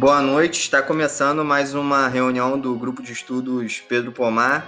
Boa 0.00 0.22
noite, 0.22 0.58
está 0.60 0.80
começando 0.80 1.44
mais 1.44 1.74
uma 1.74 2.08
reunião 2.08 2.58
do 2.58 2.74
Grupo 2.74 3.02
de 3.02 3.12
Estudos 3.12 3.82
Pedro 3.86 4.10
Pomar. 4.12 4.66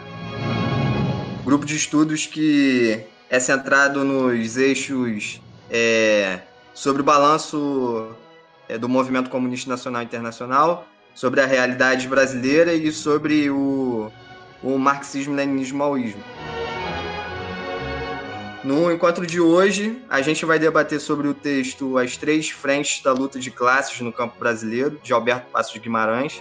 Grupo 1.43 1.65
de 1.65 1.75
estudos 1.75 2.27
que 2.27 3.03
é 3.31 3.41
centrado 3.41 4.05
nos 4.05 4.59
eixos 4.59 5.41
é, 5.71 6.41
sobre 6.75 7.01
o 7.01 7.05
balanço 7.05 8.15
é, 8.69 8.77
do 8.77 8.91
movimento 8.91 9.31
comunista 9.31 9.71
nacional 9.71 10.03
e 10.03 10.05
internacional, 10.05 10.87
sobre 11.15 11.41
a 11.41 11.47
realidade 11.47 12.07
brasileira 12.09 12.75
e 12.75 12.93
sobre 12.93 13.49
o, 13.49 14.13
o 14.63 14.77
marxismo-leninismo-maoísmo. 14.77 16.23
No 18.65 18.93
encontro 18.93 19.27
de 19.27 19.41
hoje, 19.41 20.01
a 20.09 20.23
gente 20.23 20.45
vai 20.45 20.57
debater 20.57 21.01
sobre 21.01 21.27
o 21.27 21.35
texto 21.35 21.99
As 21.99 22.17
Três 22.17 22.49
Frentes 22.49 23.03
da 23.03 23.13
Luta 23.13 23.41
de 23.41 23.51
Classes 23.51 24.01
no 24.01 24.13
Campo 24.13 24.39
Brasileiro, 24.39 25.01
de 25.03 25.13
Alberto 25.13 25.51
Passos 25.51 25.77
Guimarães. 25.79 26.41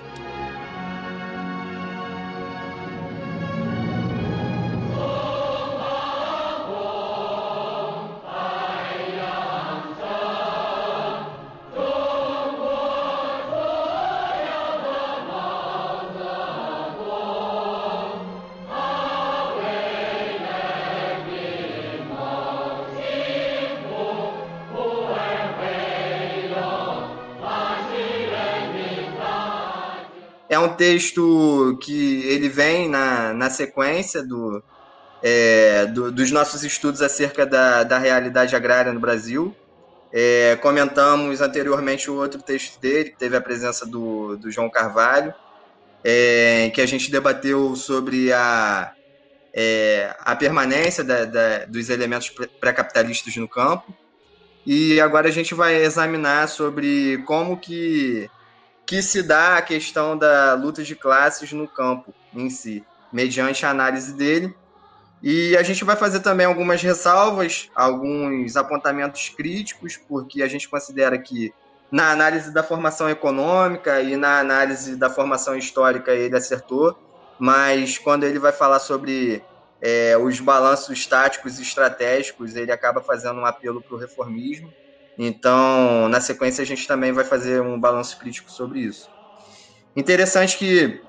Texto 30.82 31.78
que 31.80 32.24
ele 32.26 32.50
vem 32.50 32.90
na, 32.90 33.34
na 33.34 33.52
sequência 33.52 34.24
do, 34.24 34.64
é, 35.22 35.86
do, 35.86 36.12
dos 36.12 36.32
nossos 36.32 36.64
estudos 36.64 37.04
acerca 37.04 37.46
da, 37.46 37.84
da 37.84 38.00
realidade 38.00 38.56
agrária 38.56 38.92
no 38.92 39.00
Brasil. 39.00 39.56
É, 40.12 40.56
comentamos 40.56 41.40
anteriormente 41.40 42.10
o 42.10 42.16
outro 42.16 42.42
texto 42.42 42.82
dele, 42.82 43.12
que 43.12 43.16
teve 43.20 43.38
a 43.38 43.42
presença 43.42 43.86
do, 43.86 44.36
do 44.38 44.50
João 44.50 44.72
Carvalho, 44.72 45.32
é, 46.04 46.72
que 46.74 46.82
a 46.82 46.88
gente 46.88 47.12
debateu 47.12 47.76
sobre 47.76 48.34
a, 48.34 48.92
é, 49.54 50.16
a 50.22 50.36
permanência 50.36 51.04
da, 51.04 51.26
da, 51.26 51.66
dos 51.66 51.92
elementos 51.92 52.34
pré-capitalistas 52.60 53.36
no 53.36 53.48
campo. 53.48 53.94
E 54.66 55.00
agora 55.00 55.28
a 55.28 55.32
gente 55.32 55.54
vai 55.54 55.76
examinar 55.76 56.50
sobre 56.50 57.20
como 57.28 57.56
que 57.56 58.28
que 58.92 59.02
se 59.02 59.24
dá 59.24 59.56
a 59.56 59.62
questão 59.62 60.18
da 60.18 60.54
luta 60.54 60.84
de 60.84 60.98
classes 60.98 61.54
no 61.54 61.66
campo 61.66 62.14
em 62.36 62.50
si, 62.50 62.84
mediante 63.10 63.66
a 63.66 63.70
análise 63.70 64.14
dele. 64.14 64.54
E 65.24 65.56
a 65.56 65.64
gente 65.64 65.86
vai 65.86 65.96
fazer 65.96 66.20
também 66.20 66.46
algumas 66.46 66.82
ressalvas, 66.82 67.70
alguns 67.74 68.58
apontamentos 68.58 69.30
críticos, 69.30 69.96
porque 69.96 70.42
a 70.44 70.48
gente 70.50 70.68
considera 70.68 71.18
que 71.18 71.54
na 71.90 72.12
análise 72.12 72.54
da 72.54 72.64
formação 72.64 73.10
econômica 73.10 74.02
e 74.02 74.18
na 74.18 74.40
análise 74.40 74.98
da 74.98 75.10
formação 75.10 75.56
histórica 75.56 76.12
ele 76.12 76.36
acertou, 76.36 77.00
mas 77.40 77.98
quando 77.98 78.26
ele 78.26 78.40
vai 78.40 78.52
falar 78.52 78.80
sobre 78.80 79.42
é, 79.82 80.18
os 80.18 80.42
balanços 80.42 81.06
táticos 81.06 81.60
e 81.60 81.62
estratégicos, 81.62 82.58
ele 82.58 82.74
acaba 82.74 83.00
fazendo 83.00 83.40
um 83.40 83.46
apelo 83.46 83.82
para 83.82 83.96
o 83.96 83.98
reformismo. 83.98 84.70
Então, 85.24 86.10
na 86.10 86.20
sequência, 86.20 86.64
a 86.64 86.66
gente 86.66 86.88
também 86.88 87.12
vai 87.12 87.24
fazer 87.24 87.62
um 87.62 87.80
balanço 87.80 88.18
crítico 88.18 88.50
sobre 88.50 88.80
isso. 88.80 89.08
Interessante 89.96 90.58
que 90.58 91.00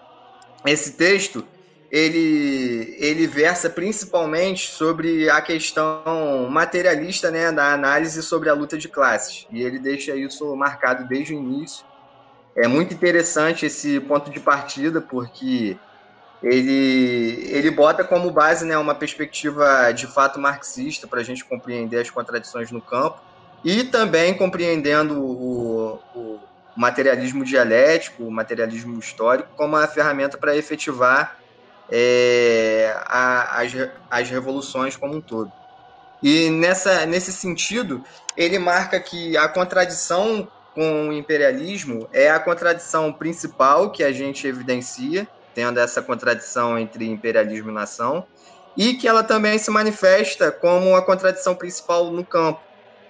esse 0.67 0.93
texto 0.99 1.43
ele, 1.91 2.95
ele 2.99 3.27
versa 3.27 3.71
principalmente 3.71 4.71
sobre 4.71 5.31
a 5.31 5.41
questão 5.41 6.47
materialista 6.51 7.31
né, 7.31 7.51
da 7.51 7.73
análise 7.73 8.23
sobre 8.23 8.51
a 8.51 8.55
luta 8.55 8.77
de 8.77 8.87
classes. 8.87 9.47
E 9.51 9.63
ele 9.63 9.79
deixa 9.79 10.15
isso 10.15 10.55
marcado 10.57 11.09
desde 11.09 11.33
o 11.33 11.39
início. 11.39 11.83
É 12.55 12.69
muito 12.69 12.93
interessante 12.93 13.65
esse 13.65 13.99
ponto 13.99 14.31
de 14.31 14.41
partida, 14.41 15.01
porque 15.01 15.75
ele, 16.43 17.49
ele 17.49 17.71
bota 17.71 18.05
como 18.05 18.31
base 18.31 18.67
né, 18.67 18.77
uma 18.77 18.95
perspectiva 18.95 19.91
de 19.91 20.07
fato 20.07 20.39
marxista 20.39 21.07
para 21.07 21.21
a 21.21 21.25
gente 21.25 21.43
compreender 21.47 21.99
as 21.99 22.11
contradições 22.11 22.71
no 22.71 22.83
campo 22.83 23.32
e 23.65 23.85
também 23.85 24.35
compreendendo 24.35 25.23
o, 25.23 26.01
o 26.15 26.41
materialismo 26.77 27.45
dialético, 27.45 28.25
o 28.25 28.31
materialismo 28.31 28.99
histórico, 28.99 29.51
como 29.57 29.77
uma 29.77 29.87
ferramenta 29.87 30.37
para 30.37 30.57
efetivar 30.57 31.39
é, 31.91 32.95
a, 33.07 33.61
as, 33.61 33.73
as 34.11 34.31
revoluções 34.31 34.97
como 34.97 35.17
um 35.17 35.21
todo. 35.21 35.53
E 36.23 36.51
nessa, 36.51 37.05
nesse 37.05 37.33
sentido, 37.33 38.05
ele 38.37 38.59
marca 38.59 38.99
que 39.01 39.37
a 39.37 39.49
contradição 39.49 40.49
com 40.75 41.09
o 41.09 41.13
imperialismo 41.13 42.09
é 42.13 42.31
a 42.31 42.41
contradição 42.41 43.13
principal 43.13 43.91
que 43.91 44.03
a 44.03 44.13
gente 44.13 44.47
evidencia, 44.47 45.29
tendo 45.55 45.79
essa 45.79 46.01
contradição 46.01 46.79
entre 46.79 47.07
imperialismo 47.07 47.71
e 47.71 47.75
nação, 47.75 48.25
e 48.77 48.95
que 48.95 49.07
ela 49.07 49.23
também 49.23 49.59
se 49.59 49.71
manifesta 49.71 50.51
como 50.51 50.97
a 50.97 51.03
contradição 51.03 51.55
principal 51.55 52.11
no 52.11 52.25
campo, 52.25 52.61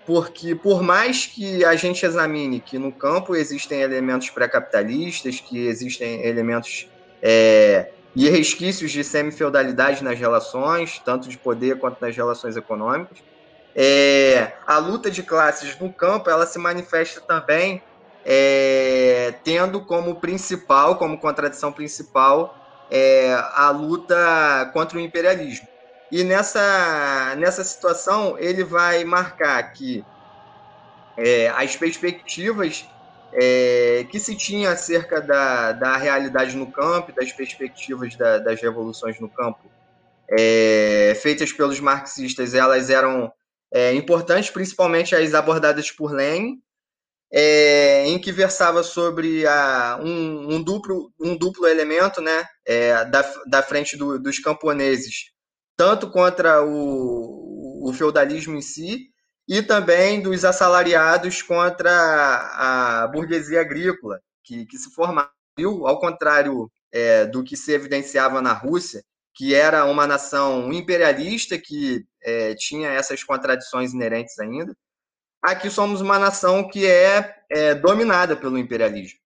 porque 0.06 0.54
por 0.54 0.82
mais 0.82 1.26
que 1.26 1.64
a 1.64 1.76
gente 1.76 2.04
examine 2.04 2.60
que 2.60 2.78
no 2.78 2.90
campo 2.90 3.36
existem 3.36 3.80
elementos 3.82 4.30
pré-capitalistas, 4.30 5.40
que 5.40 5.66
existem 5.66 6.26
elementos 6.26 6.88
é, 7.22 7.90
e 8.14 8.28
resquícios 8.28 8.90
de 8.90 9.04
semi-feudalidade 9.04 10.02
nas 10.02 10.18
relações, 10.18 11.00
tanto 11.04 11.28
de 11.28 11.38
poder 11.38 11.78
quanto 11.78 12.00
nas 12.00 12.16
relações 12.16 12.56
econômicas, 12.56 13.18
é, 13.74 14.52
a 14.66 14.78
luta 14.78 15.10
de 15.10 15.22
classes 15.22 15.78
no 15.78 15.90
campo 15.92 16.28
ela 16.28 16.46
se 16.46 16.58
manifesta 16.58 17.20
também 17.20 17.82
é, 18.24 19.34
tendo 19.42 19.80
como 19.80 20.16
principal, 20.16 20.96
como 20.96 21.18
contradição 21.18 21.72
principal, 21.72 22.56
é, 22.90 23.32
a 23.54 23.70
luta 23.70 24.70
contra 24.72 24.98
o 24.98 25.00
imperialismo. 25.00 25.66
E 26.12 26.22
nessa, 26.22 27.34
nessa 27.38 27.64
situação, 27.64 28.38
ele 28.38 28.62
vai 28.62 29.02
marcar 29.02 29.72
que 29.72 30.04
é, 31.16 31.48
as 31.48 31.74
perspectivas 31.74 32.86
é, 33.32 34.06
que 34.10 34.20
se 34.20 34.36
tinha 34.36 34.72
acerca 34.72 35.22
da, 35.22 35.72
da 35.72 35.96
realidade 35.96 36.54
no 36.54 36.70
campo, 36.70 37.14
das 37.14 37.32
perspectivas 37.32 38.14
da, 38.14 38.36
das 38.36 38.60
revoluções 38.60 39.18
no 39.20 39.28
campo, 39.30 39.70
é, 40.30 41.18
feitas 41.22 41.50
pelos 41.50 41.80
marxistas, 41.80 42.52
elas 42.52 42.90
eram 42.90 43.32
é, 43.72 43.94
importantes, 43.94 44.50
principalmente 44.50 45.16
as 45.16 45.32
abordadas 45.32 45.90
por 45.90 46.12
Lenin, 46.12 46.60
é, 47.32 48.06
em 48.06 48.18
que 48.18 48.30
versava 48.30 48.82
sobre 48.82 49.46
a, 49.46 49.98
um, 50.02 50.56
um, 50.56 50.62
duplo, 50.62 51.10
um 51.18 51.34
duplo 51.34 51.66
elemento 51.66 52.20
né, 52.20 52.44
é, 52.66 53.02
da, 53.06 53.22
da 53.46 53.62
frente 53.62 53.96
do, 53.96 54.18
dos 54.18 54.38
camponeses 54.38 55.32
tanto 55.76 56.10
contra 56.10 56.64
o, 56.64 57.88
o 57.88 57.92
feudalismo 57.92 58.56
em 58.56 58.62
si, 58.62 59.12
e 59.48 59.62
também 59.62 60.22
dos 60.22 60.44
assalariados 60.44 61.42
contra 61.42 61.90
a 61.92 63.08
burguesia 63.08 63.60
agrícola, 63.60 64.20
que, 64.42 64.66
que 64.66 64.78
se 64.78 64.90
formava, 64.94 65.30
ao 65.58 66.00
contrário 66.00 66.70
é, 66.92 67.26
do 67.26 67.42
que 67.42 67.56
se 67.56 67.72
evidenciava 67.72 68.40
na 68.40 68.52
Rússia, 68.52 69.02
que 69.34 69.54
era 69.54 69.84
uma 69.86 70.06
nação 70.06 70.72
imperialista 70.72 71.58
que 71.58 72.04
é, 72.22 72.54
tinha 72.54 72.90
essas 72.90 73.24
contradições 73.24 73.92
inerentes 73.92 74.38
ainda. 74.38 74.76
Aqui 75.42 75.70
somos 75.70 76.00
uma 76.00 76.18
nação 76.18 76.68
que 76.68 76.86
é, 76.86 77.36
é 77.50 77.74
dominada 77.74 78.36
pelo 78.36 78.58
imperialismo. 78.58 79.18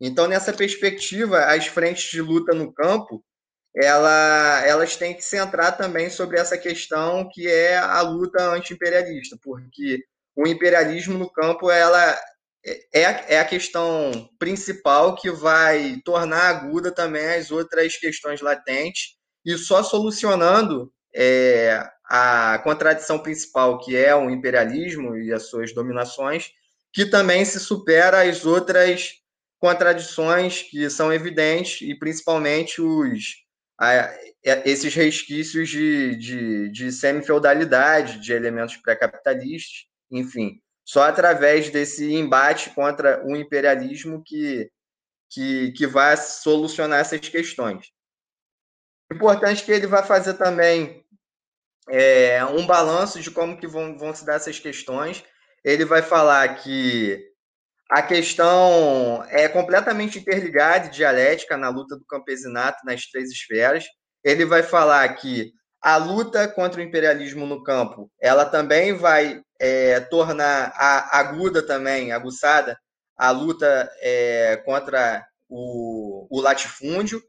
Então, 0.00 0.28
nessa 0.28 0.52
perspectiva, 0.52 1.44
as 1.44 1.66
frentes 1.66 2.10
de 2.10 2.22
luta 2.22 2.54
no 2.54 2.72
campo 2.72 3.22
ela, 3.74 4.62
elas 4.66 4.96
têm 4.96 5.14
que 5.14 5.22
centrar 5.22 5.76
também 5.76 6.10
sobre 6.10 6.38
essa 6.38 6.58
questão 6.58 7.28
que 7.32 7.48
é 7.48 7.76
a 7.76 8.00
luta 8.00 8.42
anti-imperialista, 8.42 9.38
porque 9.42 10.04
o 10.34 10.46
imperialismo 10.46 11.18
no 11.18 11.30
campo 11.30 11.70
ela 11.70 12.16
é, 12.92 13.34
é 13.34 13.40
a 13.40 13.44
questão 13.44 14.28
principal 14.38 15.14
que 15.14 15.30
vai 15.30 16.00
tornar 16.04 16.48
aguda 16.48 16.92
também 16.92 17.26
as 17.26 17.50
outras 17.50 17.96
questões 17.96 18.40
latentes, 18.40 19.16
e 19.44 19.56
só 19.56 19.82
solucionando 19.82 20.92
é, 21.14 21.82
a 22.04 22.58
contradição 22.62 23.18
principal, 23.18 23.78
que 23.78 23.96
é 23.96 24.14
o 24.14 24.30
imperialismo 24.30 25.16
e 25.16 25.32
as 25.32 25.48
suas 25.48 25.72
dominações, 25.72 26.50
que 26.92 27.06
também 27.06 27.44
se 27.44 27.60
supera 27.60 28.28
as 28.28 28.44
outras 28.44 29.14
contradições 29.58 30.62
que 30.62 30.88
são 30.90 31.12
evidentes, 31.12 31.80
e 31.82 31.98
principalmente 31.98 32.80
os 32.80 33.47
a, 33.78 34.10
esses 34.42 34.94
resquícios 34.94 35.68
de, 35.68 36.16
de, 36.16 36.68
de 36.70 36.92
semi-feudalidade, 36.92 38.20
de 38.20 38.32
elementos 38.32 38.76
pré-capitalistas, 38.76 39.86
enfim. 40.10 40.60
Só 40.84 41.02
através 41.02 41.70
desse 41.70 42.12
embate 42.14 42.70
contra 42.70 43.24
o 43.26 43.36
imperialismo 43.36 44.22
que 44.24 44.70
que, 45.28 45.72
que 45.72 45.86
vai 45.86 46.16
solucionar 46.16 47.00
essas 47.00 47.20
questões. 47.28 47.92
Importante 49.12 49.64
que 49.64 49.72
ele 49.72 49.86
vai 49.86 50.02
fazer 50.02 50.34
também 50.34 51.04
é, 51.88 52.44
um 52.44 52.66
balanço 52.66 53.20
de 53.20 53.30
como 53.30 53.58
que 53.58 53.66
vão, 53.66 53.96
vão 53.96 54.14
se 54.14 54.24
dar 54.24 54.34
essas 54.34 54.58
questões. 54.58 55.24
Ele 55.64 55.84
vai 55.84 56.02
falar 56.02 56.56
que 56.56 57.27
a 57.88 58.02
questão 58.02 59.24
é 59.30 59.48
completamente 59.48 60.18
interligada 60.18 60.86
e 60.86 60.90
dialética 60.90 61.56
na 61.56 61.70
luta 61.70 61.96
do 61.96 62.04
campesinato 62.04 62.84
nas 62.84 63.06
três 63.06 63.30
esferas. 63.30 63.84
Ele 64.22 64.44
vai 64.44 64.62
falar 64.62 65.08
que 65.14 65.52
a 65.80 65.96
luta 65.96 66.46
contra 66.48 66.80
o 66.80 66.84
imperialismo 66.84 67.46
no 67.46 67.62
campo, 67.62 68.10
ela 68.20 68.44
também 68.44 68.92
vai 68.92 69.40
é, 69.58 70.00
tornar 70.00 70.72
a, 70.74 71.18
aguda 71.18 71.64
também, 71.64 72.12
aguçada, 72.12 72.78
a 73.16 73.30
luta 73.30 73.90
é, 74.00 74.60
contra 74.64 75.24
o, 75.48 76.26
o 76.30 76.40
latifúndio. 76.40 77.22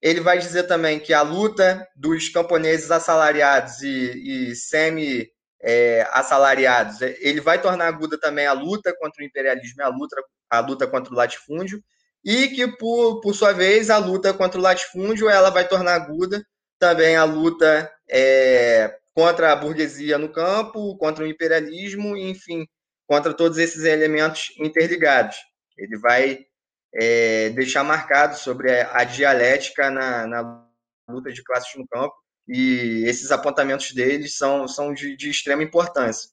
Ele 0.00 0.20
vai 0.20 0.38
dizer 0.38 0.64
também 0.64 0.98
que 0.98 1.12
a 1.12 1.22
luta 1.22 1.86
dos 1.94 2.28
camponeses 2.28 2.90
assalariados 2.90 3.82
e, 3.82 4.50
e 4.50 4.54
semi 4.54 5.28
é, 5.62 6.06
assalariados, 6.12 7.00
ele 7.00 7.40
vai 7.40 7.60
tornar 7.60 7.88
aguda 7.88 8.18
também 8.18 8.46
a 8.46 8.52
luta 8.52 8.94
contra 8.98 9.22
o 9.22 9.26
imperialismo 9.26 9.82
a 9.82 9.88
luta, 9.88 10.16
a 10.50 10.60
luta 10.60 10.86
contra 10.86 11.12
o 11.12 11.16
latifúndio, 11.16 11.82
e 12.24 12.48
que, 12.48 12.66
por, 12.66 13.20
por 13.20 13.34
sua 13.34 13.52
vez, 13.52 13.88
a 13.88 13.98
luta 13.98 14.34
contra 14.34 14.58
o 14.58 14.62
latifúndio 14.62 15.28
ela 15.30 15.50
vai 15.50 15.66
tornar 15.66 15.94
aguda 15.94 16.44
também 16.78 17.16
a 17.16 17.24
luta 17.24 17.90
é, 18.10 18.98
contra 19.14 19.52
a 19.52 19.56
burguesia 19.56 20.18
no 20.18 20.28
campo, 20.28 20.96
contra 20.98 21.24
o 21.24 21.26
imperialismo, 21.26 22.16
enfim, 22.16 22.66
contra 23.06 23.32
todos 23.32 23.58
esses 23.58 23.84
elementos 23.84 24.52
interligados. 24.58 25.36
Ele 25.78 25.96
vai 25.98 26.46
é, 26.94 27.50
deixar 27.50 27.84
marcado 27.84 28.36
sobre 28.36 28.72
a, 28.72 28.98
a 28.98 29.04
dialética 29.04 29.90
na, 29.90 30.26
na, 30.26 30.66
luta 31.08 31.32
de 31.32 31.42
classes 31.44 31.74
no 31.76 31.86
campo, 31.86 32.14
e 32.48 33.04
esses 33.06 33.30
apontamentos 33.30 33.92
deles 33.92 34.36
são, 34.36 34.68
são 34.68 34.94
de, 34.94 35.16
de 35.16 35.30
extrema 35.30 35.62
importância. 35.62 36.30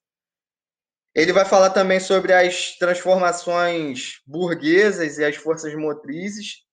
Ele 1.16 1.32
vai 1.32 1.46
falar 1.46 1.70
também 1.70 2.00
sobre 2.00 2.34
as 2.34 2.76
transformações 2.78 4.22
burguesas 4.26 5.18
e 5.18 5.26
as 5.26 5.36
forças 5.36 5.74
motrizes. 5.76 6.64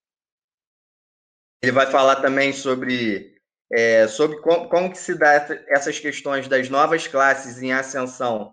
Ele 1.62 1.72
vai 1.72 1.86
falar 1.90 2.16
também 2.22 2.52
sobre 2.52 3.38
é, 3.72 4.08
sobre 4.08 4.40
como, 4.40 4.68
como, 4.68 4.90
que 4.90 4.98
se 4.98 5.14
dá 5.14 5.46
essas 5.68 5.98
questões 6.00 6.48
das 6.48 6.68
novas 6.68 7.06
classes 7.06 7.62
em 7.62 7.72
ascensão, 7.72 8.52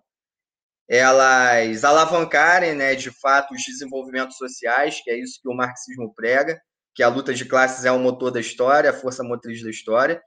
elas 0.87 1.83
alavancarem, 1.83 2.73
né, 2.73 2.95
de 2.95 3.11
fato, 3.11 3.53
os 3.53 3.63
desenvolvimentos 3.63 4.37
sociais, 4.37 5.01
que 5.03 5.09
é 5.09 5.17
isso 5.19 5.39
que 5.41 5.49
o 5.49 5.55
marxismo 5.55 6.13
prega, 6.13 6.61
que 6.95 7.03
a 7.03 7.09
luta 7.09 7.33
de 7.33 7.45
classes 7.45 7.83
é 7.83 7.91
o 7.91 7.99
motor 7.99 8.31
da 8.31 8.39
história, 8.39 8.89
a 8.89 8.93
força 8.93 9.23
motriz 9.23 9.61
da 9.61 9.69
história. 9.69 10.21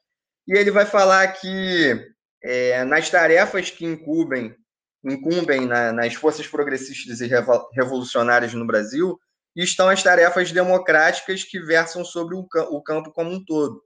E 0.46 0.56
ele 0.56 0.70
vai 0.70 0.86
falar 0.86 1.28
que 1.28 2.12
é, 2.42 2.84
nas 2.84 3.10
tarefas 3.10 3.70
que 3.70 3.84
incumbem, 3.84 4.54
incumbem 5.04 5.66
na, 5.66 5.92
nas 5.92 6.14
forças 6.14 6.46
progressistas 6.46 7.20
e 7.20 7.30
revolucionárias 7.72 8.52
no 8.54 8.66
Brasil, 8.66 9.18
estão 9.54 9.88
as 9.88 10.02
tarefas 10.02 10.52
democráticas 10.52 11.44
que 11.44 11.60
versam 11.60 12.04
sobre 12.04 12.34
o, 12.34 12.46
o 12.70 12.82
campo 12.82 13.12
como 13.12 13.30
um 13.30 13.44
todo. 13.44 13.82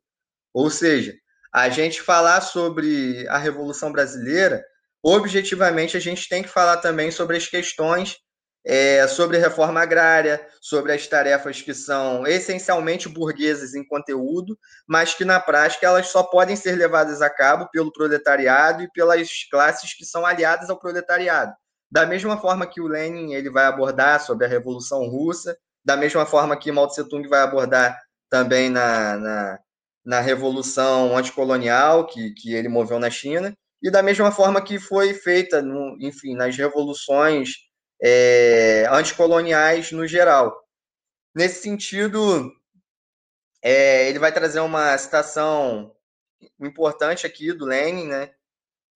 Ou 0.52 0.70
seja, 0.70 1.14
a 1.52 1.68
gente 1.68 2.02
falar 2.02 2.40
sobre 2.40 3.26
a 3.28 3.38
Revolução 3.38 3.92
Brasileira, 3.92 4.64
objetivamente, 5.02 5.96
a 5.96 6.00
gente 6.00 6.28
tem 6.28 6.42
que 6.42 6.48
falar 6.48 6.78
também 6.78 7.10
sobre 7.10 7.36
as 7.36 7.46
questões 7.46 8.16
é, 8.64 9.06
sobre 9.06 9.38
reforma 9.38 9.80
agrária, 9.80 10.44
sobre 10.60 10.92
as 10.92 11.06
tarefas 11.06 11.60
que 11.60 11.74
são 11.74 12.26
essencialmente 12.26 13.08
burguesas 13.08 13.74
em 13.74 13.86
conteúdo, 13.86 14.58
mas 14.86 15.12
que 15.12 15.24
na 15.24 15.38
prática 15.38 15.86
elas 15.86 16.08
só 16.08 16.22
podem 16.22 16.56
ser 16.56 16.72
levadas 16.72 17.20
a 17.20 17.28
cabo 17.28 17.68
pelo 17.70 17.92
proletariado 17.92 18.82
e 18.82 18.90
pelas 18.90 19.28
classes 19.50 19.94
que 19.94 20.04
são 20.04 20.24
aliadas 20.24 20.70
ao 20.70 20.78
proletariado. 20.78 21.52
Da 21.90 22.06
mesma 22.06 22.40
forma 22.40 22.66
que 22.66 22.80
o 22.80 22.88
Lenin 22.88 23.34
ele 23.34 23.50
vai 23.50 23.66
abordar 23.66 24.20
sobre 24.20 24.46
a 24.46 24.48
Revolução 24.48 25.06
Russa, 25.08 25.56
da 25.84 25.96
mesma 25.96 26.24
forma 26.24 26.56
que 26.56 26.72
Mao 26.72 26.88
Tse 26.88 27.06
Tung 27.08 27.28
vai 27.28 27.40
abordar 27.40 28.00
também 28.30 28.70
na, 28.70 29.16
na, 29.16 29.58
na 30.04 30.20
revolução 30.20 31.16
anticolonial 31.16 32.06
que, 32.06 32.30
que 32.30 32.54
ele 32.54 32.68
moveu 32.68 32.98
na 32.98 33.10
China, 33.10 33.54
e 33.82 33.90
da 33.90 34.02
mesma 34.02 34.32
forma 34.32 34.62
que 34.62 34.78
foi 34.78 35.12
feita, 35.12 35.60
no, 35.60 35.96
enfim, 36.00 36.34
nas 36.34 36.56
revoluções 36.56 37.63
é, 38.04 38.86
anticoloniais 38.90 39.90
no 39.90 40.06
geral. 40.06 40.62
Nesse 41.34 41.62
sentido, 41.62 42.52
é, 43.62 44.08
ele 44.08 44.18
vai 44.18 44.30
trazer 44.30 44.60
uma 44.60 44.96
citação 44.98 45.94
importante 46.60 47.26
aqui 47.26 47.52
do 47.52 47.64
Lenin, 47.64 48.08
né, 48.08 48.30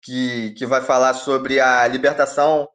que, 0.02 0.52
que 0.52 0.66
vai 0.66 0.82
falar 0.82 1.14
sobre 1.14 1.58
a 1.58 1.86
libertação 1.88 2.68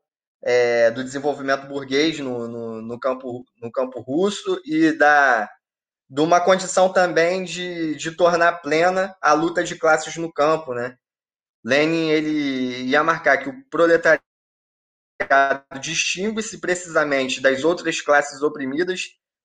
é, 0.43 0.89
do 0.91 1.03
desenvolvimento 1.03 1.67
burguês 1.67 2.19
no, 2.19 2.47
no, 2.47 2.81
no, 2.81 2.99
campo, 2.99 3.45
no 3.61 3.71
campo 3.71 4.01
russo 4.01 4.59
e 4.65 4.91
da 4.91 5.47
de 6.09 6.21
uma 6.21 6.39
condição 6.39 6.91
também 6.93 7.43
de, 7.43 7.95
de 7.95 8.11
tornar 8.11 8.61
plena 8.61 9.15
a 9.19 9.33
luta 9.33 9.63
de 9.63 9.75
classes 9.75 10.15
no 10.17 10.31
campo, 10.31 10.73
né? 10.73 10.95
Lenin 11.63 12.09
ele 12.09 12.83
ia 12.83 13.03
marcar 13.03 13.37
que 13.37 13.49
o 13.49 13.63
proletariado 13.69 14.23
distingue-se 15.79 16.59
precisamente 16.59 17.41
das 17.41 17.63
outras 17.63 18.01
classes 18.01 18.41
oprimidas 18.41 19.01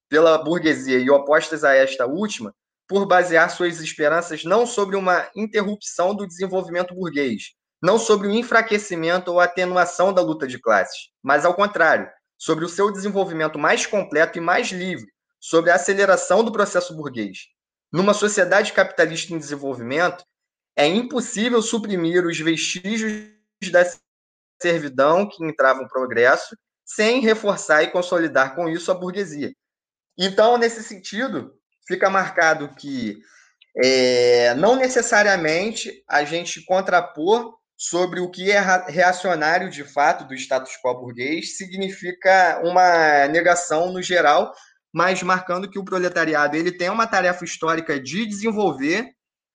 pela 0.09 0.39
burguesia 0.39 0.99
e 0.99 1.11
opostas 1.11 1.65
a 1.65 1.75
esta 1.75 2.07
última 2.07 2.55
por 2.89 3.07
basear 3.07 3.51
suas 3.51 3.81
esperanças 3.81 4.45
não 4.45 4.67
sobre 4.67 4.97
uma 4.97 5.29
interrupção 5.37 6.15
do 6.15 6.27
desenvolvimento 6.27 6.95
burguês, 6.95 7.53
não 7.83 7.99
sobre 7.99 8.29
o 8.29 8.31
enfraquecimento 8.31 9.31
ou 9.31 9.41
atenuação 9.41 10.13
da 10.13 10.23
luta 10.23 10.47
de 10.47 10.59
classes, 10.59 11.11
mas 11.23 11.45
ao 11.45 11.55
contrário, 11.55 12.09
sobre 12.39 12.65
o 12.65 12.69
seu 12.69 12.91
desenvolvimento 12.91 13.59
mais 13.59 13.85
completo 13.85 14.39
e 14.39 14.41
mais 14.41 14.69
livre, 14.69 15.07
sobre 15.39 15.71
a 15.71 15.75
aceleração 15.75 16.43
do 16.43 16.51
processo 16.51 16.97
burguês. 16.97 17.49
Numa 17.93 18.15
sociedade 18.15 18.73
capitalista 18.73 19.35
em 19.35 19.39
desenvolvimento, 19.39 20.25
é 20.77 20.87
impossível 20.87 21.61
suprimir 21.61 22.25
os 22.25 22.39
vestígios 22.39 23.31
da 23.71 23.85
servidão 24.61 25.29
que 25.29 25.45
entravam 25.45 25.83
no 25.83 25.89
progresso 25.89 26.57
sem 26.85 27.21
reforçar 27.21 27.83
e 27.83 27.91
consolidar 27.91 28.55
com 28.55 28.69
isso 28.69 28.91
a 28.91 28.95
burguesia. 28.95 29.53
Então, 30.19 30.57
nesse 30.57 30.83
sentido, 30.83 31.53
fica 31.87 32.09
marcado 32.09 32.75
que 32.75 33.19
é, 33.77 34.55
não 34.55 34.77
necessariamente 34.77 36.03
a 36.09 36.25
gente 36.25 36.65
contrapor 36.65 37.55
sobre 37.77 38.19
o 38.19 38.31
que 38.31 38.51
é 38.51 38.59
reacionário 38.89 39.71
de 39.71 39.85
fato 39.85 40.25
do 40.25 40.35
status 40.35 40.73
quo 40.83 40.95
burguês 40.95 41.57
significa 41.57 42.61
uma 42.65 43.29
negação 43.29 43.93
no 43.93 44.03
geral 44.03 44.53
mas 44.93 45.23
marcando 45.23 45.71
que 45.71 45.79
o 45.79 45.85
proletariado 45.85 46.57
ele 46.57 46.73
tem 46.73 46.91
uma 46.91 47.07
tarefa 47.07 47.45
histórica 47.45 48.01
de 48.01 48.27
desenvolver 48.27 49.13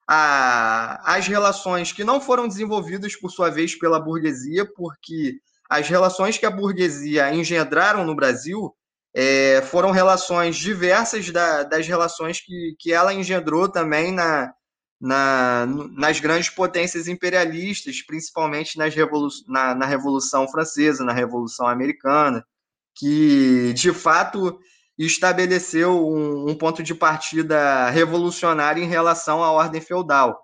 a, 0.08 1.16
as 1.16 1.28
relações 1.28 1.92
que 1.92 2.04
não 2.04 2.20
foram 2.20 2.48
desenvolvidas, 2.48 3.16
por 3.16 3.30
sua 3.30 3.50
vez, 3.50 3.76
pela 3.76 4.00
burguesia, 4.00 4.66
porque 4.76 5.40
as 5.70 5.88
relações 5.88 6.38
que 6.38 6.46
a 6.46 6.52
burguesia 6.52 7.34
engendraram 7.34 8.06
no 8.06 8.16
Brasil 8.16 8.74
é, 9.16 9.62
foram 9.62 9.92
relações 9.92 10.56
diversas 10.56 11.30
da, 11.30 11.64
das 11.64 11.88
relações 11.88 12.42
que, 12.42 12.76
que 12.80 12.92
ela 12.92 13.14
engendrou 13.14 13.70
também 13.70 14.12
na, 14.12 14.54
na, 15.00 15.66
nas 15.98 16.20
grandes 16.20 16.50
potências 16.50 17.08
imperialistas, 17.08 18.02
principalmente 18.02 18.78
nas 18.78 18.96
revolu 18.96 19.28
na, 19.48 19.76
na 19.76 19.86
Revolução 19.86 20.48
Francesa, 20.48 21.04
na 21.04 21.14
Revolução 21.14 21.68
Americana, 21.68 22.44
que 22.96 23.74
de 23.74 23.92
fato 23.94 24.60
e 24.98 25.06
estabeleceu 25.06 26.08
um, 26.08 26.50
um 26.50 26.56
ponto 26.56 26.84
de 26.84 26.94
partida 26.94 27.90
revolucionário 27.90 28.84
em 28.84 28.88
relação 28.88 29.44
à 29.44 29.52
ordem 29.52 29.82
feudal. 29.82 30.40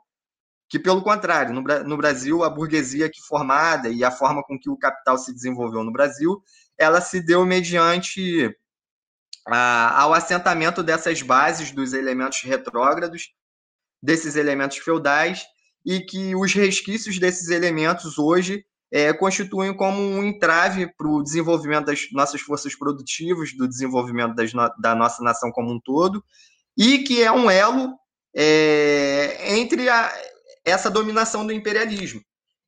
Que, 0.67 0.79
pelo 0.79 1.01
contrário, 1.01 1.53
no, 1.53 1.61
no 1.61 1.97
Brasil, 1.97 2.43
a 2.43 2.49
burguesia 2.49 3.07
aqui 3.07 3.19
formada 3.27 3.89
e 3.89 4.03
a 4.03 4.11
forma 4.11 4.43
com 4.43 4.57
que 4.57 4.69
o 4.69 4.77
capital 4.77 5.17
se 5.17 5.33
desenvolveu 5.33 5.83
no 5.83 5.91
Brasil, 5.91 6.41
ela 6.77 7.01
se 7.01 7.21
deu 7.21 7.45
mediante 7.45 8.55
a, 9.47 10.01
ao 10.01 10.13
assentamento 10.13 10.83
dessas 10.83 11.21
bases 11.21 11.71
dos 11.71 11.93
elementos 11.93 12.41
retrógrados, 12.43 13.33
desses 14.01 14.35
elementos 14.35 14.77
feudais, 14.77 15.43
e 15.85 16.01
que 16.01 16.35
os 16.35 16.53
resquícios 16.53 17.17
desses 17.17 17.49
elementos 17.49 18.19
hoje 18.19 18.63
é, 18.91 19.13
constituem 19.13 19.73
como 19.73 20.01
um 20.01 20.23
entrave 20.23 20.87
para 20.95 21.07
o 21.07 21.21
desenvolvimento 21.21 21.85
das 21.85 22.07
nossas 22.11 22.41
forças 22.41 22.75
produtivas, 22.75 23.53
do 23.53 23.67
desenvolvimento 23.67 24.35
no, 24.53 24.69
da 24.79 24.95
nossa 24.95 25.23
nação 25.23 25.51
como 25.51 25.71
um 25.71 25.79
todo, 25.79 26.23
e 26.77 26.99
que 26.99 27.21
é 27.21 27.31
um 27.31 27.49
elo 27.49 27.95
é, 28.35 29.57
entre 29.57 29.89
a, 29.89 30.11
essa 30.65 30.89
dominação 30.89 31.45
do 31.45 31.53
imperialismo. 31.53 32.21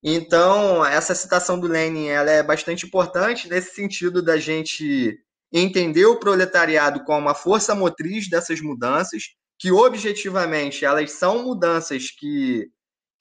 Então, 0.04 0.84
essa 0.86 1.14
citação 1.14 1.60
do 1.60 1.68
Lenin 1.68 2.08
ela 2.08 2.32
é 2.32 2.42
bastante 2.42 2.86
importante 2.86 3.48
nesse 3.48 3.76
sentido 3.76 4.22
da 4.22 4.38
gente 4.38 5.20
entender 5.54 6.06
o 6.06 6.20
proletariado 6.20 7.04
como 7.04 7.20
uma 7.20 7.36
força 7.36 7.76
motriz 7.76 8.30
dessas 8.30 8.62
mudanças, 8.62 9.24
que 9.60 9.72
objetivamente 9.72 10.84
elas 10.86 11.12
são 11.12 11.44
mudanças 11.44 12.10
que, 12.10 12.68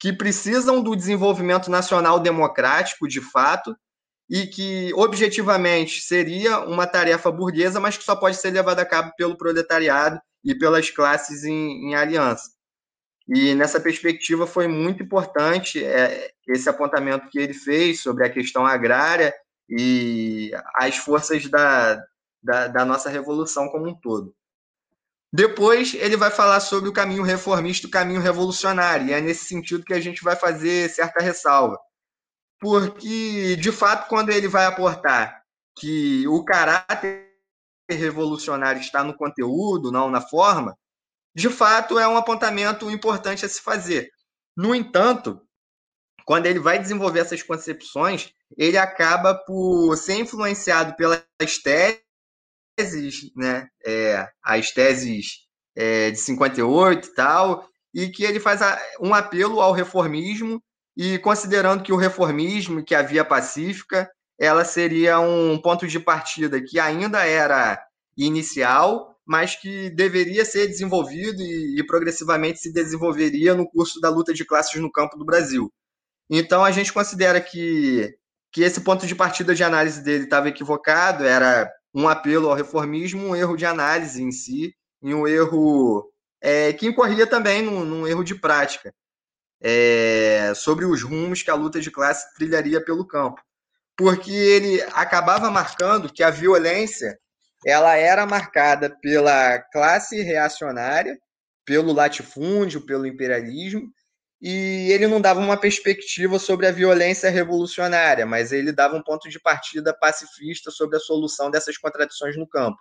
que 0.01 0.11
precisam 0.11 0.81
do 0.81 0.95
desenvolvimento 0.95 1.69
nacional 1.69 2.19
democrático 2.19 3.07
de 3.07 3.21
fato, 3.21 3.77
e 4.27 4.47
que 4.47 4.91
objetivamente 4.95 6.01
seria 6.01 6.59
uma 6.61 6.87
tarefa 6.87 7.29
burguesa, 7.29 7.79
mas 7.79 7.97
que 7.97 8.03
só 8.03 8.15
pode 8.15 8.37
ser 8.37 8.49
levada 8.49 8.81
a 8.81 8.85
cabo 8.85 9.13
pelo 9.15 9.37
proletariado 9.37 10.19
e 10.43 10.55
pelas 10.55 10.89
classes 10.89 11.43
em, 11.43 11.89
em 11.89 11.95
aliança. 11.95 12.49
E 13.27 13.53
nessa 13.53 13.79
perspectiva 13.79 14.47
foi 14.47 14.67
muito 14.67 15.03
importante 15.03 15.83
é, 15.83 16.31
esse 16.47 16.67
apontamento 16.67 17.29
que 17.29 17.37
ele 17.37 17.53
fez 17.53 18.01
sobre 18.01 18.25
a 18.25 18.29
questão 18.29 18.65
agrária 18.65 19.33
e 19.69 20.49
as 20.75 20.97
forças 20.97 21.47
da, 21.47 22.01
da, 22.41 22.67
da 22.69 22.85
nossa 22.85 23.09
revolução 23.09 23.67
como 23.67 23.87
um 23.87 23.93
todo. 23.93 24.33
Depois 25.33 25.93
ele 25.93 26.17
vai 26.17 26.29
falar 26.29 26.59
sobre 26.59 26.89
o 26.89 26.93
caminho 26.93 27.23
reformista 27.23 27.87
o 27.87 27.91
caminho 27.91 28.19
revolucionário, 28.19 29.07
e 29.07 29.13
é 29.13 29.21
nesse 29.21 29.45
sentido 29.45 29.85
que 29.85 29.93
a 29.93 29.99
gente 29.99 30.23
vai 30.23 30.35
fazer 30.35 30.89
certa 30.89 31.23
ressalva. 31.23 31.79
Porque, 32.59 33.55
de 33.55 33.71
fato, 33.71 34.07
quando 34.09 34.29
ele 34.29 34.47
vai 34.47 34.65
aportar 34.65 35.41
que 35.77 36.27
o 36.27 36.43
caráter 36.43 37.31
revolucionário 37.89 38.81
está 38.81 39.03
no 39.03 39.15
conteúdo, 39.15 39.91
não 39.91 40.11
na 40.11 40.21
forma, 40.21 40.77
de 41.33 41.49
fato 41.49 41.97
é 41.97 42.07
um 42.07 42.17
apontamento 42.17 42.91
importante 42.91 43.45
a 43.45 43.49
se 43.49 43.61
fazer. 43.61 44.11
No 44.55 44.75
entanto, 44.75 45.41
quando 46.25 46.45
ele 46.45 46.59
vai 46.59 46.77
desenvolver 46.77 47.21
essas 47.21 47.41
concepções, 47.41 48.33
ele 48.57 48.77
acaba 48.77 49.33
por 49.33 49.95
ser 49.95 50.15
influenciado 50.15 50.95
pelas 50.95 51.23
teses, 52.75 53.31
né, 53.35 53.67
é, 53.85 54.27
as 54.43 54.71
teses 54.71 55.47
é, 55.75 56.11
de 56.11 56.17
58 56.17 57.07
e 57.07 57.13
tal, 57.13 57.67
e 57.93 58.09
que 58.09 58.23
ele 58.23 58.39
faz 58.39 58.61
um 58.99 59.13
apelo 59.13 59.61
ao 59.61 59.71
reformismo 59.71 60.61
e 60.95 61.17
considerando 61.19 61.83
que 61.83 61.93
o 61.93 61.97
reformismo, 61.97 62.83
que 62.83 62.95
a 62.95 63.01
via 63.01 63.23
pacífica, 63.23 64.09
ela 64.39 64.65
seria 64.65 65.19
um 65.19 65.57
ponto 65.61 65.87
de 65.87 65.99
partida 65.99 66.61
que 66.61 66.79
ainda 66.79 67.25
era 67.25 67.81
inicial, 68.17 69.15
mas 69.25 69.55
que 69.55 69.89
deveria 69.91 70.43
ser 70.43 70.67
desenvolvido 70.67 71.41
e, 71.41 71.79
e, 71.79 71.85
progressivamente 71.85 72.59
se 72.59 72.73
desenvolveria 72.73 73.53
no 73.53 73.69
curso 73.69 73.99
da 74.01 74.09
luta 74.09 74.33
de 74.33 74.43
classes 74.45 74.81
no 74.81 74.91
campo 74.91 75.17
do 75.17 75.25
Brasil. 75.25 75.71
Então 76.29 76.63
a 76.63 76.71
gente 76.71 76.91
considera 76.91 77.39
que, 77.39 78.13
que 78.51 78.63
esse 78.63 78.81
ponto 78.81 79.05
de 79.05 79.15
partida 79.15 79.53
de 79.53 79.63
análise 79.63 80.03
dele 80.03 80.23
estava 80.23 80.49
equivocado, 80.49 81.23
era 81.23 81.71
um 81.93 82.07
apelo 82.07 82.49
ao 82.49 82.55
reformismo, 82.55 83.27
um 83.27 83.35
erro 83.35 83.57
de 83.57 83.65
análise 83.65 84.21
em 84.21 84.31
si, 84.31 84.73
e 85.01 85.13
um 85.13 85.27
erro 85.27 86.11
é, 86.39 86.73
que 86.73 86.87
incorria 86.87 87.27
também 87.27 87.61
num, 87.61 87.83
num 87.83 88.07
erro 88.07 88.23
de 88.23 88.35
prática 88.35 88.93
é, 89.61 90.53
sobre 90.55 90.85
os 90.85 91.03
rumos 91.03 91.43
que 91.43 91.51
a 91.51 91.55
luta 91.55 91.79
de 91.79 91.91
classe 91.91 92.33
trilharia 92.35 92.83
pelo 92.83 93.05
campo. 93.05 93.41
Porque 93.95 94.31
ele 94.31 94.81
acabava 94.93 95.51
marcando 95.51 96.11
que 96.11 96.23
a 96.23 96.31
violência 96.31 97.19
ela 97.65 97.95
era 97.95 98.25
marcada 98.25 98.89
pela 99.01 99.59
classe 99.71 100.21
reacionária, 100.21 101.19
pelo 101.63 101.93
latifúndio, 101.93 102.81
pelo 102.81 103.05
imperialismo, 103.05 103.91
e 104.41 104.91
ele 104.91 105.05
não 105.05 105.21
dava 105.21 105.39
uma 105.39 105.55
perspectiva 105.55 106.39
sobre 106.39 106.65
a 106.65 106.71
violência 106.71 107.29
revolucionária, 107.29 108.25
mas 108.25 108.51
ele 108.51 108.71
dava 108.71 108.95
um 108.95 109.03
ponto 109.03 109.29
de 109.29 109.39
partida 109.39 109.93
pacifista 109.93 110.71
sobre 110.71 110.97
a 110.97 110.99
solução 110.99 111.51
dessas 111.51 111.77
contradições 111.77 112.35
no 112.35 112.47
campo. 112.47 112.79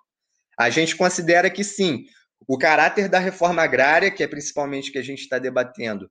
A 0.58 0.70
gente 0.70 0.96
considera 0.96 1.50
que 1.50 1.62
sim, 1.62 2.06
o 2.48 2.56
caráter 2.56 3.08
da 3.08 3.18
reforma 3.18 3.62
agrária, 3.62 4.10
que 4.10 4.22
é 4.22 4.26
principalmente 4.26 4.90
que 4.90 4.98
a 4.98 5.02
gente 5.02 5.20
está 5.20 5.38
debatendo, 5.38 6.10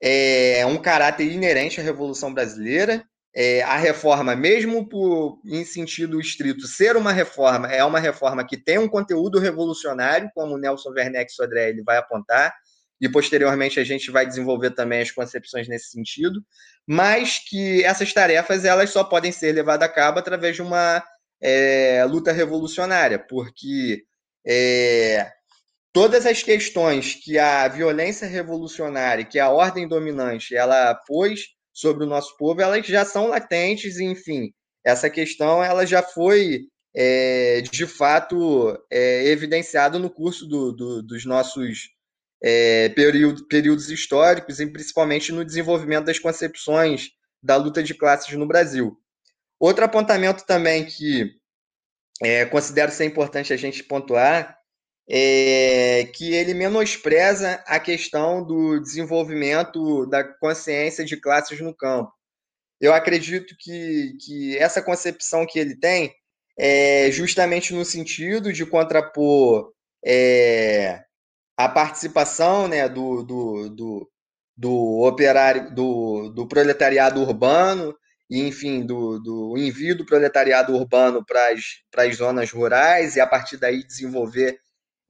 é 0.00 0.64
um 0.64 0.76
caráter 0.76 1.24
inerente 1.24 1.80
à 1.80 1.82
Revolução 1.82 2.32
Brasileira. 2.32 3.04
É, 3.34 3.62
a 3.62 3.76
reforma, 3.76 4.34
mesmo 4.34 4.88
por, 4.88 5.40
em 5.44 5.64
sentido 5.64 6.20
estrito, 6.20 6.66
ser 6.66 6.96
uma 6.96 7.12
reforma, 7.12 7.70
é 7.70 7.84
uma 7.84 7.98
reforma 7.98 8.46
que 8.46 8.56
tem 8.56 8.78
um 8.78 8.88
conteúdo 8.88 9.38
revolucionário, 9.38 10.30
como 10.34 10.56
Nelson 10.56 10.90
Werneck 10.90 11.30
Sodré 11.32 11.68
ele 11.68 11.82
vai 11.82 11.98
apontar, 11.98 12.54
e 13.00 13.08
posteriormente 13.08 13.78
a 13.78 13.84
gente 13.84 14.10
vai 14.10 14.26
desenvolver 14.26 14.70
também 14.72 15.00
as 15.00 15.10
concepções 15.10 15.68
nesse 15.68 15.90
sentido, 15.90 16.42
mas 16.86 17.38
que 17.38 17.84
essas 17.84 18.12
tarefas 18.12 18.64
elas 18.64 18.90
só 18.90 19.04
podem 19.04 19.30
ser 19.30 19.52
levadas 19.52 19.88
a 19.88 19.92
cabo 19.92 20.18
através 20.18 20.56
de 20.56 20.62
uma 20.62 21.02
é, 21.40 22.04
luta 22.04 22.32
revolucionária, 22.32 23.18
porque 23.18 24.02
é, 24.46 25.30
todas 25.92 26.26
as 26.26 26.42
questões 26.42 27.14
que 27.14 27.38
a 27.38 27.68
violência 27.68 28.26
revolucionária, 28.26 29.24
que 29.24 29.38
a 29.38 29.50
ordem 29.50 29.86
dominante, 29.86 30.56
ela 30.56 30.94
pôs 31.06 31.48
sobre 31.72 32.04
o 32.04 32.08
nosso 32.08 32.36
povo, 32.36 32.60
elas 32.60 32.84
já 32.86 33.04
são 33.04 33.28
latentes, 33.28 34.00
enfim, 34.00 34.52
essa 34.84 35.08
questão 35.08 35.62
ela 35.62 35.86
já 35.86 36.02
foi 36.02 36.66
é, 36.96 37.60
de 37.60 37.86
fato 37.86 38.76
é, 38.90 39.26
evidenciada 39.26 39.98
no 39.98 40.10
curso 40.10 40.46
do, 40.46 40.72
do, 40.72 41.02
dos 41.02 41.24
nossos 41.24 41.90
é, 42.42 42.88
período, 42.90 43.46
períodos 43.48 43.90
históricos 43.90 44.60
e 44.60 44.66
principalmente 44.66 45.32
no 45.32 45.44
desenvolvimento 45.44 46.06
das 46.06 46.18
concepções 46.18 47.10
da 47.42 47.56
luta 47.56 47.82
de 47.82 47.94
classes 47.94 48.32
no 48.36 48.46
Brasil. 48.46 48.96
Outro 49.58 49.84
apontamento 49.84 50.44
também 50.46 50.84
que 50.84 51.32
é, 52.22 52.44
considero 52.46 52.92
ser 52.92 53.04
importante 53.04 53.52
a 53.52 53.56
gente 53.56 53.82
pontuar 53.82 54.58
é, 55.08 56.04
que 56.14 56.34
ele 56.34 56.52
menospreza 56.52 57.62
a 57.66 57.80
questão 57.80 58.44
do 58.44 58.78
desenvolvimento 58.80 60.06
da 60.06 60.22
consciência 60.22 61.04
de 61.04 61.16
classes 61.16 61.60
no 61.60 61.74
campo. 61.74 62.12
Eu 62.80 62.92
acredito 62.92 63.56
que, 63.58 64.16
que 64.24 64.56
essa 64.58 64.82
concepção 64.82 65.46
que 65.46 65.58
ele 65.58 65.76
tem 65.76 66.14
é 66.58 67.10
justamente 67.10 67.72
no 67.72 67.84
sentido 67.84 68.52
de 68.52 68.66
contrapor 68.66 69.72
é, 70.04 71.02
a 71.58 71.68
participação 71.68 72.68
né, 72.68 72.88
do, 72.88 73.24
do, 73.24 73.68
do, 73.70 74.10
do 74.56 75.02
operário, 75.02 75.74
do, 75.74 76.28
do 76.30 76.46
proletariado 76.46 77.20
urbano, 77.20 77.92
e, 78.30 78.46
enfim, 78.46 78.86
do, 78.86 79.18
do 79.18 79.58
envio 79.58 79.96
do 79.96 80.06
proletariado 80.06 80.72
urbano 80.72 81.24
para 81.24 81.50
as 82.04 82.16
zonas 82.16 82.52
rurais 82.52 83.16
e 83.16 83.20
a 83.20 83.26
partir 83.26 83.56
daí 83.56 83.82
desenvolver 83.82 84.60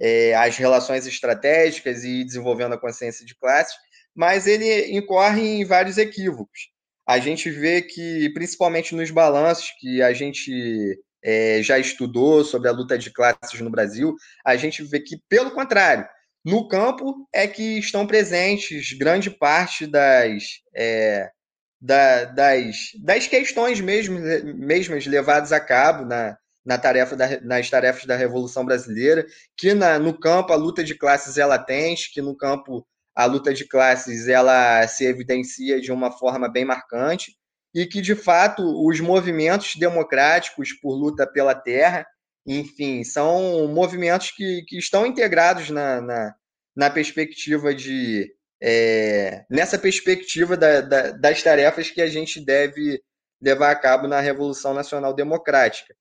é, 0.00 0.34
as 0.36 0.56
relações 0.56 1.06
estratégicas 1.06 2.02
e 2.02 2.24
desenvolvendo 2.24 2.74
a 2.74 2.80
consciência 2.80 3.26
de 3.26 3.34
classes, 3.34 3.74
mas 4.14 4.46
ele 4.46 4.96
incorre 4.96 5.42
em 5.42 5.64
vários 5.66 5.98
equívocos. 5.98 6.70
A 7.06 7.18
gente 7.18 7.50
vê 7.50 7.82
que, 7.82 8.30
principalmente 8.32 8.94
nos 8.94 9.10
balanços 9.10 9.70
que 9.80 10.00
a 10.00 10.14
gente 10.14 10.98
é, 11.22 11.62
já 11.62 11.78
estudou 11.78 12.42
sobre 12.44 12.68
a 12.68 12.72
luta 12.72 12.96
de 12.96 13.10
classes 13.10 13.60
no 13.60 13.70
Brasil, 13.70 14.14
a 14.44 14.56
gente 14.56 14.82
vê 14.84 15.00
que, 15.00 15.20
pelo 15.28 15.50
contrário, 15.50 16.06
no 16.48 16.66
campo 16.66 17.28
é 17.32 17.46
que 17.46 17.78
estão 17.78 18.06
presentes 18.06 18.92
grande 18.94 19.30
parte 19.30 19.86
das, 19.86 20.44
é, 20.74 21.30
da, 21.78 22.24
das, 22.24 22.76
das 23.04 23.26
questões 23.26 23.80
mesmo, 23.80 24.18
mesmas 24.56 25.06
levadas 25.06 25.52
a 25.52 25.60
cabo 25.60 26.06
na, 26.06 26.38
na 26.64 26.78
tarefa 26.78 27.14
da, 27.14 27.38
nas 27.42 27.68
tarefas 27.68 28.06
da 28.06 28.16
Revolução 28.16 28.64
Brasileira, 28.64 29.26
que 29.56 29.74
na, 29.74 29.98
no 29.98 30.18
campo 30.18 30.52
a 30.52 30.56
luta 30.56 30.82
de 30.82 30.94
classes 30.94 31.36
é 31.36 31.44
latente, 31.44 32.10
que 32.12 32.22
no 32.22 32.34
campo 32.34 32.86
a 33.14 33.26
luta 33.26 33.52
de 33.52 33.66
classes 33.66 34.26
ela 34.26 34.86
se 34.88 35.04
evidencia 35.04 35.78
de 35.78 35.92
uma 35.92 36.10
forma 36.10 36.48
bem 36.48 36.64
marcante 36.64 37.36
e 37.74 37.84
que 37.84 38.00
de 38.00 38.14
fato 38.14 38.62
os 38.86 39.00
movimentos 39.00 39.76
democráticos 39.76 40.72
por 40.72 40.94
luta 40.94 41.26
pela 41.26 41.54
terra, 41.54 42.06
enfim, 42.48 43.04
são 43.04 43.68
movimentos 43.68 44.30
que, 44.30 44.62
que 44.66 44.78
estão 44.78 45.04
integrados 45.04 45.68
na, 45.68 46.00
na, 46.00 46.34
na 46.74 46.90
perspectiva 46.90 47.74
de 47.74 48.32
é, 48.60 49.44
nessa 49.50 49.78
perspectiva 49.78 50.56
da, 50.56 50.80
da, 50.80 51.10
das 51.12 51.42
tarefas 51.42 51.90
que 51.90 52.00
a 52.00 52.08
gente 52.08 52.40
deve 52.40 53.00
levar 53.40 53.70
a 53.70 53.76
cabo 53.76 54.08
na 54.08 54.18
Revolução 54.20 54.72
Nacional 54.72 55.14
Democrática. 55.14 55.94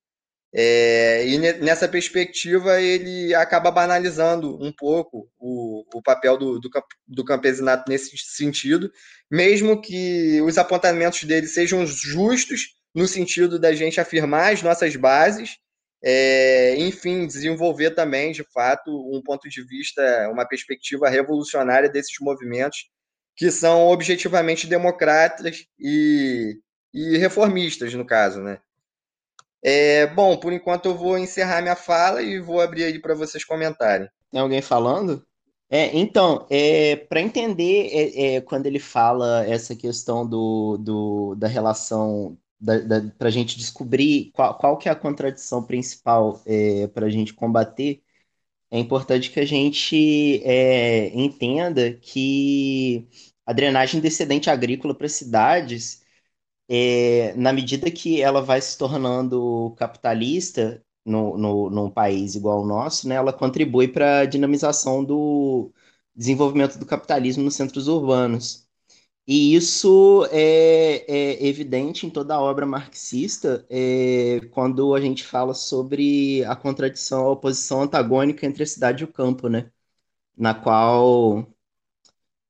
É, 0.56 1.28
e 1.28 1.38
nessa 1.38 1.88
perspectiva, 1.88 2.82
ele 2.82 3.36
acaba 3.36 3.70
banalizando 3.70 4.58
um 4.64 4.72
pouco 4.72 5.30
o, 5.38 5.84
o 5.94 6.02
papel 6.02 6.38
do, 6.38 6.60
do, 6.60 6.70
do, 7.06 7.26
campesinato 7.26 7.84
nesse 7.90 8.18
sentido, 8.18 8.90
mesmo 9.30 9.80
que 9.82 10.42
os 10.42 10.58
apontamentos 10.58 11.26
dele 11.26 11.48
sejam 11.48 11.86
justos 11.86 12.76
no 12.96 13.08
sentido 13.08 13.60
da 13.60 13.74
gente 13.74 14.00
afirmar 14.00 14.54
as 14.54 14.64
nossas 14.64 14.96
bases, 14.96 15.58
é, 16.04 16.76
enfim, 16.78 17.26
desenvolver 17.26 17.92
também, 17.92 18.32
de 18.32 18.44
fato, 18.54 18.92
um 19.12 19.22
ponto 19.22 19.50
de 19.50 19.64
vista, 19.66 20.30
uma 20.32 20.48
perspectiva 20.48 21.10
revolucionária 21.10 21.90
desses 21.90 22.16
movimentos 22.22 22.90
que 23.36 23.52
são 23.52 23.88
objetivamente 23.88 24.66
democratas 24.66 25.66
e, 25.80 26.60
e 26.94 27.18
reformistas, 27.18 27.94
no 27.94 28.06
caso, 28.06 28.42
né? 28.42 28.60
É, 29.64 30.08
bom, 30.08 30.38
por 30.38 30.54
enquanto 30.54 30.86
eu 30.86 30.96
vou 30.96 31.18
encerrar 31.18 31.62
minha 31.62 31.76
fala 31.76 32.22
e 32.22 32.40
vou 32.40 32.62
abrir 32.62 32.84
aí 32.84 33.00
para 33.00 33.14
vocês 33.14 33.44
comentarem. 33.44 34.08
Tem 34.32 34.42
alguém 34.42 34.62
falando? 34.62 35.26
É, 35.70 35.96
então, 35.98 36.48
é, 36.50 36.96
para 36.96 37.20
entender 37.20 37.90
é, 37.92 38.36
é, 38.36 38.42
quando 38.42 38.66
ele 38.66 38.80
fala 38.80 39.46
essa 39.46 39.76
questão 39.76 40.28
do, 40.28 40.78
do 40.78 41.36
da 41.36 41.48
relação, 41.48 42.38
para 43.18 43.28
a 43.28 43.32
gente 43.32 43.58
descobrir 43.58 44.32
qual, 44.34 44.58
qual 44.58 44.78
que 44.78 44.90
é 44.90 44.92
a 44.92 44.96
contradição 44.96 45.64
principal 45.64 46.42
é, 46.46 46.88
para 46.88 47.06
a 47.06 47.10
gente 47.10 47.34
combater, 47.34 48.04
é 48.72 48.80
importante 48.80 49.32
que 49.32 49.40
a 49.40 49.46
gente 49.46 50.42
é, 50.44 51.10
entenda 51.18 51.94
que 51.94 53.08
a 53.46 53.54
drenagem 53.54 54.02
descendente 54.02 54.50
agrícola 54.50 54.94
para 54.96 55.08
cidades 55.10 56.04
é, 56.70 57.34
na 57.36 57.54
medida 57.54 57.90
que 57.92 58.22
ela 58.22 58.42
vai 58.42 58.62
se 58.62 58.78
tornando 58.78 59.74
capitalista 59.78 60.84
no, 61.06 61.38
no, 61.38 61.70
num 61.70 61.90
país 61.92 62.36
igual 62.36 62.60
ao 62.60 62.66
nosso, 62.68 63.08
né, 63.08 63.16
ela 63.16 63.34
contribui 63.34 63.88
para 63.88 64.20
a 64.22 64.26
dinamização 64.26 65.04
do 65.04 65.72
desenvolvimento 66.16 66.78
do 66.78 66.86
capitalismo 66.86 67.44
nos 67.44 67.56
centros 67.56 67.88
urbanos. 67.88 68.67
E 69.28 69.56
isso 69.56 70.26
é, 70.32 71.06
é 71.08 71.46
evidente 71.48 72.06
em 72.08 72.10
toda 72.10 72.36
a 72.36 72.42
obra 72.42 72.66
marxista 72.66 73.66
é, 73.70 74.40
quando 74.52 74.96
a 74.96 75.02
gente 75.02 75.24
fala 75.26 75.54
sobre 75.54 76.44
a 76.46 76.56
contradição, 76.56 77.26
a 77.28 77.32
oposição 77.32 77.82
antagônica 77.84 78.46
entre 78.46 78.64
a 78.64 78.68
cidade 78.68 79.04
e 79.04 79.06
o 79.06 79.12
campo, 79.12 79.50
né? 79.50 79.70
Na 80.38 80.54
qual 80.56 81.48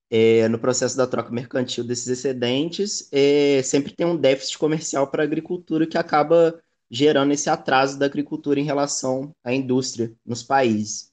é, 0.09 0.47
no 0.47 0.59
processo 0.59 0.95
da 0.97 1.07
troca 1.07 1.31
mercantil 1.31 1.83
desses 1.83 2.07
excedentes, 2.07 3.09
é, 3.11 3.61
sempre 3.63 3.93
tem 3.93 4.05
um 4.05 4.15
déficit 4.17 4.57
comercial 4.57 5.07
para 5.07 5.23
a 5.23 5.25
agricultura 5.25 5.85
que 5.87 5.97
acaba 5.97 6.61
gerando 6.89 7.33
esse 7.33 7.49
atraso 7.49 7.99
da 7.99 8.05
agricultura 8.05 8.59
em 8.59 8.63
relação 8.63 9.35
à 9.43 9.53
indústria 9.53 10.13
nos 10.25 10.43
países 10.43 11.11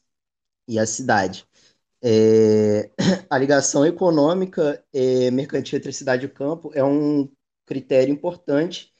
e 0.68 0.78
à 0.78 0.87
cidade. 0.87 1.47
É, 2.06 2.90
a 3.30 3.38
ligação 3.38 3.87
econômica 3.87 4.84
é, 4.92 5.30
mercantil 5.30 5.78
entre 5.78 5.90
cidade 5.90 6.26
e 6.26 6.28
campo 6.28 6.70
é 6.75 6.84
um 6.84 7.26
critério 7.64 8.12
importante 8.12 8.92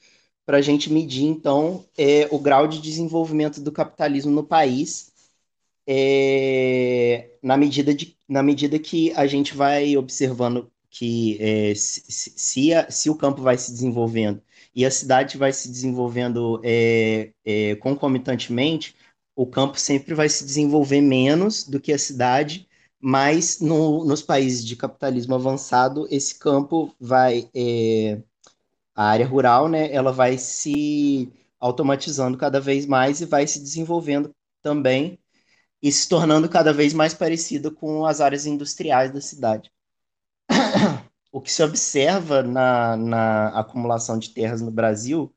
para 0.45 0.57
a 0.57 0.61
gente 0.61 0.91
medir, 0.91 1.25
então, 1.25 1.85
é, 1.97 2.27
o 2.31 2.39
grau 2.39 2.67
de 2.67 2.81
desenvolvimento 2.81 3.61
do 3.61 3.71
capitalismo 3.71 4.31
no 4.31 4.43
país 4.43 5.11
é, 5.87 7.29
na, 7.43 7.57
medida 7.57 7.93
de, 7.93 8.17
na 8.27 8.41
medida 8.43 8.79
que 8.79 9.11
a 9.13 9.27
gente 9.27 9.55
vai 9.55 9.95
observando 9.97 10.71
que 10.89 11.37
é, 11.41 11.75
se, 11.75 12.03
se, 12.09 12.73
a, 12.73 12.89
se, 12.89 13.09
o 13.09 13.15
campo 13.15 13.41
vai 13.41 13.57
se 13.57 13.71
desenvolvendo 13.71 14.41
e 14.75 14.85
a 14.85 14.91
cidade 14.91 15.37
vai 15.37 15.53
se 15.53 15.69
desenvolvendo 15.69 16.59
é, 16.63 17.31
concomitantemente, 17.81 18.95
o 19.35 19.45
campo 19.45 19.79
sempre 19.79 20.13
vai 20.13 20.29
se 20.29 20.43
desenvolver 20.45 21.01
menos 21.01 21.63
do 21.63 21.79
que 21.79 21.93
a 21.93 21.99
cidade, 21.99 22.67
mas 23.07 23.59
no, 23.59 24.03
nos 24.03 24.23
países 24.23 24.65
de 24.65 24.75
capitalismo 24.75 25.35
avançado, 25.35 26.07
esse 26.09 26.39
campo 26.39 26.91
vai. 26.99 27.47
É, 27.53 28.19
a 28.95 29.05
área 29.05 29.27
rural, 29.27 29.69
né, 29.69 29.93
ela 29.93 30.11
vai 30.11 30.39
se 30.39 31.31
automatizando 31.59 32.35
cada 32.35 32.59
vez 32.59 32.87
mais 32.87 33.21
e 33.21 33.25
vai 33.25 33.45
se 33.45 33.59
desenvolvendo 33.59 34.33
também 34.63 35.19
e 35.83 35.91
se 35.91 36.09
tornando 36.09 36.49
cada 36.49 36.73
vez 36.73 36.93
mais 36.95 37.13
parecida 37.13 37.69
com 37.69 38.05
as 38.07 38.21
áreas 38.21 38.47
industriais 38.47 39.11
da 39.13 39.21
cidade. 39.21 39.71
O 41.31 41.41
que 41.41 41.51
se 41.51 41.61
observa 41.61 42.41
na, 42.41 42.95
na 42.95 43.49
acumulação 43.59 44.17
de 44.17 44.29
terras 44.29 44.61
no 44.61 44.71
Brasil, 44.71 45.34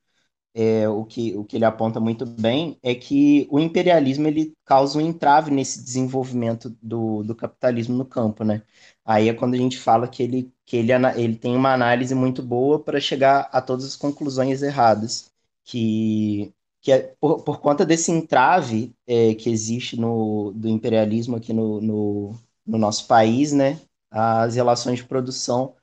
é, 0.54 0.88
o, 0.88 1.04
que, 1.04 1.36
o 1.36 1.44
que 1.44 1.56
ele 1.56 1.64
aponta 1.64 2.00
muito 2.00 2.26
bem, 2.26 2.78
é 2.82 2.94
que 2.94 3.46
o 3.50 3.60
imperialismo 3.60 4.26
ele 4.26 4.54
causa 4.64 4.98
um 4.98 5.00
entrave 5.00 5.50
nesse 5.50 5.82
desenvolvimento 5.82 6.76
do, 6.82 7.22
do 7.22 7.34
capitalismo 7.34 7.96
no 7.96 8.04
campo. 8.04 8.44
Né? 8.44 8.62
Aí 9.04 9.28
é 9.28 9.34
quando 9.34 9.54
a 9.54 9.58
gente 9.58 9.78
fala 9.78 10.08
que 10.08 10.22
ele, 10.22 10.52
que 10.66 10.76
ele, 10.76 10.92
ele 11.16 11.36
tem 11.36 11.56
uma 11.56 11.72
análise 11.72 12.14
muito 12.14 12.42
boa 12.42 12.78
para 12.82 13.00
chegar 13.00 13.48
a 13.52 13.60
todas 13.60 13.84
as 13.84 13.96
conclusões 13.96 14.62
erradas, 14.62 15.30
que 15.64 16.52
que 16.80 16.92
é 16.92 17.14
por, 17.20 17.42
por 17.42 17.60
conta 17.60 17.84
desse 17.84 18.10
entrave 18.10 18.94
é, 19.06 19.34
que 19.34 19.50
existe 19.50 19.98
no, 19.98 20.52
do 20.54 20.68
imperialismo 20.68 21.36
aqui 21.36 21.52
no, 21.52 21.80
no, 21.80 22.34
no, 22.66 22.78
nosso 22.78 23.06
país, 23.06 23.52
né, 23.52 23.80
as 24.10 24.54
relações 24.54 24.98
de 24.98 25.04
produção 25.04 25.74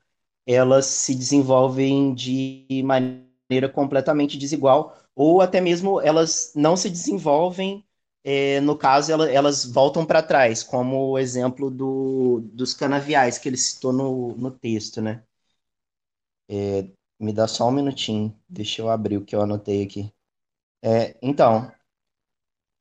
elas 0.47 0.85
se 0.85 1.15
desenvolvem 1.15 2.13
de 2.13 2.81
maneira 2.83 3.24
completamente 3.73 4.37
desigual 4.37 4.95
ou 5.15 5.41
até 5.41 5.61
mesmo 5.61 6.01
elas 6.01 6.51
não 6.55 6.75
se 6.77 6.89
desenvolvem 6.89 7.85
é, 8.23 8.59
no 8.61 8.77
caso 8.77 9.11
elas, 9.11 9.29
elas 9.29 9.65
voltam 9.65 10.05
para 10.05 10.21
trás 10.23 10.63
como 10.63 11.11
o 11.11 11.19
exemplo 11.19 11.69
do, 11.71 12.41
dos 12.53 12.73
canaviais 12.73 13.37
que 13.37 13.47
ele 13.49 13.57
citou 13.57 13.93
no, 13.93 14.35
no 14.35 14.51
texto, 14.51 15.01
né? 15.01 15.23
É, 16.49 16.89
me 17.19 17.33
dá 17.33 17.47
só 17.47 17.67
um 17.67 17.71
minutinho, 17.71 18.37
deixa 18.47 18.81
eu 18.81 18.89
abrir 18.89 19.17
o 19.17 19.25
que 19.25 19.35
eu 19.35 19.41
anotei 19.41 19.83
aqui. 19.83 20.11
É, 20.83 21.17
então, 21.21 21.71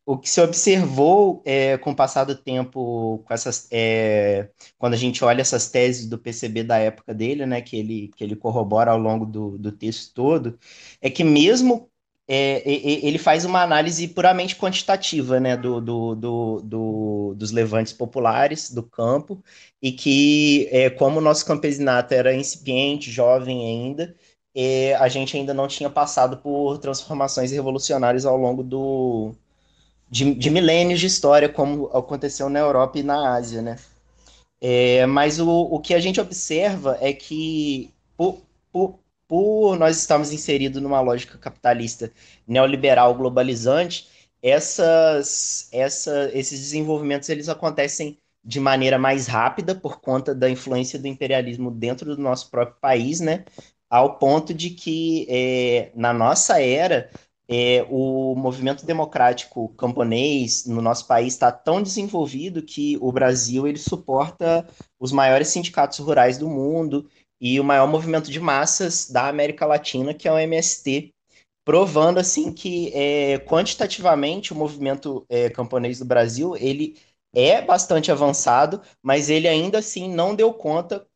o 0.07 0.19
que 0.19 0.29
se 0.29 0.41
observou 0.41 1.43
é, 1.47 1.79
com 1.79 1.93
o 1.93 1.97
passar 1.97 2.25
do 2.25 2.35
tempo, 2.37 3.25
essas, 3.31 3.67
é, 3.71 4.51
quando 4.79 4.95
a 4.95 4.97
gente 4.97 5.25
olha 5.25 5.41
essas 5.41 5.71
teses 5.71 6.07
do 6.07 6.19
PCB 6.19 6.63
da 6.65 6.79
época 6.79 7.15
dele, 7.15 7.47
né, 7.47 7.63
que 7.63 7.77
ele, 7.77 8.11
que 8.15 8.23
ele 8.23 8.37
corrobora 8.37 8.91
ao 8.91 8.99
longo 8.99 9.25
do, 9.25 9.57
do 9.57 9.73
texto 9.73 10.13
todo, 10.15 10.59
é 11.01 11.09
que 11.09 11.25
mesmo 11.25 11.91
é, 12.29 12.63
ele 12.67 13.19
faz 13.19 13.45
uma 13.45 13.63
análise 13.63 14.09
puramente 14.09 14.57
quantitativa 14.57 15.41
né, 15.41 15.57
do, 15.57 15.81
do, 15.81 16.15
do, 16.15 16.61
do, 16.63 17.35
dos 17.37 17.51
levantes 17.51 17.93
populares 17.93 18.71
do 18.71 18.83
campo, 18.83 19.43
e 19.81 19.93
que, 19.93 20.69
é, 20.71 20.91
como 20.91 21.19
o 21.19 21.23
nosso 21.23 21.47
campesinato 21.47 22.15
era 22.15 22.35
incipiente, 22.35 23.11
jovem 23.11 23.67
ainda, 23.67 24.15
e 24.55 24.93
a 24.95 25.09
gente 25.09 25.37
ainda 25.37 25.53
não 25.55 25.67
tinha 25.69 25.91
passado 25.91 26.39
por 26.39 26.79
transformações 26.79 27.51
revolucionárias 27.53 28.25
ao 28.25 28.37
longo 28.37 28.63
do, 28.63 29.35
de, 30.15 30.33
de 30.33 30.49
milênios 30.49 31.01
de 31.01 31.09
história, 31.09 31.49
como 31.49 31.87
aconteceu 31.89 32.49
na 32.49 32.61
Europa 32.61 33.01
e 33.01 33.03
na 33.03 33.35
Ásia, 33.35 33.61
né? 33.61 33.77
É, 34.61 35.05
mas 35.07 35.41
o, 35.41 35.49
o 35.51 35.81
que 35.81 35.93
a 35.93 35.99
gente 35.99 36.21
observa 36.21 36.97
é 37.01 37.13
que, 37.13 37.93
por, 38.17 38.41
por, 38.71 39.01
por 39.27 39.77
nós 39.77 39.99
estarmos 39.99 40.33
inseridos 40.33 40.81
numa 40.81 41.01
lógica 41.01 41.37
capitalista 41.37 42.13
neoliberal 42.47 43.13
globalizante, 43.17 44.09
essas, 44.41 45.69
essa, 45.73 46.31
esses 46.33 46.61
desenvolvimentos 46.61 47.29
eles 47.29 47.49
acontecem 47.49 48.17
de 48.45 48.61
maneira 48.61 48.99
mais 48.99 49.27
rápida 49.27 49.75
por 49.75 50.01
conta 50.01 50.33
da 50.33 50.49
influência 50.49 50.97
do 50.97 51.09
imperialismo 51.09 51.73
dentro 51.73 52.15
do 52.15 52.23
nosso 52.23 52.51
próprio 52.51 52.77
país, 52.81 53.19
né? 53.19 53.45
ao 53.91 54.17
ponto 54.19 54.55
de 54.55 54.71
que, 54.71 55.27
é, 55.29 55.91
na 55.95 56.13
nossa 56.13 56.61
era, 56.61 57.11
é, 57.49 57.87
o 57.91 58.35
movimento 58.35 58.87
democrático 58.87 59.69
camponês 59.77 60.65
no 60.67 60.81
nosso 60.81 61.07
país 61.07 61.35
está 61.35 61.53
tão 61.53 61.83
desenvolvido 61.83 62.63
que 62.63 62.97
o 63.01 63.13
Brasil 63.13 63.67
ele 63.67 63.79
suporta 63.79 64.67
os 64.99 65.13
maiores 65.13 65.49
sindicatos 65.49 65.99
rurais 65.99 66.39
do 66.39 66.49
mundo 66.49 67.09
e 67.41 67.61
o 67.61 67.65
maior 67.65 67.87
movimento 67.87 68.31
de 68.31 68.41
massas 68.41 69.11
da 69.11 69.29
América 69.29 69.67
Latina, 69.67 70.15
que 70.15 70.27
é 70.27 70.33
o 70.33 70.39
MST, 70.39 71.13
provando 71.65 72.19
assim 72.19 72.53
que 72.53 72.91
é, 72.95 73.39
quantitativamente 73.39 74.53
o 74.53 74.57
movimento 74.57 75.27
é, 75.29 75.51
camponês 75.51 75.99
do 75.99 76.05
Brasil 76.05 76.57
ele 76.57 76.97
é 77.35 77.61
bastante 77.61 78.13
avançado, 78.13 78.81
mas 79.03 79.29
ele 79.29 79.49
ainda 79.49 79.79
assim 79.79 80.09
não 80.09 80.35
deu 80.35 80.53
conta, 80.55 81.07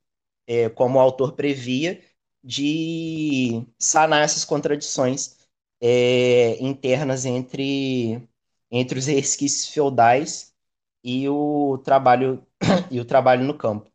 é, 0.46 0.68
como 0.68 0.98
o 0.98 1.00
autor 1.00 1.32
previa, 1.32 2.02
de 2.42 3.62
sanar 3.78 4.22
essas 4.24 4.44
contradições 4.44 5.37
é, 5.80 6.56
internas 6.62 7.24
entre, 7.24 8.22
entre 8.70 8.98
os 8.98 9.06
resquícios 9.06 9.68
feudais 9.68 10.52
e 11.04 11.28
o 11.28 11.78
trabalho 11.84 12.44
e 12.90 13.00
o 13.00 13.04
trabalho 13.04 13.44
no 13.44 13.56
campo. 13.56 13.90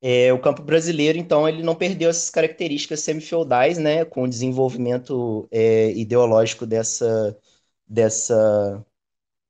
É, 0.00 0.32
o 0.32 0.40
campo 0.40 0.62
brasileiro, 0.62 1.18
então, 1.18 1.48
ele 1.48 1.62
não 1.62 1.74
perdeu 1.74 2.08
essas 2.10 2.30
características 2.30 3.00
semi-feudais, 3.00 3.78
né, 3.78 4.04
com 4.04 4.22
o 4.22 4.28
desenvolvimento 4.28 5.48
é, 5.50 5.90
ideológico 5.92 6.64
dessa, 6.64 7.36
dessa, 7.86 8.84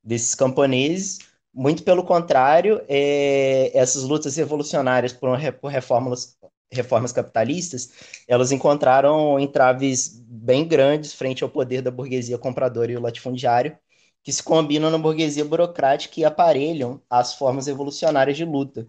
desses 0.03 0.35
camponeses. 0.35 1.19
Muito 1.53 1.83
pelo 1.83 2.05
contrário, 2.05 2.83
é, 2.89 3.77
essas 3.79 4.05
lutas 4.05 4.37
revolucionárias 4.37 5.13
por, 5.13 5.31
por 5.61 5.71
reformas 5.71 6.39
reformas 6.71 7.13
capitalistas, 7.13 7.91
elas 8.27 8.53
encontraram 8.53 9.41
entraves 9.41 10.21
bem 10.49 10.67
grandes 10.67 11.13
frente 11.13 11.45
ao 11.45 11.51
poder 11.51 11.83
da 11.83 11.91
burguesia 11.91 12.39
compradora 12.39 12.91
e 12.91 12.97
o 12.97 13.03
latifundiário, 13.03 13.79
que 14.23 14.33
se 14.33 14.43
combinam 14.43 14.91
na 14.91 14.97
burguesia 14.97 15.45
burocrática 15.45 16.21
e 16.21 16.25
aparelham 16.25 17.03
as 17.11 17.35
formas 17.35 17.67
revolucionárias 17.67 18.35
de 18.39 18.47
luta. 18.47 18.89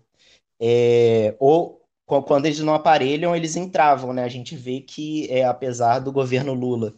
É, 0.60 1.36
ou 1.40 1.82
quando 2.06 2.46
eles 2.46 2.60
não 2.62 2.74
aparelham, 2.74 3.36
eles 3.36 3.58
entravam, 3.58 4.14
né? 4.14 4.24
A 4.24 4.30
gente 4.30 4.56
vê 4.56 4.80
que, 4.82 5.28
é, 5.30 5.44
apesar 5.46 6.00
do 6.00 6.14
governo 6.14 6.54
Lula 6.54 6.96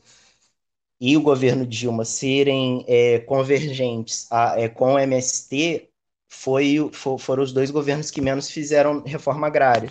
e 0.99 1.17
o 1.17 1.21
governo 1.21 1.65
Dilma 1.65 2.05
serem 2.05 2.85
é, 2.87 3.19
convergentes 3.21 4.27
a, 4.31 4.59
é, 4.59 4.69
com 4.69 4.93
o 4.93 4.99
MST, 4.99 5.89
foi, 6.29 6.89
for, 6.93 7.17
foram 7.19 7.43
os 7.43 7.51
dois 7.51 7.71
governos 7.71 8.11
que 8.11 8.21
menos 8.21 8.49
fizeram 8.49 9.01
reforma 9.03 9.47
agrária. 9.47 9.89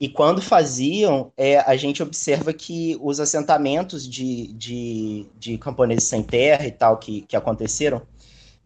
E 0.00 0.08
quando 0.08 0.40
faziam, 0.40 1.32
é, 1.36 1.58
a 1.58 1.76
gente 1.76 2.02
observa 2.02 2.52
que 2.52 2.96
os 3.00 3.20
assentamentos 3.20 4.08
de, 4.08 4.48
de, 4.52 5.26
de 5.36 5.58
camponeses 5.58 6.04
sem 6.04 6.22
terra 6.22 6.66
e 6.66 6.72
tal 6.72 6.98
que, 6.98 7.22
que 7.22 7.36
aconteceram, 7.36 8.02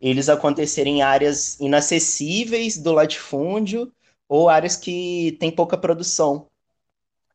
eles 0.00 0.28
aconteceram 0.28 0.90
em 0.90 1.02
áreas 1.02 1.58
inacessíveis 1.60 2.76
do 2.76 2.92
latifúndio 2.92 3.92
ou 4.28 4.48
áreas 4.48 4.76
que 4.76 5.36
têm 5.38 5.50
pouca 5.50 5.76
produção. 5.76 6.48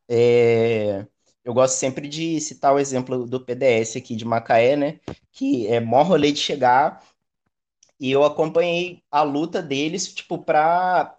É, 0.08 1.06
eu 1.44 1.54
gosto 1.54 1.74
sempre 1.76 2.08
de 2.08 2.40
citar 2.40 2.74
o 2.74 2.78
exemplo 2.78 3.26
do 3.26 3.40
PDS 3.40 3.96
aqui 3.96 4.14
de 4.14 4.24
Macaé, 4.24 4.76
né? 4.76 5.00
Que 5.32 5.66
é 5.66 5.80
mó 5.80 6.02
rolê 6.02 6.32
de 6.32 6.40
chegar 6.40 7.02
e 8.00 8.12
eu 8.12 8.24
acompanhei 8.24 9.02
a 9.10 9.22
luta 9.22 9.60
deles, 9.60 10.12
tipo, 10.12 10.38
para 10.38 11.14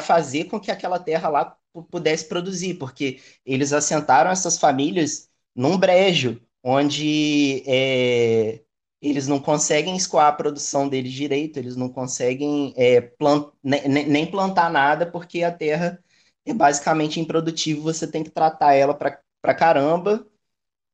fazer 0.00 0.44
com 0.44 0.60
que 0.60 0.70
aquela 0.70 0.98
terra 0.98 1.28
lá 1.28 1.56
pudesse 1.90 2.26
produzir, 2.26 2.74
porque 2.74 3.20
eles 3.44 3.72
assentaram 3.72 4.30
essas 4.30 4.58
famílias 4.58 5.28
num 5.54 5.78
brejo, 5.78 6.40
onde 6.62 7.62
é, 7.66 8.62
eles 9.00 9.26
não 9.26 9.40
conseguem 9.40 9.96
escoar 9.96 10.26
a 10.28 10.32
produção 10.32 10.88
deles 10.88 11.12
direito, 11.12 11.58
eles 11.58 11.76
não 11.76 11.88
conseguem 11.88 12.74
é, 12.76 13.00
plant, 13.00 13.52
nem, 13.62 13.88
nem 14.06 14.30
plantar 14.30 14.70
nada, 14.70 15.06
porque 15.10 15.42
a 15.42 15.52
terra 15.52 16.02
é 16.44 16.52
basicamente 16.54 17.20
improdutiva, 17.20 17.80
você 17.82 18.06
tem 18.06 18.22
que 18.24 18.30
tratar 18.30 18.74
ela 18.74 18.94
para 18.94 19.54
caramba 19.54 20.26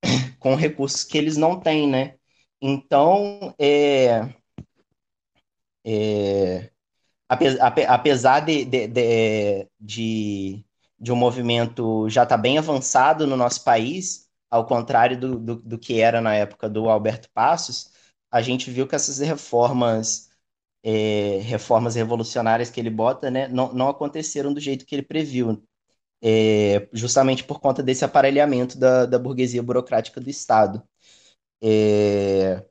com 0.38 0.54
recursos 0.54 1.04
que 1.04 1.18
eles 1.18 1.36
não 1.36 1.60
têm, 1.60 1.88
né? 1.88 2.16
Então, 2.60 3.54
é, 3.58 4.28
é, 5.84 6.70
apesar 7.28 8.40
de, 8.40 8.64
de, 8.64 8.86
de, 8.88 9.68
de, 9.80 10.65
de 10.98 11.12
um 11.12 11.16
movimento 11.16 12.09
já 12.09 12.22
estar 12.22 12.37
tá 12.37 12.42
bem 12.42 12.59
avançado 12.59 13.26
no 13.26 13.37
nosso 13.37 13.64
país, 13.64 14.28
ao 14.50 14.66
contrário 14.66 15.18
do, 15.18 15.38
do, 15.38 15.56
do, 15.56 15.78
que 15.78 16.00
era 16.00 16.20
na 16.20 16.35
época 16.35 16.68
do 16.68 16.88
Alberto 16.88 17.28
Passos, 17.32 17.90
a 18.30 18.42
gente 18.42 18.70
viu 18.70 18.87
que 18.87 18.94
essas 18.94 19.18
reformas, 19.18 20.30
é, 20.82 21.40
reformas 21.42 21.94
revolucionárias 21.94 22.70
que 22.70 22.80
ele 22.80 22.90
bota, 22.90 23.30
né, 23.30 23.48
não, 23.48 23.72
não 23.72 23.88
aconteceram 23.88 24.52
do 24.54 24.61
jeito 24.61 24.87
que 24.87 24.94
ele 24.94 25.02
previu 25.02 25.62
é, 26.22 26.88
justamente 26.92 27.44
por 27.44 27.61
conta 27.61 27.82
desse 27.82 28.04
aparelhamento 28.04 28.78
da, 28.78 29.06
da 29.06 29.18
burguesia 29.18 29.62
burocrática 29.62 30.20
do 30.20 30.30
Estado. 30.30 30.82
É, 31.62 32.64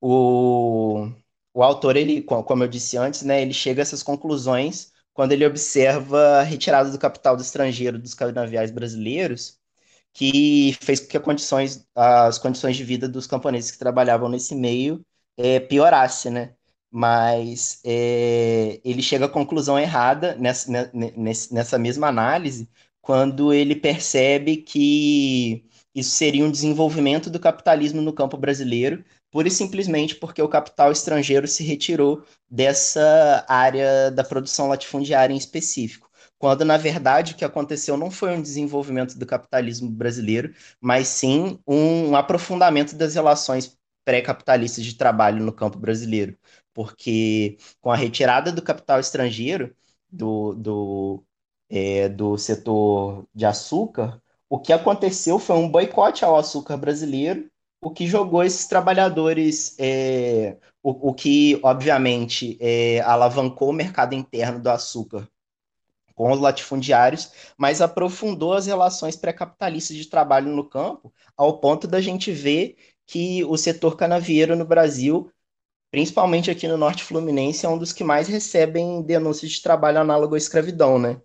o, 0.00 1.08
o 1.54 1.62
autor, 1.62 1.96
ele, 1.96 2.22
como 2.22 2.64
eu 2.64 2.68
disse 2.68 2.96
antes, 2.96 3.22
né, 3.22 3.42
ele 3.42 3.54
chega 3.54 3.82
a 3.82 3.84
essas 3.84 4.02
conclusões 4.02 4.93
quando 5.14 5.32
ele 5.32 5.46
observa 5.46 6.40
a 6.40 6.42
retirada 6.42 6.90
do 6.90 6.98
capital 6.98 7.36
do 7.36 7.42
estrangeiro 7.42 7.98
dos 7.98 8.14
canaviais 8.14 8.70
brasileiros, 8.70 9.58
que 10.12 10.76
fez 10.82 11.00
com 11.00 11.08
que 11.08 11.20
condições, 11.20 11.86
as 11.94 12.38
condições 12.38 12.76
de 12.76 12.84
vida 12.84 13.08
dos 13.08 13.26
camponeses 13.26 13.70
que 13.70 13.78
trabalhavam 13.78 14.28
nesse 14.28 14.54
meio 14.54 15.04
é, 15.36 15.60
piorasse, 15.60 16.30
né? 16.30 16.54
Mas 16.90 17.80
é, 17.84 18.80
ele 18.84 19.02
chega 19.02 19.26
à 19.26 19.28
conclusão 19.28 19.78
errada 19.78 20.36
nessa, 20.36 20.70
nessa 21.50 21.78
mesma 21.78 22.08
análise, 22.08 22.68
quando 23.02 23.52
ele 23.52 23.74
percebe 23.76 24.58
que 24.58 25.64
isso 25.94 26.10
seria 26.10 26.44
um 26.44 26.50
desenvolvimento 26.50 27.30
do 27.30 27.40
capitalismo 27.40 28.00
no 28.02 28.12
campo 28.12 28.36
brasileiro, 28.36 29.04
pura 29.34 29.48
e 29.48 29.50
simplesmente 29.50 30.14
porque 30.14 30.40
o 30.40 30.48
capital 30.48 30.92
estrangeiro 30.92 31.48
se 31.48 31.64
retirou 31.64 32.22
dessa 32.48 33.44
área 33.48 34.08
da 34.12 34.22
produção 34.22 34.68
latifundiária 34.68 35.34
em 35.34 35.36
específico. 35.36 36.08
Quando, 36.38 36.64
na 36.64 36.76
verdade, 36.76 37.32
o 37.32 37.36
que 37.36 37.44
aconteceu 37.44 37.96
não 37.96 38.12
foi 38.12 38.30
um 38.30 38.40
desenvolvimento 38.40 39.18
do 39.18 39.26
capitalismo 39.26 39.90
brasileiro, 39.90 40.54
mas 40.80 41.08
sim 41.08 41.58
um 41.66 42.14
aprofundamento 42.14 42.94
das 42.94 43.16
relações 43.16 43.76
pré-capitalistas 44.04 44.84
de 44.84 44.94
trabalho 44.94 45.44
no 45.44 45.52
campo 45.52 45.80
brasileiro. 45.80 46.38
Porque 46.72 47.56
com 47.80 47.90
a 47.90 47.96
retirada 47.96 48.52
do 48.52 48.62
capital 48.62 49.00
estrangeiro, 49.00 49.74
do, 50.08 50.54
do 50.54 51.24
é, 51.68 52.08
do 52.08 52.38
setor 52.38 53.26
de 53.34 53.44
açúcar, 53.46 54.22
o 54.48 54.60
que 54.60 54.72
aconteceu 54.72 55.40
foi 55.40 55.56
um 55.56 55.68
boicote 55.68 56.24
ao 56.24 56.36
açúcar 56.36 56.76
brasileiro, 56.76 57.50
o 57.84 57.90
que 57.90 58.06
jogou 58.06 58.42
esses 58.42 58.66
trabalhadores, 58.66 59.76
é, 59.78 60.56
o, 60.82 61.10
o, 61.10 61.14
que, 61.14 61.60
obviamente, 61.62 62.56
é, 62.58 63.00
alavancou 63.00 63.68
o 63.68 63.72
mercado 63.74 64.14
interno 64.14 64.58
do 64.58 64.70
açúcar 64.70 65.28
com 66.14 66.32
os 66.32 66.40
latifundiários, 66.40 67.30
mas 67.58 67.82
aprofundou 67.82 68.54
as 68.54 68.66
relações 68.66 69.16
pré-capitalistas 69.16 69.96
de 69.96 70.06
trabalho 70.06 70.50
no 70.54 70.66
campo, 70.66 71.12
ao 71.36 71.58
ponto 71.58 71.86
da 71.86 72.00
gente 72.00 72.32
ver 72.32 72.76
que 73.06 73.44
o 73.44 73.56
setor 73.58 73.96
canavieiro 73.96 74.56
no 74.56 74.64
Brasil, 74.64 75.30
principalmente 75.90 76.50
aqui 76.50 76.66
no 76.66 76.78
Norte 76.78 77.04
Fluminense, 77.04 77.66
é 77.66 77.68
um 77.68 77.76
dos 77.76 77.92
que 77.92 78.04
mais 78.04 78.28
recebem 78.28 79.02
denúncias 79.02 79.52
de 79.52 79.62
trabalho 79.62 80.00
análogo 80.00 80.34
à 80.36 80.38
escravidão, 80.38 80.98
né? 80.98 81.20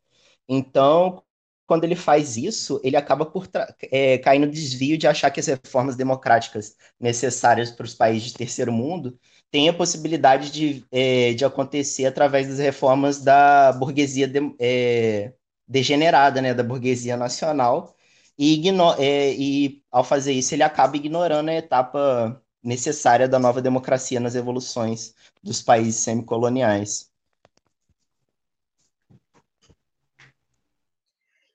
Então, 0.48 1.24
quando 1.70 1.84
ele 1.84 1.96
faz 1.96 2.36
isso, 2.36 2.82
ele 2.84 2.98
acaba 2.98 3.28
por 3.28 3.48
é, 3.92 4.18
cair 4.18 4.40
no 4.40 4.50
desvio 4.50 4.98
de 4.98 5.06
achar 5.06 5.30
que 5.30 5.40
as 5.40 5.46
reformas 5.46 5.96
democráticas 5.96 6.76
necessárias 7.00 7.70
para 7.70 7.86
os 7.86 7.94
países 7.94 8.30
de 8.30 8.34
terceiro 8.34 8.72
mundo 8.72 9.20
têm 9.52 9.70
a 9.70 9.74
possibilidade 9.74 10.52
de, 10.52 10.84
é, 10.92 11.34
de 11.36 11.46
acontecer 11.46 12.08
através 12.08 12.48
das 12.48 12.58
reformas 12.58 13.22
da 13.22 13.72
burguesia 13.74 14.28
de, 14.28 14.40
é, 14.60 15.34
degenerada, 15.68 16.42
né, 16.42 16.56
da 16.56 16.64
burguesia 16.64 17.16
nacional, 17.16 17.96
e, 18.38 18.68
é, 18.98 19.34
e 19.36 19.84
ao 19.92 20.04
fazer 20.04 20.34
isso 20.34 20.56
ele 20.56 20.64
acaba 20.64 20.98
ignorando 20.98 21.50
a 21.50 21.54
etapa 21.54 22.42
necessária 22.64 23.28
da 23.28 23.38
nova 23.38 23.62
democracia 23.62 24.20
nas 24.20 24.34
evoluções 24.34 25.14
dos 25.44 25.62
países 25.62 25.98
semicoloniais. 26.02 27.12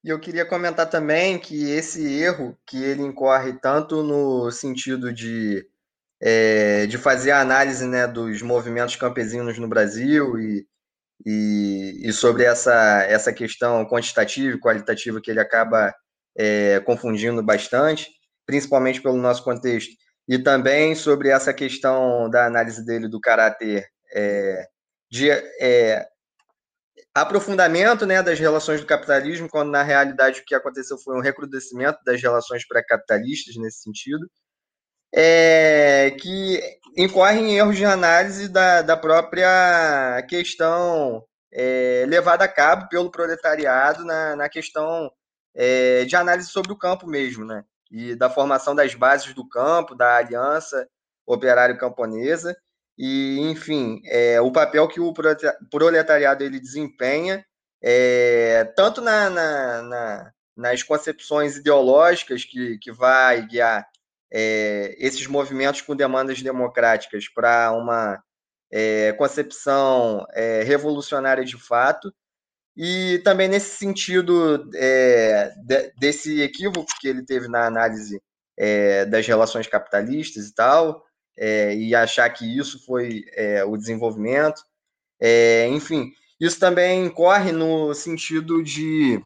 E 0.05 0.11
eu 0.11 0.21
queria 0.21 0.45
comentar 0.45 0.89
também 0.91 1.39
que 1.39 1.71
esse 1.71 2.07
erro 2.21 2.59
que 2.67 2.77
ele 2.77 3.03
incorre 3.03 3.55
tanto 3.55 4.03
no 4.03 4.51
sentido 4.51 5.11
de, 5.11 5.67
é, 6.21 6.87
de 6.87 6.99
fazer 6.99 7.31
a 7.31 7.41
análise 7.41 7.87
né, 7.87 8.07
dos 8.07 8.43
movimentos 8.43 8.97
campesinos 8.97 9.59
no 9.59 9.67
Brasil 9.67 10.39
e, 10.39 10.67
e, 11.25 12.03
e, 12.05 12.13
sobre 12.13 12.45
essa, 12.45 13.03
essa 13.05 13.33
questão 13.33 13.87
quantitativa 13.87 14.55
e 14.55 14.61
qualitativa 14.61 15.23
que 15.23 15.31
ele 15.31 15.41
acaba 15.41 15.95
é, 16.37 16.81
confundindo 16.81 17.43
bastante, 17.43 18.11
principalmente 18.45 19.01
pelo 19.01 19.17
nosso 19.17 19.43
contexto, 19.43 19.95
e 20.29 20.39
também 20.39 20.95
sobre 20.95 21.31
essa 21.31 21.55
questão 21.55 22.29
da 22.29 22.45
análise 22.45 22.85
dele 22.85 23.09
do 23.09 23.19
caráter 23.19 23.87
é, 24.15 24.67
de 25.11 25.31
é, 25.31 26.07
aprofundamento 27.15 28.05
né, 28.05 28.23
das 28.23 28.39
relações 28.39 28.81
do 28.81 28.87
capitalismo, 28.87 29.49
quando 29.49 29.71
na 29.71 29.83
realidade 29.83 30.41
o 30.41 30.45
que 30.45 30.55
aconteceu 30.55 30.99
foi 30.99 31.17
um 31.17 31.21
recrudescimento 31.21 31.99
das 32.05 32.21
relações 32.21 32.67
pré-capitalistas 32.67 33.55
nesse 33.57 33.83
sentido, 33.83 34.29
é, 35.15 36.11
que 36.21 36.61
incorre 36.97 37.39
em 37.39 37.57
erros 37.57 37.77
de 37.77 37.85
análise 37.85 38.49
da, 38.49 38.83
da 38.83 38.97
própria 38.97 40.21
questão 40.29 41.25
é, 41.53 42.05
levada 42.09 42.45
a 42.45 42.49
cabo 42.49 42.89
pelo 42.89 43.11
proletariado 43.11 44.05
na, 44.05 44.35
na 44.35 44.49
questão 44.49 45.09
é, 45.55 46.05
de 46.05 46.17
análise 46.17 46.49
sobre 46.49 46.73
o 46.73 46.79
campo 46.79 47.07
mesmo, 47.07 47.45
né? 47.45 47.65
E 47.91 48.17
da 48.17 48.29
formação 48.29 48.75
das 48.75 48.93
bases 48.97 49.33
do 49.35 49.49
campo, 49.49 49.95
da 49.95 50.17
aliança 50.17 50.89
operário-camponesa, 51.25 52.57
e, 52.97 53.41
enfim, 53.41 54.01
é, 54.05 54.41
o 54.41 54.53
papel 54.53 54.87
que 54.89 55.01
o 55.01 55.13
proletariado 55.71 56.45
ele 56.45 56.61
desempenha, 56.61 57.45
é, 57.83 58.65
tanto 58.77 59.01
na, 59.01 59.29
na, 59.29 59.83
na, 59.83 60.33
nas 60.57 60.83
concepções 60.83 61.57
ideológicas 61.57 62.45
que, 62.45 62.79
que 62.79 62.93
vai 62.93 63.47
guiar 63.47 63.87
é, 64.33 64.95
esses 64.99 65.27
movimentos 65.27 65.81
com 65.81 65.95
demandas 65.95 66.41
democráticas 66.41 67.29
para 67.29 67.73
uma 67.73 68.23
é, 68.73 69.13
concepção 69.13 70.25
é, 70.33 70.63
revolucionária 70.63 71.45
de 71.45 71.57
fato, 71.57 72.13
e 72.77 73.21
também 73.25 73.49
nesse 73.49 73.77
sentido 73.77 74.69
é, 74.75 75.53
de, 75.65 75.93
desse 75.99 76.41
equívoco 76.43 76.91
que 77.01 77.09
ele 77.09 77.25
teve 77.25 77.49
na 77.49 77.67
análise 77.67 78.21
das 79.11 79.27
relações 79.27 79.67
capitalistas 79.67 80.47
e 80.47 80.55
tal, 80.55 81.05
é, 81.37 81.75
e 81.75 81.95
achar 81.95 82.29
que 82.31 82.45
isso 82.45 82.85
foi 82.85 83.25
é, 83.33 83.65
o 83.65 83.77
desenvolvimento. 83.77 84.63
É, 85.21 85.69
enfim, 85.69 86.13
isso 86.41 86.59
também 86.59 87.09
corre 87.09 87.53
no 87.53 87.95
sentido 87.95 88.63
de 88.63 89.23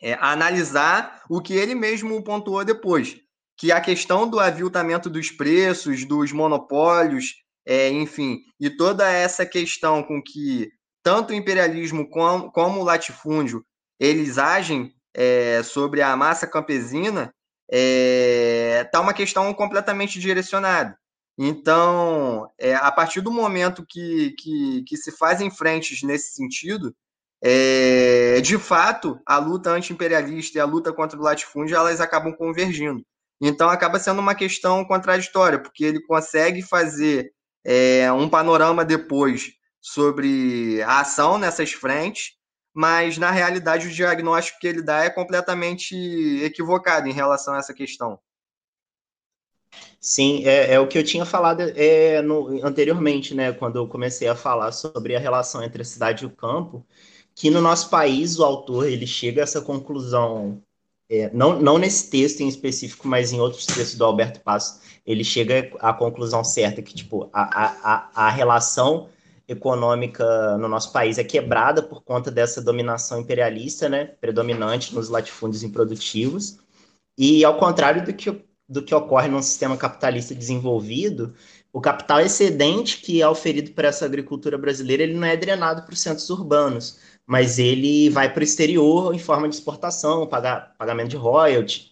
é, 0.00 0.14
analisar 0.20 1.22
o 1.28 1.40
que 1.40 1.54
ele 1.54 1.74
mesmo 1.74 2.22
pontuou 2.22 2.64
depois, 2.64 3.16
que 3.56 3.70
a 3.70 3.80
questão 3.80 4.28
do 4.28 4.40
aviltamento 4.40 5.08
dos 5.10 5.30
preços, 5.30 6.04
dos 6.04 6.32
monopólios, 6.32 7.36
é, 7.66 7.90
enfim, 7.90 8.40
e 8.58 8.70
toda 8.70 9.10
essa 9.10 9.44
questão 9.46 10.02
com 10.02 10.22
que 10.22 10.70
tanto 11.02 11.30
o 11.30 11.36
imperialismo 11.36 12.08
como, 12.08 12.50
como 12.50 12.80
o 12.80 12.84
latifúndio 12.84 13.64
eles 13.98 14.38
agem 14.38 14.94
é, 15.14 15.62
sobre 15.62 16.02
a 16.02 16.16
massa 16.16 16.46
campesina, 16.46 17.32
está 17.70 18.80
é, 18.80 18.84
tá 18.84 19.00
uma 19.00 19.14
questão 19.14 19.52
completamente 19.54 20.18
direcionada. 20.18 20.98
Então, 21.38 22.50
é, 22.58 22.74
a 22.74 22.90
partir 22.92 23.20
do 23.20 23.30
momento 23.30 23.86
que, 23.88 24.32
que, 24.38 24.84
que, 24.86 24.96
se 24.96 25.10
fazem 25.16 25.50
frentes 25.50 26.02
nesse 26.02 26.34
sentido, 26.34 26.94
é, 27.42 28.40
de 28.42 28.58
fato, 28.58 29.18
a 29.24 29.38
luta 29.38 29.70
anti-imperialista 29.70 30.58
e 30.58 30.60
a 30.60 30.66
luta 30.66 30.92
contra 30.92 31.18
o 31.18 31.22
latifúndio 31.22 31.76
elas 31.76 32.00
acabam 32.00 32.34
convergindo. 32.34 33.02
Então, 33.40 33.70
acaba 33.70 33.98
sendo 33.98 34.20
uma 34.20 34.34
questão 34.34 34.84
contraditória, 34.84 35.58
porque 35.58 35.84
ele 35.84 36.02
consegue 36.02 36.60
fazer 36.62 37.32
é, 37.64 38.12
um 38.12 38.28
panorama 38.28 38.84
depois 38.84 39.52
sobre 39.80 40.82
a 40.82 41.00
ação 41.00 41.38
nessas 41.38 41.72
frentes, 41.72 42.32
mas 42.72 43.18
na 43.18 43.30
realidade 43.30 43.88
o 43.88 43.90
diagnóstico 43.90 44.58
que 44.60 44.66
ele 44.66 44.82
dá 44.82 45.04
é 45.04 45.10
completamente 45.10 45.94
equivocado 46.42 47.08
em 47.08 47.12
relação 47.12 47.54
a 47.54 47.58
essa 47.58 47.74
questão. 47.74 48.18
Sim, 50.00 50.44
é, 50.46 50.74
é 50.74 50.80
o 50.80 50.88
que 50.88 50.98
eu 50.98 51.04
tinha 51.04 51.24
falado 51.24 51.60
é, 51.60 52.22
no, 52.22 52.64
anteriormente, 52.64 53.34
né, 53.34 53.52
quando 53.52 53.76
eu 53.76 53.86
comecei 53.86 54.28
a 54.28 54.34
falar 54.34 54.72
sobre 54.72 55.14
a 55.14 55.20
relação 55.20 55.62
entre 55.62 55.82
a 55.82 55.84
cidade 55.84 56.24
e 56.24 56.26
o 56.26 56.30
campo, 56.30 56.84
que 57.34 57.50
no 57.50 57.60
nosso 57.60 57.90
país 57.90 58.38
o 58.38 58.44
autor 58.44 58.88
ele 58.88 59.06
chega 59.06 59.42
a 59.42 59.44
essa 59.44 59.60
conclusão, 59.60 60.62
é, 61.08 61.30
não, 61.34 61.60
não 61.60 61.78
nesse 61.78 62.10
texto 62.10 62.40
em 62.40 62.48
específico, 62.48 63.06
mas 63.06 63.32
em 63.32 63.40
outros 63.40 63.66
textos 63.66 63.96
do 63.96 64.04
Alberto 64.04 64.40
Passo, 64.40 64.80
ele 65.06 65.24
chega 65.24 65.70
à 65.80 65.92
conclusão 65.92 66.42
certa 66.42 66.82
que 66.82 66.94
tipo 66.94 67.28
a, 67.32 67.42
a, 67.44 68.10
a 68.26 68.30
relação 68.30 69.08
econômica 69.50 70.56
no 70.58 70.68
nosso 70.68 70.92
país 70.92 71.18
é 71.18 71.24
quebrada 71.24 71.82
por 71.82 72.02
conta 72.02 72.30
dessa 72.30 72.62
dominação 72.62 73.20
imperialista, 73.20 73.88
né, 73.88 74.04
predominante 74.20 74.94
nos 74.94 75.08
latifúndios 75.08 75.64
improdutivos. 75.64 76.58
E 77.18 77.44
ao 77.44 77.58
contrário 77.58 78.04
do 78.04 78.14
que, 78.14 78.44
do 78.68 78.82
que 78.82 78.94
ocorre 78.94 79.28
num 79.28 79.42
sistema 79.42 79.76
capitalista 79.76 80.34
desenvolvido, 80.34 81.34
o 81.72 81.80
capital 81.80 82.20
excedente 82.20 82.98
que 82.98 83.20
é 83.20 83.28
oferido 83.28 83.72
para 83.72 83.88
essa 83.88 84.04
agricultura 84.04 84.56
brasileira, 84.56 85.02
ele 85.02 85.14
não 85.14 85.26
é 85.26 85.36
drenado 85.36 85.82
para 85.82 85.92
os 85.92 86.00
centros 86.00 86.30
urbanos, 86.30 86.98
mas 87.26 87.58
ele 87.58 88.08
vai 88.08 88.32
para 88.32 88.40
o 88.40 88.44
exterior 88.44 89.14
em 89.14 89.18
forma 89.18 89.48
de 89.48 89.56
exportação, 89.56 90.28
pagamento 90.28 91.08
de 91.08 91.16
royalty, 91.16 91.90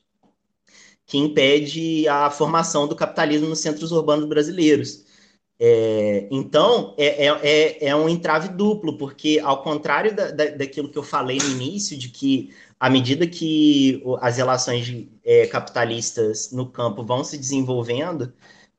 que 1.06 1.18
impede 1.18 2.06
a 2.06 2.30
formação 2.30 2.86
do 2.86 2.94
capitalismo 2.94 3.48
nos 3.48 3.58
centros 3.58 3.90
urbanos 3.90 4.26
brasileiros. 4.26 5.07
É, 5.60 6.28
então, 6.30 6.94
é, 6.96 7.26
é, 7.26 7.40
é, 7.42 7.88
é, 7.88 7.96
um 7.96 8.08
entrave 8.08 8.48
duplo, 8.48 8.96
porque, 8.96 9.40
ao 9.42 9.62
contrário 9.62 10.14
da, 10.14 10.30
da, 10.30 10.44
daquilo 10.50 10.88
que 10.88 10.96
eu 10.96 11.02
falei 11.02 11.38
no 11.38 11.50
início, 11.50 11.98
de 11.98 12.08
que, 12.10 12.54
à 12.78 12.88
medida 12.88 13.26
que 13.26 14.02
as 14.20 14.36
relações 14.36 15.06
é, 15.24 15.46
capitalistas 15.48 16.52
no 16.52 16.66
campo 16.70 17.04
vão 17.04 17.24
se 17.24 17.36
desenvolvendo, 17.36 18.32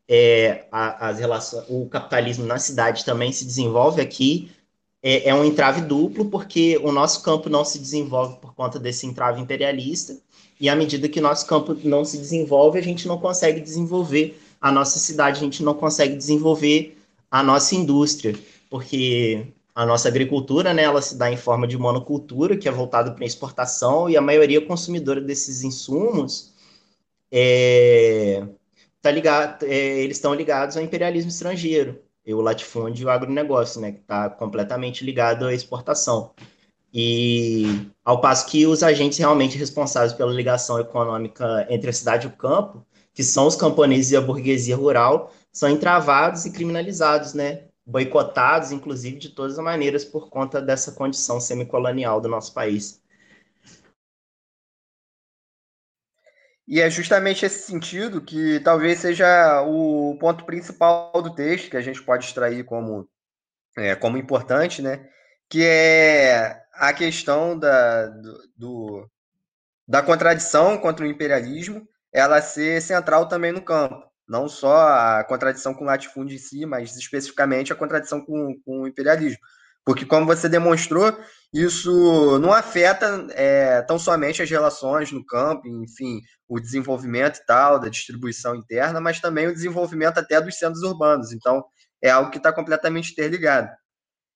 é, 0.07 0.67
as 0.71 1.19
relações, 1.19 1.65
o 1.69 1.87
capitalismo 1.87 2.45
na 2.45 2.57
cidade 2.57 3.03
também 3.05 3.31
se 3.31 3.45
desenvolve 3.45 4.01
aqui, 4.01 4.49
é, 5.03 5.29
é 5.29 5.35
um 5.35 5.43
entrave 5.43 5.81
duplo, 5.81 6.25
porque 6.25 6.77
o 6.77 6.91
nosso 6.91 7.21
campo 7.23 7.49
não 7.49 7.65
se 7.65 7.77
desenvolve 7.77 8.37
por 8.39 8.53
conta 8.55 8.79
desse 8.79 9.05
entrave 9.05 9.41
imperialista, 9.41 10.17
e 10.59 10.69
à 10.69 10.75
medida 10.75 11.09
que 11.09 11.19
o 11.19 11.23
nosso 11.23 11.45
campo 11.45 11.77
não 11.83 12.05
se 12.05 12.17
desenvolve, 12.17 12.79
a 12.79 12.81
gente 12.81 13.07
não 13.07 13.17
consegue 13.17 13.59
desenvolver 13.59 14.39
a 14.61 14.71
nossa 14.71 14.99
cidade, 14.99 15.37
a 15.37 15.43
gente 15.43 15.63
não 15.63 15.73
consegue 15.73 16.15
desenvolver 16.15 16.97
a 17.31 17.41
nossa 17.43 17.75
indústria, 17.75 18.37
porque 18.69 19.47
a 19.73 19.85
nossa 19.85 20.07
agricultura, 20.07 20.73
né, 20.73 20.83
ela 20.83 21.01
se 21.01 21.17
dá 21.17 21.31
em 21.31 21.37
forma 21.37 21.67
de 21.67 21.77
monocultura, 21.77 22.57
que 22.57 22.67
é 22.67 22.71
voltada 22.71 23.11
para 23.11 23.25
exportação, 23.25 24.09
e 24.09 24.17
a 24.17 24.21
maioria 24.21 24.65
consumidora 24.65 25.21
desses 25.21 25.63
insumos 25.63 26.53
é, 27.31 28.45
tá 29.01 29.11
ligado, 29.11 29.63
é, 29.63 29.99
eles 30.01 30.17
estão 30.17 30.33
ligados 30.33 30.75
ao 30.75 30.83
imperialismo 30.83 31.29
estrangeiro, 31.29 32.01
e 32.25 32.33
o 32.33 32.41
latifúndio 32.41 33.03
e 33.03 33.05
o 33.05 33.09
agronegócio, 33.09 33.79
né, 33.79 33.91
que 33.93 33.99
está 33.99 34.29
completamente 34.29 35.03
ligado 35.05 35.45
à 35.45 35.53
exportação. 35.53 36.31
E 36.93 37.87
ao 38.03 38.19
passo 38.19 38.47
que 38.47 38.65
os 38.65 38.81
agentes 38.81 39.19
realmente 39.19 39.57
responsáveis 39.57 40.11
pela 40.13 40.31
ligação 40.31 40.79
econômica 40.79 41.67
entre 41.69 41.89
a 41.91 41.93
cidade 41.93 42.25
e 42.25 42.29
o 42.29 42.33
campo 42.33 42.83
que 43.19 43.23
são 43.25 43.47
os 43.47 43.55
camponeses 43.57 44.13
e 44.13 44.15
a 44.15 44.21
burguesia 44.21 44.77
rural, 44.77 45.33
são 45.51 45.67
entravados 45.67 46.45
e 46.45 46.53
criminalizados, 46.53 47.33
né? 47.33 47.65
Boicotados, 47.85 48.71
inclusive, 48.71 49.17
de 49.17 49.27
todas 49.27 49.59
as 49.59 49.65
maneiras, 49.65 50.05
por 50.05 50.29
conta 50.29 50.61
dessa 50.61 50.93
condição 50.93 51.37
semicolonial 51.41 52.21
do 52.21 52.29
nosso 52.29 52.53
país. 52.53 53.03
E 56.65 56.79
é 56.79 56.89
justamente 56.89 57.45
esse 57.45 57.67
sentido 57.67 58.21
que 58.21 58.61
talvez 58.61 58.99
seja 58.99 59.63
o 59.63 60.17
ponto 60.17 60.45
principal 60.45 61.11
do 61.21 61.35
texto, 61.35 61.69
que 61.69 61.75
a 61.75 61.81
gente 61.81 62.01
pode 62.01 62.23
extrair 62.23 62.63
como, 62.63 63.05
é, 63.75 63.95
como 63.95 64.17
importante, 64.17 64.81
né? 64.81 65.09
que 65.49 65.65
é 65.65 66.63
a 66.71 66.93
questão 66.93 67.59
da, 67.59 68.07
do, 68.07 68.49
do, 68.55 69.11
da 69.85 70.01
contradição 70.01 70.77
contra 70.77 71.05
o 71.05 71.09
imperialismo 71.09 71.85
ela 72.13 72.41
ser 72.41 72.81
central 72.81 73.27
também 73.27 73.51
no 73.51 73.61
campo. 73.61 74.03
Não 74.27 74.47
só 74.47 74.87
a 74.87 75.23
contradição 75.23 75.73
com 75.73 75.83
o 75.83 75.87
latifúndio 75.87 76.35
em 76.35 76.39
si, 76.39 76.65
mas 76.65 76.95
especificamente 76.95 77.73
a 77.73 77.75
contradição 77.75 78.21
com, 78.23 78.55
com 78.63 78.81
o 78.81 78.87
imperialismo. 78.87 79.39
Porque, 79.85 80.05
como 80.05 80.25
você 80.25 80.47
demonstrou, 80.47 81.17
isso 81.51 82.37
não 82.39 82.53
afeta 82.53 83.25
é, 83.31 83.81
tão 83.81 83.97
somente 83.97 84.41
as 84.41 84.49
relações 84.49 85.11
no 85.11 85.25
campo, 85.25 85.67
enfim, 85.67 86.21
o 86.47 86.59
desenvolvimento 86.59 87.37
e 87.37 87.45
tal, 87.45 87.79
da 87.79 87.89
distribuição 87.89 88.55
interna, 88.55 89.01
mas 89.01 89.19
também 89.19 89.47
o 89.47 89.53
desenvolvimento 89.53 90.19
até 90.19 90.39
dos 90.39 90.59
centros 90.59 90.83
urbanos. 90.83 91.33
Então, 91.33 91.63
é 92.03 92.09
algo 92.11 92.29
que 92.29 92.37
está 92.37 92.53
completamente 92.53 93.11
interligado. 93.11 93.69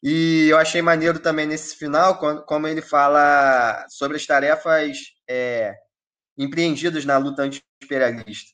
E 0.01 0.47
eu 0.49 0.57
achei 0.57 0.81
maneiro 0.81 1.19
também 1.19 1.45
nesse 1.45 1.77
final, 1.77 2.19
como 2.45 2.67
ele 2.67 2.81
fala 2.81 3.85
sobre 3.89 4.17
as 4.17 4.25
tarefas 4.25 4.97
é, 5.29 5.73
empreendidos 6.37 7.05
na 7.05 7.17
luta 7.17 7.43
anti-imperialista. 7.43 8.51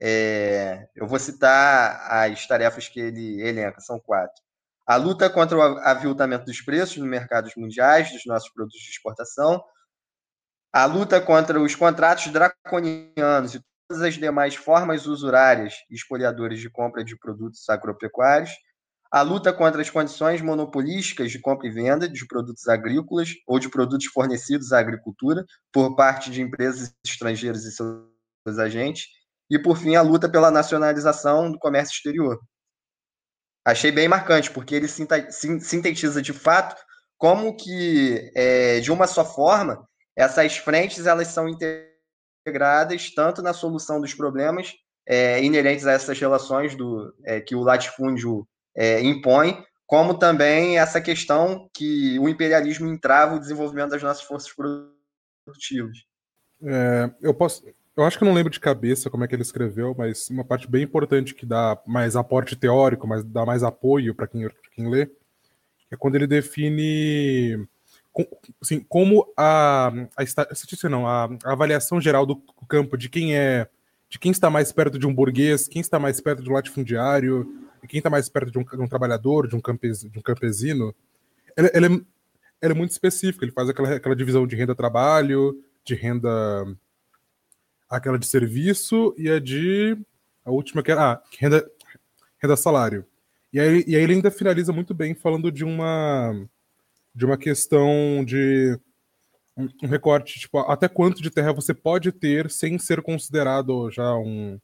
É, 0.00 0.88
eu 0.96 1.06
vou 1.06 1.18
citar 1.18 2.10
as 2.10 2.46
tarefas 2.46 2.88
que 2.88 3.00
ele 3.00 3.40
elenca, 3.40 3.80
são 3.80 4.00
quatro. 4.00 4.42
A 4.86 4.96
luta 4.96 5.30
contra 5.30 5.56
o 5.56 5.62
aviltamento 5.78 6.44
dos 6.44 6.60
preços 6.60 6.96
nos 6.96 7.08
mercados 7.08 7.54
mundiais 7.56 8.10
dos 8.10 8.26
nossos 8.26 8.50
produtos 8.52 8.80
de 8.80 8.90
exportação, 8.90 9.62
a 10.72 10.84
luta 10.86 11.20
contra 11.20 11.60
os 11.60 11.74
contratos 11.74 12.28
draconianos 12.28 13.54
e 13.54 13.64
todas 13.86 14.02
as 14.02 14.14
demais 14.14 14.56
formas 14.56 15.06
usurárias 15.06 15.74
e 15.90 15.94
espoliadoras 15.94 16.58
de 16.58 16.68
compra 16.68 17.04
de 17.04 17.16
produtos 17.16 17.68
agropecuários, 17.68 18.50
a 19.12 19.20
luta 19.20 19.52
contra 19.52 19.82
as 19.82 19.90
condições 19.90 20.40
monopolísticas 20.40 21.30
de 21.30 21.38
compra 21.38 21.68
e 21.68 21.70
venda 21.70 22.08
de 22.08 22.26
produtos 22.26 22.66
agrícolas 22.66 23.34
ou 23.46 23.58
de 23.58 23.68
produtos 23.68 24.06
fornecidos 24.06 24.72
à 24.72 24.78
agricultura 24.78 25.44
por 25.70 25.94
parte 25.94 26.30
de 26.30 26.40
empresas 26.40 26.94
estrangeiras 27.04 27.64
e 27.64 27.72
seus 27.72 28.58
agentes, 28.58 29.08
e, 29.50 29.58
por 29.58 29.76
fim, 29.76 29.96
a 29.96 30.02
luta 30.02 30.30
pela 30.30 30.50
nacionalização 30.50 31.52
do 31.52 31.58
comércio 31.58 31.94
exterior. 31.94 32.40
Achei 33.66 33.92
bem 33.92 34.08
marcante, 34.08 34.50
porque 34.50 34.74
ele 34.74 34.88
sintetiza 34.88 36.22
de 36.22 36.32
fato 36.32 36.74
como 37.18 37.54
que, 37.54 38.32
é, 38.34 38.80
de 38.80 38.90
uma 38.90 39.06
só 39.06 39.26
forma, 39.26 39.86
essas 40.16 40.56
frentes 40.56 41.06
elas 41.06 41.28
são 41.28 41.46
integradas 41.48 43.12
tanto 43.14 43.42
na 43.42 43.52
solução 43.52 44.00
dos 44.00 44.14
problemas 44.14 44.72
é, 45.06 45.42
inerentes 45.44 45.86
a 45.86 45.92
essas 45.92 46.18
relações 46.18 46.74
do, 46.74 47.14
é, 47.24 47.40
que 47.40 47.54
o 47.54 47.60
latifúndio 47.60 48.48
é, 48.74 49.00
impõe, 49.02 49.64
como 49.86 50.14
também 50.14 50.78
essa 50.78 51.00
questão 51.00 51.68
que 51.74 52.18
o 52.18 52.28
imperialismo 52.28 52.86
entrava 52.86 53.34
o 53.34 53.40
desenvolvimento 53.40 53.90
das 53.90 54.02
nossas 54.02 54.22
forças 54.22 54.50
produtivas. 55.44 55.98
É, 56.64 57.10
eu 57.20 57.34
posso, 57.34 57.62
eu 57.96 58.04
acho 58.04 58.18
que 58.18 58.24
não 58.24 58.32
lembro 58.32 58.50
de 58.50 58.60
cabeça 58.60 59.10
como 59.10 59.24
é 59.24 59.28
que 59.28 59.34
ele 59.34 59.42
escreveu, 59.42 59.94
mas 59.96 60.30
uma 60.30 60.44
parte 60.44 60.66
bem 60.70 60.84
importante 60.84 61.34
que 61.34 61.44
dá 61.44 61.78
mais 61.86 62.16
aporte 62.16 62.56
teórico, 62.56 63.06
mas 63.06 63.22
dá 63.24 63.44
mais 63.44 63.62
apoio 63.62 64.14
para 64.14 64.26
quem, 64.26 64.48
quem 64.74 64.88
lê, 64.88 65.10
é 65.90 65.96
quando 65.96 66.14
ele 66.14 66.26
define 66.26 67.68
assim, 68.60 68.80
como 68.80 69.30
a, 69.36 69.92
a 70.16 70.88
não, 70.88 71.06
a, 71.06 71.24
a 71.44 71.52
avaliação 71.52 72.00
geral 72.00 72.24
do 72.24 72.36
campo 72.68 72.96
de 72.96 73.08
quem 73.08 73.36
é 73.36 73.68
de 74.08 74.18
quem 74.18 74.30
está 74.30 74.50
mais 74.50 74.70
perto 74.70 74.98
de 74.98 75.06
um 75.06 75.14
burguês, 75.14 75.66
quem 75.66 75.80
está 75.80 75.98
mais 75.98 76.20
perto 76.20 76.42
de 76.42 76.50
um 76.50 76.52
latifundiário, 76.52 77.61
quem 77.88 77.98
está 77.98 78.10
mais 78.10 78.28
perto 78.28 78.50
de 78.50 78.58
um, 78.58 78.64
de 78.64 78.80
um, 78.80 78.88
trabalhador, 78.88 79.48
de 79.48 79.56
um, 79.56 79.60
campes, 79.60 80.00
de 80.02 80.18
um 80.18 80.22
campesino, 80.22 80.94
ele, 81.56 81.68
é, 81.86 82.68
é, 82.68 82.74
muito 82.74 82.90
específico, 82.90 83.44
ele 83.44 83.52
faz 83.52 83.68
aquela, 83.68 83.96
aquela 83.96 84.16
divisão 84.16 84.46
de 84.46 84.56
renda-trabalho, 84.56 85.62
de 85.84 85.94
renda 85.94 86.30
aquela 87.88 88.18
de 88.18 88.26
serviço 88.26 89.14
e 89.18 89.28
a 89.28 89.38
de. 89.38 89.96
A 90.44 90.50
última 90.50 90.82
que 90.82 90.90
era. 90.90 91.12
Ah, 91.12 91.22
renda, 91.38 91.70
renda 92.42 92.56
salário. 92.56 93.04
E 93.52 93.60
aí, 93.60 93.84
e 93.86 93.94
aí 93.94 94.02
ele 94.02 94.14
ainda 94.14 94.30
finaliza 94.30 94.72
muito 94.72 94.94
bem 94.94 95.14
falando 95.14 95.52
de 95.52 95.64
uma. 95.64 96.48
De 97.14 97.26
uma 97.26 97.36
questão 97.36 98.24
de 98.24 98.78
um 99.54 99.86
recorte, 99.86 100.40
tipo, 100.40 100.58
até 100.60 100.88
quanto 100.88 101.22
de 101.22 101.30
terra 101.30 101.52
você 101.52 101.74
pode 101.74 102.10
ter 102.10 102.50
sem 102.50 102.78
ser 102.78 103.02
considerado 103.02 103.90
já 103.90 104.14
um, 104.16 104.58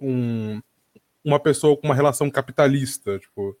um 0.00 0.60
uma 1.28 1.40
pessoa 1.40 1.76
com 1.76 1.86
uma 1.86 1.94
relação 1.94 2.30
capitalista, 2.30 3.18
tipo, 3.18 3.56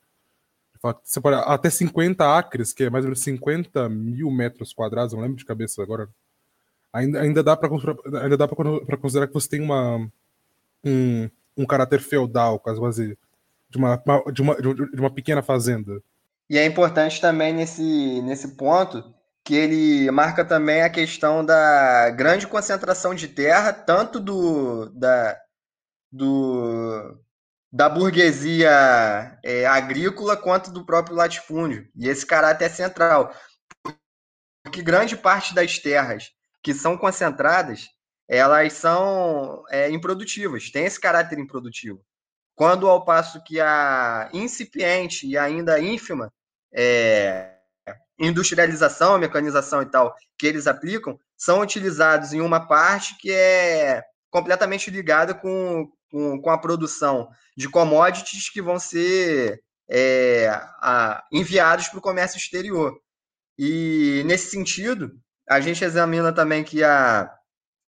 pode, 0.80 0.98
até 1.44 1.68
50 1.68 2.38
acres, 2.38 2.72
que 2.72 2.84
é 2.84 2.90
mais 2.90 3.04
ou 3.04 3.08
menos 3.08 3.22
50 3.22 3.88
mil 3.88 4.30
metros 4.30 4.72
quadrados, 4.72 5.12
não 5.12 5.20
lembro 5.20 5.36
de 5.36 5.44
cabeça 5.44 5.82
agora. 5.82 6.08
Ainda, 6.92 7.20
ainda 7.20 7.42
dá 7.42 7.56
para 7.56 7.68
considerar 7.68 9.26
que 9.26 9.34
você 9.34 9.48
tem 9.48 9.60
uma 9.60 10.08
um, 10.82 11.28
um 11.56 11.66
caráter 11.66 12.00
feudal, 12.00 12.58
quase 12.58 12.80
quase 12.80 13.18
de 13.68 13.76
uma, 13.76 14.02
de 14.32 14.42
uma 14.42 14.54
de 14.56 15.00
uma 15.00 15.10
pequena 15.10 15.42
fazenda. 15.42 16.02
E 16.48 16.56
é 16.56 16.64
importante 16.64 17.20
também 17.20 17.52
nesse 17.52 18.22
nesse 18.22 18.56
ponto 18.56 19.04
que 19.44 19.54
ele 19.54 20.10
marca 20.10 20.44
também 20.44 20.82
a 20.82 20.90
questão 20.90 21.44
da 21.44 22.10
grande 22.10 22.46
concentração 22.46 23.14
de 23.14 23.28
terra, 23.28 23.72
tanto 23.72 24.18
do 24.18 24.88
da 24.90 25.38
do 26.10 27.18
da 27.70 27.88
burguesia 27.88 29.38
é, 29.44 29.66
agrícola 29.66 30.36
quanto 30.36 30.70
do 30.70 30.84
próprio 30.84 31.16
latifúndio. 31.16 31.88
E 31.94 32.08
esse 32.08 32.24
caráter 32.24 32.66
é 32.66 32.68
central, 32.68 33.34
porque 34.64 34.82
grande 34.82 35.16
parte 35.16 35.54
das 35.54 35.78
terras 35.78 36.30
que 36.62 36.74
são 36.74 36.96
concentradas, 36.96 37.86
elas 38.28 38.72
são 38.74 39.62
é, 39.70 39.90
improdutivas, 39.90 40.70
tem 40.70 40.84
esse 40.84 41.00
caráter 41.00 41.38
improdutivo. 41.38 42.02
Quando, 42.54 42.88
ao 42.88 43.04
passo 43.04 43.42
que 43.44 43.60
a 43.60 44.28
incipiente 44.32 45.26
e 45.26 45.38
ainda 45.38 45.80
ínfima 45.80 46.32
é, 46.74 47.54
industrialização, 48.18 49.18
mecanização 49.18 49.80
e 49.80 49.86
tal, 49.86 50.14
que 50.36 50.46
eles 50.46 50.66
aplicam, 50.66 51.18
são 51.36 51.60
utilizados 51.60 52.32
em 52.32 52.40
uma 52.40 52.66
parte 52.66 53.16
que 53.18 53.30
é 53.30 54.02
completamente 54.30 54.90
ligada 54.90 55.34
com, 55.34 55.88
com, 56.10 56.40
com 56.40 56.50
a 56.50 56.58
produção 56.58 57.28
de 57.56 57.68
commodities 57.68 58.50
que 58.50 58.62
vão 58.62 58.78
ser 58.78 59.62
é, 59.90 60.48
a, 60.80 61.24
enviados 61.32 61.88
para 61.88 61.98
o 61.98 62.02
comércio 62.02 62.38
exterior. 62.38 62.98
E, 63.58 64.22
nesse 64.26 64.50
sentido, 64.50 65.12
a 65.48 65.60
gente 65.60 65.84
examina 65.84 66.32
também 66.32 66.62
que 66.62 66.84
a, 66.84 67.22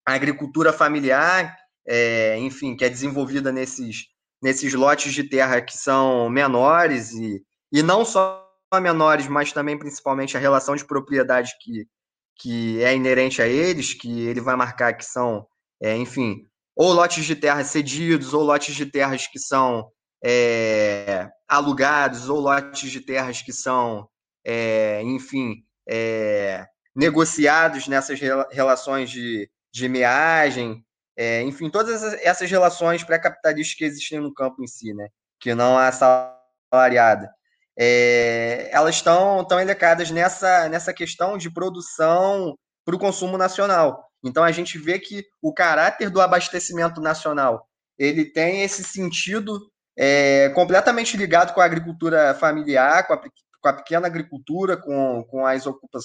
a 0.06 0.14
agricultura 0.14 0.72
familiar, 0.72 1.56
é, 1.86 2.36
enfim, 2.38 2.76
que 2.76 2.84
é 2.84 2.88
desenvolvida 2.88 3.52
nesses, 3.52 4.06
nesses 4.42 4.74
lotes 4.74 5.12
de 5.12 5.24
terra 5.24 5.60
que 5.60 5.76
são 5.76 6.28
menores 6.28 7.12
e, 7.12 7.44
e 7.72 7.82
não 7.82 8.04
só 8.04 8.48
menores, 8.80 9.26
mas 9.26 9.52
também 9.52 9.78
principalmente 9.78 10.36
a 10.36 10.40
relação 10.40 10.76
de 10.76 10.84
propriedade 10.84 11.52
que, 11.60 11.86
que 12.36 12.82
é 12.82 12.94
inerente 12.94 13.42
a 13.42 13.46
eles, 13.46 13.94
que 13.94 14.22
ele 14.22 14.40
vai 14.40 14.56
marcar 14.56 14.94
que 14.94 15.04
são, 15.04 15.46
é, 15.80 15.96
enfim, 15.96 16.44
ou 16.80 16.94
lotes 16.94 17.26
de 17.26 17.36
terras 17.36 17.66
cedidos, 17.66 18.32
ou 18.32 18.42
lotes 18.42 18.74
de 18.74 18.86
terras 18.86 19.26
que 19.26 19.38
são 19.38 19.92
é, 20.24 21.28
alugados, 21.46 22.30
ou 22.30 22.40
lotes 22.40 22.90
de 22.90 23.02
terras 23.02 23.42
que 23.42 23.52
são, 23.52 24.08
é, 24.42 25.02
enfim, 25.02 25.62
é, 25.86 26.66
negociados 26.96 27.86
nessas 27.86 28.18
relações 28.50 29.10
de, 29.10 29.50
de 29.70 29.88
meagem, 29.90 30.82
é, 31.14 31.42
enfim, 31.42 31.68
todas 31.68 32.02
essas 32.02 32.50
relações 32.50 33.04
pré-capitalistas 33.04 33.76
que 33.76 33.84
existem 33.84 34.18
no 34.18 34.32
campo 34.32 34.64
em 34.64 34.66
si, 34.66 34.94
né? 34.94 35.08
que 35.38 35.54
não. 35.54 35.76
É, 37.78 38.70
elas 38.72 38.94
estão 38.94 39.44
tão 39.44 39.60
elecadas 39.60 40.10
nessa, 40.10 40.66
nessa 40.70 40.94
questão 40.94 41.36
de 41.36 41.52
produção 41.52 42.56
para 42.86 42.96
o 42.96 42.98
consumo 42.98 43.36
nacional. 43.36 44.09
Então 44.22 44.44
a 44.44 44.52
gente 44.52 44.78
vê 44.78 44.98
que 44.98 45.24
o 45.42 45.52
caráter 45.52 46.10
do 46.10 46.20
abastecimento 46.20 47.00
nacional 47.00 47.66
ele 47.98 48.24
tem 48.24 48.62
esse 48.62 48.82
sentido 48.82 49.60
é, 49.96 50.48
completamente 50.50 51.16
ligado 51.16 51.52
com 51.52 51.60
a 51.60 51.64
agricultura 51.64 52.34
familiar, 52.34 53.06
com 53.06 53.12
a, 53.12 53.18
com 53.18 53.68
a 53.68 53.72
pequena 53.74 54.06
agricultura, 54.06 54.76
com, 54.76 55.22
com, 55.24 55.44
as 55.44 55.66
ocupa 55.66 55.98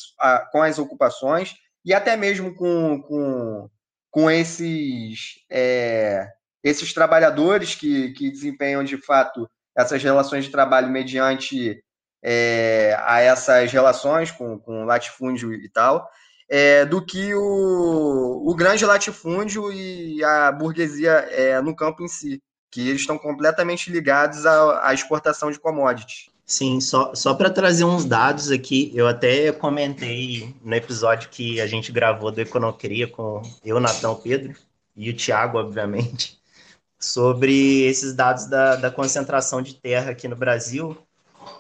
com 0.52 0.62
as 0.62 0.78
ocupações 0.78 1.54
e 1.86 1.94
até 1.94 2.18
mesmo 2.18 2.54
com, 2.54 3.02
com, 3.02 3.70
com 4.12 4.30
esses, 4.30 5.36
é, 5.50 6.28
esses 6.64 6.94
trabalhadores 6.94 7.76
que, 7.76 8.12
que 8.14 8.30
desempenham 8.30 8.84
de 8.84 8.98
fato 8.98 9.48
essas 9.78 10.02
relações 10.04 10.46
de 10.46 10.52
trabalho 10.52 10.90
mediante 10.90 11.82
é, 12.24 12.98
a 13.00 13.22
essas 13.22 13.72
relações 13.72 14.32
com, 14.32 14.60
com 14.60 14.84
latifúndio 14.84 15.54
e 15.54 15.70
tal 15.70 16.10
é, 16.50 16.86
do 16.86 17.04
que 17.04 17.34
o, 17.34 18.44
o 18.46 18.56
grande 18.56 18.86
latifúndio 18.86 19.72
e 19.72 20.24
a 20.24 20.52
burguesia 20.52 21.12
é, 21.32 21.62
no 21.62 21.76
campo 21.76 22.04
em 22.04 22.08
si, 22.08 22.42
que 22.72 22.90
eles 22.90 23.02
estão 23.02 23.18
completamente 23.18 23.92
ligados 23.92 24.46
à, 24.46 24.90
à 24.90 24.94
exportação 24.94 25.52
de 25.52 25.60
commodities. 25.60 26.30
Sim, 26.46 26.80
só, 26.80 27.16
só 27.16 27.34
para 27.34 27.50
trazer 27.50 27.86
uns 27.86 28.06
dados 28.06 28.52
aqui, 28.52 28.92
eu 28.94 29.08
até 29.08 29.52
comentei 29.52 30.56
no 30.64 30.76
episódio 30.76 31.30
que 31.30 31.60
a 31.60 31.66
gente 31.66 31.92
gravou 31.92 32.32
do 32.32 32.40
Econocria 32.40 33.08
com 33.08 33.42
eu, 33.64 33.80
Natão 33.80 34.16
Pedro, 34.16 34.56
e 34.96 35.10
o 35.10 35.14
Tiago, 35.16 35.58
obviamente, 35.58 36.40
sobre 37.00 37.82
esses 37.82 38.14
dados 38.14 38.46
da, 38.46 38.76
da 38.76 38.92
concentração 38.92 39.60
de 39.60 39.74
terra 39.74 40.12
aqui 40.12 40.28
no 40.28 40.36
Brasil, 40.36 40.96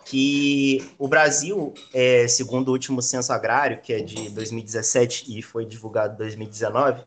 que 0.05 0.87
o 0.99 1.07
Brasil, 1.07 1.73
é, 1.91 2.27
segundo 2.27 2.69
o 2.69 2.71
último 2.71 3.01
censo 3.01 3.33
agrário, 3.33 3.81
que 3.81 3.91
é 3.91 3.99
de 3.99 4.29
2017 4.29 5.37
e 5.37 5.41
foi 5.41 5.65
divulgado 5.65 6.13
em 6.13 6.17
2019, 6.17 7.03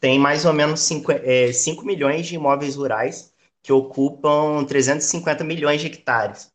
tem 0.00 0.18
mais 0.18 0.44
ou 0.44 0.52
menos 0.52 0.80
5, 0.80 1.12
é, 1.12 1.52
5 1.52 1.84
milhões 1.84 2.26
de 2.26 2.36
imóveis 2.36 2.76
rurais 2.76 3.32
que 3.60 3.72
ocupam 3.72 4.64
350 4.64 5.42
milhões 5.42 5.80
de 5.80 5.88
hectares. 5.88 6.50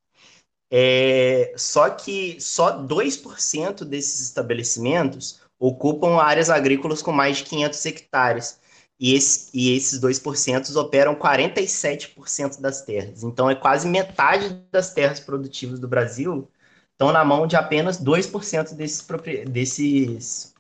É, 0.72 1.54
só 1.58 1.90
que 1.90 2.40
só 2.40 2.80
2% 2.82 3.84
desses 3.84 4.22
estabelecimentos 4.22 5.42
ocupam 5.60 6.16
áreas 6.20 6.50
agrícolas 6.50 7.02
com 7.02 7.12
mais 7.12 7.38
de 7.38 7.44
500 7.44 7.86
hectares 7.86 8.60
e, 9.04 9.16
esse, 9.16 9.50
e 9.54 9.76
esses 9.76 10.00
2% 10.00 10.74
operam 10.78 11.14
47% 11.14 12.62
das 12.62 12.84
terras. 12.84 13.22
Então, 13.22 13.50
é 13.50 13.56
quase 13.56 13.86
metade 13.86 14.66
das 14.72 14.94
terras 14.94 15.20
produtivas 15.20 15.78
do 15.78 15.90
Brasil 15.90 16.50
estão 16.94 17.12
na 17.12 17.26
mão 17.26 17.46
de 17.46 17.58
apenas 17.58 18.02
2% 18.02 18.74
desses, 18.74 19.06
desses, 19.50 20.56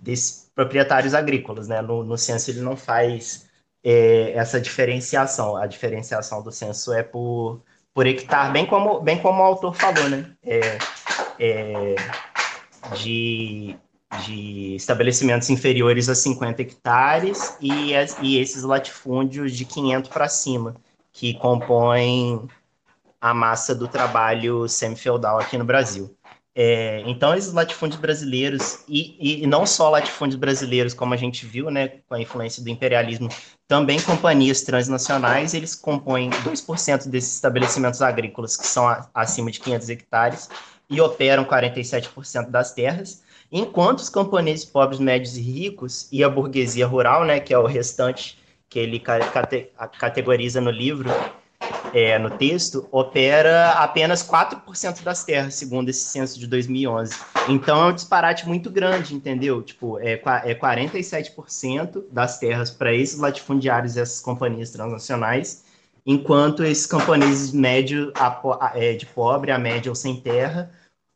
desses 0.00 0.50
proprietários 0.54 1.12
agrícolas. 1.12 1.68
Né? 1.68 1.82
No, 1.82 2.02
no 2.02 2.16
censo, 2.16 2.50
ele 2.50 2.62
não 2.62 2.78
faz 2.78 3.46
é, 3.84 4.32
essa 4.32 4.58
diferenciação. 4.58 5.54
A 5.54 5.66
diferenciação 5.66 6.42
do 6.42 6.50
censo 6.50 6.94
é 6.94 7.02
por, 7.02 7.60
por 7.92 8.06
hectare, 8.06 8.54
bem 8.54 8.64
como, 8.64 9.00
bem 9.00 9.20
como 9.20 9.42
o 9.42 9.44
autor 9.44 9.74
falou, 9.74 10.08
né? 10.08 10.34
É, 10.42 10.78
é, 11.38 11.94
de 12.96 13.76
de 14.26 14.74
estabelecimentos 14.74 15.48
inferiores 15.50 16.08
a 16.08 16.14
50 16.14 16.62
hectares 16.62 17.56
e, 17.60 17.92
e 18.22 18.38
esses 18.38 18.62
latifúndios 18.62 19.56
de 19.56 19.64
500 19.64 20.10
para 20.10 20.28
cima, 20.28 20.74
que 21.12 21.34
compõem 21.34 22.48
a 23.20 23.34
massa 23.34 23.74
do 23.74 23.86
trabalho 23.86 24.68
semi-feudal 24.68 25.38
aqui 25.38 25.56
no 25.56 25.64
Brasil. 25.64 26.16
É, 26.52 27.02
então, 27.06 27.34
esses 27.34 27.52
latifúndios 27.52 28.00
brasileiros, 28.00 28.80
e, 28.88 29.42
e, 29.42 29.46
não 29.46 29.64
só 29.64 29.88
latifúndios 29.88 30.38
brasileiros, 30.38 30.92
como 30.92 31.14
a 31.14 31.16
gente 31.16 31.46
viu, 31.46 31.70
né, 31.70 32.00
com 32.08 32.14
a 32.14 32.20
influência 32.20 32.62
do 32.62 32.68
imperialismo, 32.68 33.28
também 33.68 34.00
companhias 34.00 34.62
transnacionais, 34.62 35.54
eles 35.54 35.76
compõem 35.76 36.28
2% 36.28 37.08
desses 37.08 37.36
estabelecimentos 37.36 38.02
agrícolas 38.02 38.56
que 38.56 38.66
são 38.66 38.88
a, 38.88 39.08
acima 39.14 39.50
de 39.50 39.60
500 39.60 39.88
hectares 39.90 40.48
e 40.88 41.00
operam 41.00 41.44
47% 41.44 42.50
das 42.50 42.72
terras, 42.72 43.22
Enquanto 43.52 43.98
os 43.98 44.08
camponeses 44.08 44.64
pobres, 44.64 45.00
médios 45.00 45.36
e 45.36 45.40
ricos 45.40 46.08
e 46.12 46.22
a 46.22 46.28
burguesia 46.28 46.86
rural, 46.86 47.24
né, 47.24 47.40
que 47.40 47.52
é 47.52 47.58
o 47.58 47.66
restante 47.66 48.38
que 48.68 48.78
ele 48.78 49.00
cate 49.00 49.68
categoriza 49.98 50.60
no 50.60 50.70
livro, 50.70 51.10
é, 51.92 52.18
no 52.18 52.30
texto, 52.30 52.86
opera 52.92 53.70
apenas 53.70 54.22
4% 54.22 55.02
das 55.02 55.24
terras, 55.24 55.54
segundo 55.54 55.88
esse 55.88 56.04
censo 56.04 56.38
de 56.38 56.46
2011. 56.46 57.14
Então 57.48 57.82
é 57.82 57.86
um 57.90 57.92
disparate 57.92 58.46
muito 58.46 58.70
grande, 58.70 59.14
entendeu? 59.14 59.60
Tipo, 59.62 59.98
é, 59.98 60.12
é 60.44 60.54
47% 60.54 62.04
das 62.12 62.38
terras 62.38 62.70
para 62.70 62.94
esses 62.94 63.18
latifundiários 63.18 63.96
e 63.96 64.00
essas 64.00 64.20
companhias 64.20 64.70
transnacionais, 64.70 65.64
enquanto 66.06 66.64
esses 66.64 66.86
camponeses 66.86 67.52
médio 67.52 68.12
a, 68.14 68.28
a, 68.28 68.72
é, 68.74 68.94
de 68.94 69.06
pobre, 69.06 69.50
a 69.50 69.58
média 69.58 69.90
ou 69.90 69.96
sem 69.96 70.16
terra, 70.20 70.70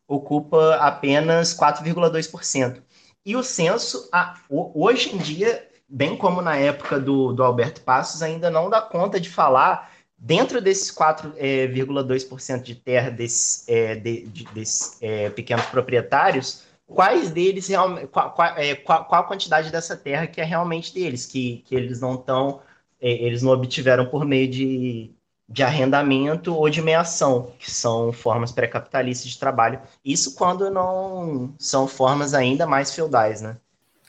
ocupa 0.07 0.75
apenas 0.75 1.53
4,2%. 1.53 2.81
E 3.25 3.35
o 3.35 3.43
censo, 3.43 4.09
hoje 4.49 5.15
em 5.15 5.17
dia, 5.17 5.67
bem 5.89 6.15
como 6.15 6.41
na 6.41 6.55
época 6.55 6.99
do, 6.99 7.33
do 7.33 7.43
Alberto 7.43 7.81
Passos, 7.81 8.21
ainda 8.21 8.49
não 8.51 8.69
dá 8.69 8.81
conta 8.81 9.19
de 9.19 9.29
falar 9.29 9.91
dentro 10.17 10.61
desses 10.61 10.91
4,2% 10.91 12.55
é, 12.55 12.57
de 12.57 12.75
terra 12.75 13.09
desses, 13.09 13.67
é, 13.67 13.95
de, 13.95 14.25
de, 14.25 14.63
é, 15.01 15.29
pequenos 15.29 15.65
proprietários, 15.65 16.63
quais 16.85 17.31
deles 17.31 17.67
realmente, 17.67 18.07
qual, 18.07 18.31
qual, 18.31 18.57
é, 18.57 18.75
qual, 18.75 19.05
qual, 19.05 19.21
a 19.21 19.25
quantidade 19.25 19.71
dessa 19.71 19.95
terra 19.95 20.27
que 20.27 20.39
é 20.39 20.43
realmente 20.43 20.93
deles, 20.93 21.25
que, 21.25 21.63
que 21.65 21.75
eles 21.75 21.99
não 21.99 22.15
estão, 22.15 22.61
é, 23.01 23.11
eles 23.11 23.41
não 23.41 23.51
obtiveram 23.51 24.05
por 24.05 24.25
meio 24.25 24.47
de, 24.47 25.11
de 25.47 25.61
arrendamento 25.61 26.55
ou 26.55 26.69
de 26.69 26.81
meação, 26.81 27.53
que 27.59 27.69
são 27.69 28.11
formas 28.11 28.51
pré-capitalistas 28.51 29.31
de 29.31 29.39
trabalho. 29.39 29.79
Isso 30.03 30.35
quando 30.35 30.69
não 30.71 31.53
são 31.59 31.87
formas 31.87 32.33
ainda 32.33 32.65
mais 32.65 32.93
feudais, 32.93 33.41
né? 33.41 33.57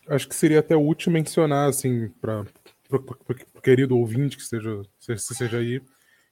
Acho 0.09 0.29
que 0.29 0.35
seria 0.35 0.61
até 0.61 0.75
útil 0.77 1.13
mencionar, 1.13 1.69
assim, 1.69 2.09
para 2.21 2.45
o 2.91 3.61
querido 3.61 3.99
ouvinte 3.99 4.37
que 4.37 4.43
esteja, 4.43 4.83
seja 4.99 5.59
aí, 5.59 5.83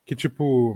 que, 0.07 0.15
tipo, 0.15 0.75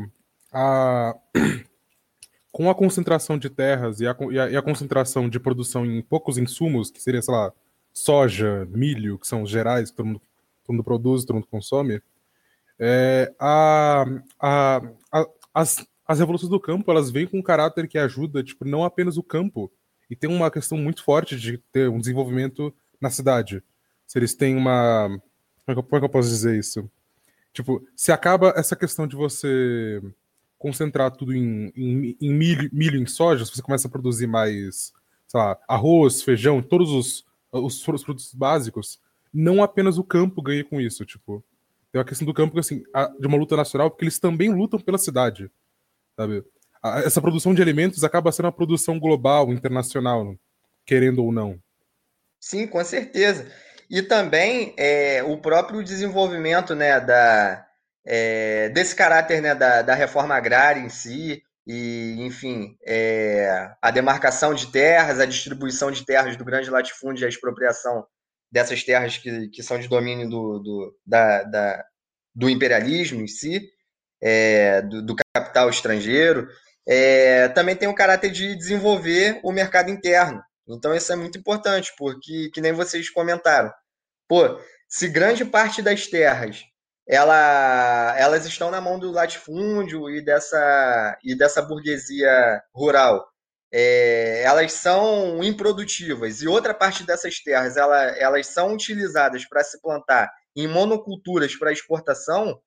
a... 0.53 1.15
com 2.51 2.69
a 2.69 2.75
concentração 2.75 3.39
de 3.39 3.49
terras 3.49 4.01
e 4.01 4.07
a, 4.07 4.17
e, 4.31 4.41
a, 4.41 4.51
e 4.51 4.57
a, 4.57 4.63
concentração 4.63 5.29
de 5.29 5.39
produção 5.39 5.87
em 5.87 6.03
poucos 6.03 6.39
insumos, 6.39 6.91
que 6.91 7.01
seria, 7.01 7.23
sei 7.23 7.33
lá, 7.33 7.53
soja, 7.93 8.67
milho, 8.71 9.19
que 9.19 9.27
são 9.27 9.47
gerais 9.47 9.91
que 9.91 9.97
todo 9.97 10.07
mundo, 10.07 10.21
todo 10.65 10.75
mundo 10.75 10.85
produz, 10.85 11.25
todo 11.25 11.37
mundo 11.37 11.47
consome, 11.47 12.03
é, 12.79 13.35
a, 13.39 14.05
a, 14.41 14.83
a, 15.13 15.27
as, 15.53 15.87
as 16.07 16.19
revoluções 16.19 16.51
do 16.51 16.61
campo 16.61 16.91
elas 16.91 17.11
vêm 17.11 17.27
com 17.27 17.39
um 17.39 17.43
caráter 17.43 17.89
que 17.89 17.99
ajuda 17.99 18.43
tipo, 18.43 18.65
não 18.65 18.85
apenas 18.85 19.17
o 19.17 19.23
campo, 19.23 19.71
e 20.11 20.17
tem 20.17 20.31
uma 20.31 20.51
questão 20.51 20.79
muito 20.79 21.03
forte 21.03 21.37
de 21.37 21.59
ter 21.73 21.89
um 21.89 21.99
desenvolvimento 21.99 22.75
na 23.01 23.11
cidade. 23.11 23.63
Se 24.07 24.19
eles 24.19 24.35
têm 24.35 24.57
uma. 24.57 25.09
Como 25.67 25.79
é 25.79 25.83
que 25.83 25.95
eu, 25.95 25.99
é 25.99 26.05
eu 26.05 26.09
posso 26.09 26.29
dizer 26.29 26.59
isso? 26.59 26.91
Tipo, 27.53 27.87
se 27.95 28.11
acaba 28.11 28.55
essa 28.57 28.75
questão 28.75 29.07
de 29.07 29.17
você 29.17 30.01
concentrar 30.59 31.11
tudo 31.11 31.35
em, 31.35 31.73
em, 31.77 32.17
em 32.21 32.33
milho, 32.33 32.71
milho, 32.73 33.01
em 33.01 33.07
soja, 33.07 33.45
você 33.45 33.63
começa 33.63 33.87
a 33.87 33.91
produzir 33.91 34.27
mais, 34.27 34.93
sei 35.27 35.41
lá, 35.41 35.59
arroz, 35.69 36.23
feijão, 36.23 36.63
todos 36.63 36.91
os, 36.91 37.25
os, 37.53 37.87
os 37.87 38.03
produtos 38.03 38.35
básicos, 38.35 38.99
não 39.33 39.63
apenas 39.63 39.99
o 39.99 40.05
campo 40.05 40.43
ganha 40.43 40.65
com 40.65 40.81
isso, 40.81 41.05
tipo, 41.05 41.45
tem 41.93 42.01
a 42.01 42.05
questão 42.05 42.27
do 42.27 42.35
campo, 42.35 42.59
assim, 42.59 42.83
de 43.19 43.27
uma 43.27 43.37
luta 43.37 43.57
nacional, 43.57 43.91
porque 43.91 44.05
eles 44.05 44.19
também 44.19 44.53
lutam 44.53 44.79
pela 44.79 44.99
cidade, 44.99 45.51
sabe? 46.19 46.45
Essa 47.05 47.21
produção 47.21 47.55
de 47.55 47.63
alimentos 47.63 48.05
acaba 48.05 48.31
sendo 48.31 48.47
uma 48.47 48.53
produção 48.53 48.99
global, 49.01 49.53
internacional, 49.53 50.37
querendo 50.87 51.25
ou 51.25 51.33
não. 51.33 51.59
Sim, 52.41 52.67
com 52.67 52.83
certeza. 52.85 53.51
E 53.91 54.03
também 54.03 54.75
é, 54.77 55.23
o 55.23 55.39
próprio 55.39 55.83
desenvolvimento 55.83 56.75
né, 56.75 57.01
da, 57.01 57.67
é, 58.07 58.69
desse 58.69 58.95
caráter 58.95 59.41
né, 59.41 59.55
da, 59.55 59.83
da 59.83 59.95
reforma 59.95 60.35
agrária 60.35 60.81
em 60.81 60.89
si, 60.89 61.43
e, 61.67 62.17
enfim, 62.21 62.79
é, 62.87 63.71
a 63.83 63.91
demarcação 63.91 64.55
de 64.55 64.69
terras, 64.73 65.21
a 65.21 65.27
distribuição 65.27 65.91
de 65.91 66.05
terras 66.05 66.35
do 66.35 66.45
grande 66.45 66.71
latifúndio 66.71 67.25
e 67.25 67.27
a 67.27 67.29
expropriação 67.29 68.07
dessas 68.51 68.83
terras 68.83 69.19
que, 69.19 69.49
que 69.49 69.63
são 69.63 69.79
de 69.79 69.89
domínio 69.89 70.29
do, 70.29 70.59
do, 70.59 70.99
da, 71.07 71.43
da, 71.45 71.85
do 72.35 72.49
imperialismo 72.49 73.21
em 73.21 73.27
si, 73.27 73.71
é, 74.21 74.83
do, 74.83 75.03
do, 75.03 75.17
capital 75.35 75.69
estrangeiro, 75.71 76.49
é, 76.87 77.49
também 77.49 77.77
tem 77.77 77.89
o 77.89 77.95
caráter 77.95 78.31
de 78.31 78.57
desenvolver 78.57 79.41
o 79.43 79.53
mercado 79.53 79.91
interno. 79.91 80.43
Então 80.69 80.95
isso 80.95 81.13
é 81.13 81.17
muito 81.17 81.39
importante, 81.39 81.93
porque, 81.97 82.51
que 82.53 82.61
nem 82.61 82.73
vocês 82.73 83.11
comentaram, 83.11 83.73
pô, 84.29 84.61
se 84.89 85.09
grande 85.09 85.45
parte 85.45 85.83
das 85.83 86.07
terras 86.07 86.65
ela, 87.09 88.15
elas 88.19 88.45
estão 88.45 88.71
na 88.71 88.81
mão 88.83 88.99
do 88.99 89.11
latifúndio 89.11 90.11
e 90.11 90.21
dessa, 90.23 91.19
e 91.25 91.35
dessa 91.35 91.63
burguesia 91.63 92.63
rural 92.75 93.27
é, 93.73 94.43
elas 94.43 94.73
são 94.73 95.43
improdutivas. 95.43 96.41
E 96.41 96.49
outra 96.49 96.75
parte 96.75 97.05
dessas 97.05 97.41
terras 97.41 97.77
ela, 97.77 98.03
elas 98.19 98.47
são 98.49 98.75
utilizadas 98.75 99.47
para 99.47 99.63
se 99.65 99.81
plantar 99.81 100.31
em 100.57 100.67
monoculturas 100.67 101.55
para 101.57 101.73
exportação, 101.73 102.61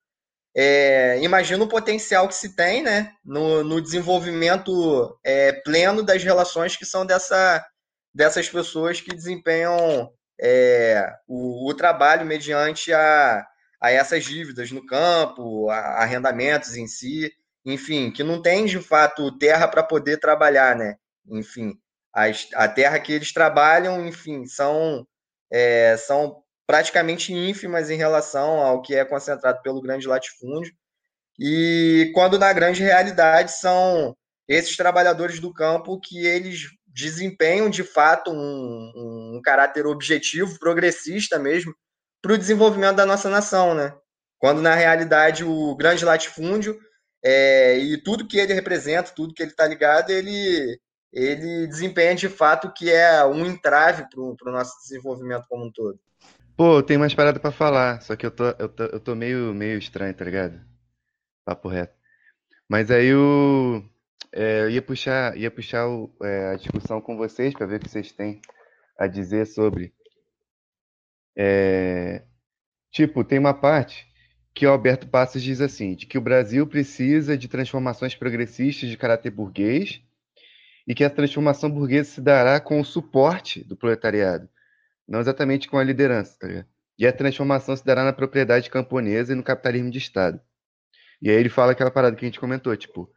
é, 0.55 1.19
imagina 1.21 1.63
o 1.63 1.67
potencial 1.67 2.27
que 2.27 2.35
se 2.35 2.55
tem 2.55 2.83
né, 2.83 3.13
no, 3.23 3.63
no 3.63 3.81
desenvolvimento 3.81 5.17
é, 5.23 5.53
pleno 5.53 6.03
das 6.03 6.23
relações 6.23 6.75
que 6.75 6.85
são 6.85 7.05
dessa, 7.05 7.65
dessas 8.13 8.49
pessoas 8.49 8.99
que 8.99 9.15
desempenham 9.15 10.11
é, 10.39 11.09
o, 11.27 11.69
o, 11.69 11.73
trabalho 11.73 12.25
mediante 12.25 12.91
a, 12.91 13.45
a 13.81 13.91
essas 13.91 14.25
dívidas 14.25 14.71
no 14.71 14.85
campo, 14.85 15.69
a, 15.69 15.77
arrendamentos 16.01 16.75
em 16.75 16.87
si 16.87 17.31
enfim, 17.65 18.11
que 18.11 18.23
não 18.23 18.41
tem 18.41 18.65
de 18.65 18.79
fato 18.79 19.37
terra 19.37 19.67
para 19.67 19.83
poder 19.83 20.17
trabalhar, 20.17 20.75
né? 20.75 20.95
Enfim, 21.27 21.73
a, 22.13 22.23
a 22.55 22.67
terra 22.67 22.99
que 22.99 23.13
eles 23.13 23.31
trabalham, 23.31 24.05
enfim, 24.05 24.45
são, 24.45 25.07
é, 25.51 25.95
são 25.97 26.43
praticamente 26.67 27.33
ínfimas 27.33 27.89
em 27.89 27.97
relação 27.97 28.59
ao 28.61 28.81
que 28.81 28.95
é 28.95 29.05
concentrado 29.05 29.61
pelo 29.61 29.81
grande 29.81 30.07
latifúndio. 30.07 30.73
E 31.39 32.11
quando 32.13 32.39
na 32.39 32.51
grande 32.53 32.81
realidade 32.83 33.51
são 33.51 34.15
esses 34.47 34.75
trabalhadores 34.75 35.39
do 35.39 35.53
campo 35.53 35.99
que 35.99 36.25
eles 36.25 36.67
desempenham 36.87 37.69
de 37.69 37.83
fato 37.83 38.31
um, 38.31 39.35
um 39.35 39.41
caráter 39.43 39.85
objetivo, 39.85 40.59
progressista 40.59 41.39
mesmo, 41.39 41.73
para 42.21 42.33
o 42.33 42.37
desenvolvimento 42.37 42.97
da 42.97 43.05
nossa 43.05 43.29
nação, 43.29 43.73
né? 43.73 43.93
Quando 44.37 44.61
na 44.61 44.75
realidade 44.75 45.43
o 45.43 45.75
grande 45.75 46.03
latifúndio 46.03 46.77
é, 47.23 47.77
e 47.77 47.97
tudo 47.97 48.27
que 48.27 48.37
ele 48.37 48.53
representa, 48.53 49.11
tudo 49.11 49.33
que 49.33 49.43
ele 49.43 49.51
está 49.51 49.67
ligado, 49.67 50.09
ele, 50.09 50.79
ele 51.13 51.67
desempenha 51.67 52.15
de 52.15 52.27
fato 52.27 52.73
que 52.73 52.89
é 52.89 53.23
um 53.25 53.45
entrave 53.45 54.07
para 54.09 54.19
o 54.21 54.51
nosso 54.51 54.79
desenvolvimento 54.81 55.45
como 55.47 55.65
um 55.65 55.71
todo. 55.71 55.99
Pô, 56.57 56.81
tem 56.81 56.97
mais 56.97 57.13
parada 57.13 57.39
para 57.39 57.51
falar, 57.51 58.01
só 58.01 58.15
que 58.15 58.25
eu 58.25 58.31
tô, 58.31 58.45
eu 58.59 58.69
tô, 58.69 58.83
eu 58.83 58.99
tô 58.99 59.15
meio, 59.15 59.53
meio 59.53 59.77
estranho, 59.77 60.13
tá 60.13 60.25
ligado? 60.25 60.59
Papo 61.45 61.67
reto. 61.67 61.95
Mas 62.67 62.89
aí 62.89 63.07
eu, 63.07 63.83
é, 64.31 64.61
eu 64.61 64.69
ia 64.69 64.81
puxar, 64.81 65.37
ia 65.37 65.51
puxar 65.51 65.87
o, 65.87 66.13
é, 66.23 66.53
a 66.53 66.55
discussão 66.55 67.01
com 67.01 67.17
vocês 67.17 67.53
para 67.53 67.65
ver 67.65 67.77
o 67.77 67.79
que 67.79 67.89
vocês 67.89 68.11
têm 68.11 68.41
a 68.97 69.07
dizer 69.07 69.45
sobre. 69.45 69.93
É, 71.35 72.23
tipo, 72.91 73.23
tem 73.23 73.39
uma 73.39 73.53
parte 73.53 74.10
que 74.53 74.65
o 74.65 74.69
Alberto 74.69 75.07
Passos 75.07 75.41
diz 75.41 75.61
assim, 75.61 75.95
de 75.95 76.05
que 76.05 76.17
o 76.17 76.21
Brasil 76.21 76.67
precisa 76.67 77.37
de 77.37 77.47
transformações 77.47 78.15
progressistas 78.15 78.89
de 78.89 78.97
caráter 78.97 79.31
burguês 79.31 80.01
e 80.87 80.93
que 80.93 81.03
a 81.03 81.09
transformação 81.09 81.69
burguesa 81.69 82.09
se 82.09 82.21
dará 82.21 82.59
com 82.59 82.79
o 82.79 82.85
suporte 82.85 83.63
do 83.63 83.75
proletariado, 83.77 84.49
não 85.07 85.19
exatamente 85.19 85.69
com 85.69 85.77
a 85.77 85.83
liderança. 85.83 86.37
Tá 86.39 86.65
e 86.97 87.07
a 87.07 87.13
transformação 87.13 87.75
se 87.75 87.85
dará 87.85 88.03
na 88.03 88.13
propriedade 88.13 88.69
camponesa 88.69 89.33
e 89.33 89.35
no 89.35 89.41
capitalismo 89.41 89.89
de 89.89 89.97
Estado. 89.97 90.39
E 91.21 91.29
aí 91.29 91.35
ele 91.35 91.49
fala 91.49 91.71
aquela 91.71 91.89
parada 91.89 92.15
que 92.15 92.25
a 92.25 92.27
gente 92.27 92.39
comentou, 92.39 92.75
tipo, 92.75 93.09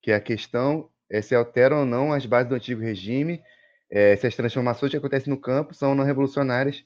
que 0.00 0.12
a 0.12 0.20
questão 0.20 0.88
é 1.10 1.20
se 1.20 1.34
alteram 1.34 1.80
ou 1.80 1.86
não 1.86 2.12
as 2.12 2.24
bases 2.24 2.48
do 2.48 2.54
antigo 2.54 2.80
regime, 2.80 3.42
é, 3.90 4.16
se 4.16 4.26
as 4.26 4.34
transformações 4.34 4.90
que 4.90 4.96
acontecem 4.96 5.30
no 5.30 5.40
campo 5.40 5.74
são 5.74 5.94
não 5.94 6.04
revolucionárias 6.04 6.84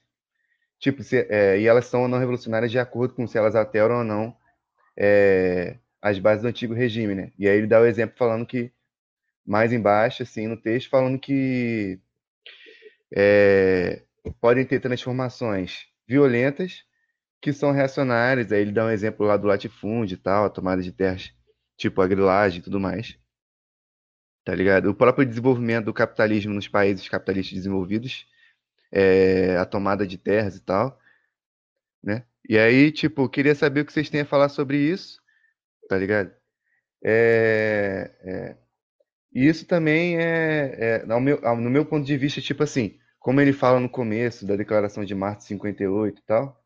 Tipo, 0.80 1.02
se, 1.02 1.26
é, 1.28 1.60
e 1.60 1.66
elas 1.66 1.86
são 1.86 2.08
não 2.08 2.18
revolucionárias 2.18 2.72
de 2.72 2.78
acordo 2.78 3.14
com 3.14 3.26
se 3.26 3.36
elas 3.38 3.54
alteram 3.54 3.98
ou 3.98 4.04
não 4.04 4.36
é, 4.96 5.78
as 6.02 6.18
bases 6.18 6.42
do 6.42 6.48
antigo 6.48 6.74
regime, 6.74 7.14
né? 7.14 7.32
E 7.38 7.48
aí 7.48 7.58
ele 7.58 7.66
dá 7.66 7.80
o 7.80 7.86
exemplo 7.86 8.16
falando 8.18 8.46
que, 8.46 8.72
mais 9.46 9.72
embaixo, 9.72 10.22
assim, 10.22 10.46
no 10.46 10.56
texto, 10.56 10.90
falando 10.90 11.18
que 11.18 12.00
é, 13.14 14.02
podem 14.40 14.64
ter 14.64 14.80
transformações 14.80 15.86
violentas 16.08 16.84
que 17.40 17.52
são 17.52 17.72
reacionárias. 17.72 18.52
Aí 18.52 18.62
ele 18.62 18.72
dá 18.72 18.86
um 18.86 18.90
exemplo 18.90 19.26
lá 19.26 19.36
do 19.36 19.46
latifúndio 19.46 20.14
e 20.14 20.18
tal, 20.18 20.44
a 20.46 20.50
tomada 20.50 20.82
de 20.82 20.92
terras, 20.92 21.32
tipo 21.76 22.00
a 22.00 22.06
grilagem 22.06 22.60
e 22.60 22.62
tudo 22.62 22.80
mais. 22.80 23.18
Tá 24.44 24.54
ligado? 24.54 24.90
O 24.90 24.94
próprio 24.94 25.26
desenvolvimento 25.26 25.86
do 25.86 25.94
capitalismo 25.94 26.54
nos 26.54 26.68
países 26.68 27.08
capitalistas 27.08 27.54
desenvolvidos 27.54 28.26
é, 28.92 29.56
a 29.56 29.64
tomada 29.66 30.06
de 30.06 30.18
terras 30.18 30.56
e 30.56 30.60
tal, 30.60 30.98
né? 32.02 32.24
E 32.48 32.58
aí, 32.58 32.90
tipo, 32.92 33.28
queria 33.28 33.54
saber 33.54 33.82
o 33.82 33.86
que 33.86 33.92
vocês 33.92 34.10
têm 34.10 34.22
a 34.22 34.26
falar 34.26 34.48
sobre 34.48 34.78
isso, 34.78 35.20
tá 35.88 35.96
ligado? 35.98 36.32
É, 37.04 38.10
é, 38.22 38.56
isso 39.32 39.66
também 39.66 40.18
é, 40.18 41.02
é 41.02 41.20
meu, 41.20 41.40
no 41.40 41.70
meu 41.70 41.86
ponto 41.86 42.04
de 42.06 42.16
vista, 42.16 42.40
tipo 42.40 42.62
assim, 42.62 42.98
como 43.18 43.40
ele 43.40 43.52
fala 43.52 43.80
no 43.80 43.88
começo 43.88 44.46
da 44.46 44.56
Declaração 44.56 45.04
de 45.04 45.14
Março 45.14 45.42
de 45.42 45.46
58 45.48 46.18
e 46.18 46.22
tal, 46.24 46.60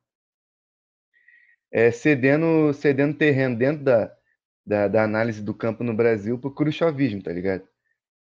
é 1.70 1.90
cedendo, 1.90 2.72
cedendo 2.72 3.18
terreno 3.18 3.56
dentro 3.56 3.84
da, 3.84 4.16
da, 4.64 4.88
da 4.88 5.04
análise 5.04 5.42
do 5.42 5.52
campo 5.54 5.84
no 5.84 5.94
Brasil 5.94 6.38
pro 6.38 6.54
khrushchevismo, 6.54 7.22
tá 7.22 7.32
ligado? 7.32 7.68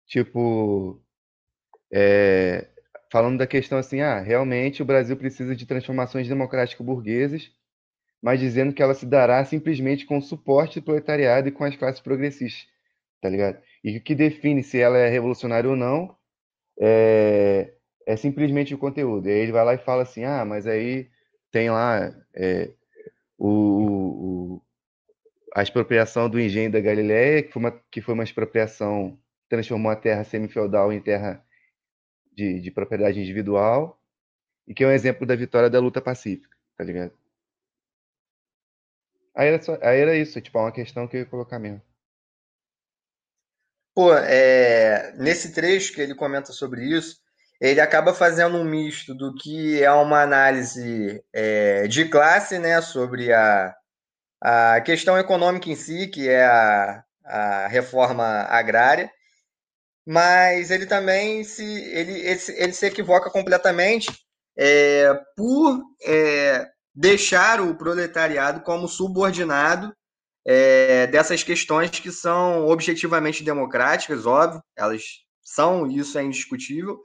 Tipo, 0.07 1.01
é, 1.91 2.67
falando 3.15 3.37
da 3.37 3.47
questão 3.47 3.77
assim, 3.77 4.01
ah, 4.01 4.19
realmente 4.19 4.81
o 4.81 4.85
Brasil 4.85 5.15
precisa 5.15 5.55
de 5.55 5.65
transformações 5.65 6.27
democráticas 6.27 6.85
burguesas, 6.85 7.49
mas 8.21 8.41
dizendo 8.41 8.73
que 8.73 8.83
ela 8.83 8.93
se 8.93 9.05
dará 9.05 9.45
simplesmente 9.45 10.05
com 10.05 10.17
o 10.17 10.21
suporte 10.21 10.81
do 10.81 10.83
proletariado 10.83 11.47
e 11.47 11.51
com 11.51 11.63
as 11.63 11.77
classes 11.77 12.01
progressistas, 12.01 12.67
tá 13.21 13.29
ligado? 13.29 13.57
E 13.81 13.97
o 13.97 14.03
que 14.03 14.13
define 14.13 14.61
se 14.61 14.81
ela 14.81 14.97
é 14.97 15.07
revolucionária 15.07 15.69
ou 15.69 15.77
não 15.77 16.13
é, 16.77 17.73
é 18.05 18.17
simplesmente 18.17 18.75
o 18.75 18.77
conteúdo. 18.77 19.29
E 19.29 19.31
aí 19.31 19.39
ele 19.39 19.53
vai 19.53 19.63
lá 19.63 19.73
e 19.75 19.77
fala 19.77 20.03
assim, 20.03 20.25
ah, 20.25 20.43
mas 20.43 20.67
aí 20.67 21.09
tem 21.53 21.69
lá 21.69 22.13
é, 22.35 22.69
o, 23.37 23.47
o, 24.57 24.61
a 25.55 25.63
expropriação 25.63 26.29
do 26.29 26.37
engenho 26.37 26.69
da 26.69 26.81
Galileia, 26.81 27.43
que 27.43 27.53
foi 27.53 27.61
uma, 27.61 27.71
que 27.89 28.01
foi 28.01 28.13
uma 28.13 28.25
expropriação 28.25 29.17
transformou 29.47 29.89
a 29.89 29.95
terra 29.95 30.25
semi-feudal 30.25 30.91
em 30.91 30.99
terra 30.99 31.44
de, 32.35 32.59
de 32.59 32.71
propriedade 32.71 33.19
individual, 33.19 33.99
e 34.67 34.73
que 34.73 34.83
é 34.83 34.87
um 34.87 34.91
exemplo 34.91 35.25
da 35.25 35.35
vitória 35.35 35.69
da 35.69 35.79
luta 35.79 36.01
pacífica, 36.01 36.55
tá 36.77 36.83
ligado? 36.83 37.13
Aí 39.33 39.47
era, 39.47 39.61
só, 39.61 39.77
aí 39.81 39.99
era 39.99 40.15
isso, 40.15 40.39
tipo, 40.41 40.57
é 40.57 40.61
uma 40.61 40.71
questão 40.71 41.07
que 41.07 41.17
eu 41.17 41.21
ia 41.21 41.25
colocar 41.25 41.59
mesmo. 41.59 41.81
Pô, 43.93 44.13
é, 44.13 45.13
nesse 45.17 45.53
trecho 45.53 45.93
que 45.93 46.01
ele 46.01 46.15
comenta 46.15 46.51
sobre 46.51 46.83
isso, 46.83 47.17
ele 47.59 47.79
acaba 47.79 48.13
fazendo 48.13 48.57
um 48.57 48.65
misto 48.65 49.13
do 49.13 49.33
que 49.33 49.81
é 49.81 49.91
uma 49.91 50.21
análise 50.21 51.23
é, 51.33 51.87
de 51.87 52.09
classe, 52.09 52.59
né, 52.59 52.81
sobre 52.81 53.31
a, 53.31 53.73
a 54.41 54.81
questão 54.81 55.17
econômica 55.17 55.69
em 55.69 55.75
si, 55.75 56.07
que 56.07 56.27
é 56.27 56.45
a, 56.45 57.03
a 57.23 57.67
reforma 57.67 58.23
agrária, 58.49 59.09
mas 60.05 60.69
ele 60.69 60.85
também 60.85 61.43
se 61.43 61.63
ele, 61.63 62.19
ele, 62.19 62.39
ele 62.57 62.73
se 62.73 62.85
equivoca 62.85 63.29
completamente 63.29 64.07
é, 64.57 65.13
por 65.35 65.83
é, 66.03 66.67
deixar 66.93 67.59
o 67.59 67.75
proletariado 67.75 68.61
como 68.61 68.87
subordinado 68.87 69.93
é, 70.45 71.07
dessas 71.07 71.43
questões 71.43 71.89
que 71.89 72.11
são 72.11 72.67
objetivamente 72.67 73.43
democráticas, 73.43 74.25
óbvio, 74.25 74.61
elas 74.77 75.01
são, 75.41 75.87
isso 75.87 76.17
é 76.17 76.23
indiscutível, 76.23 77.01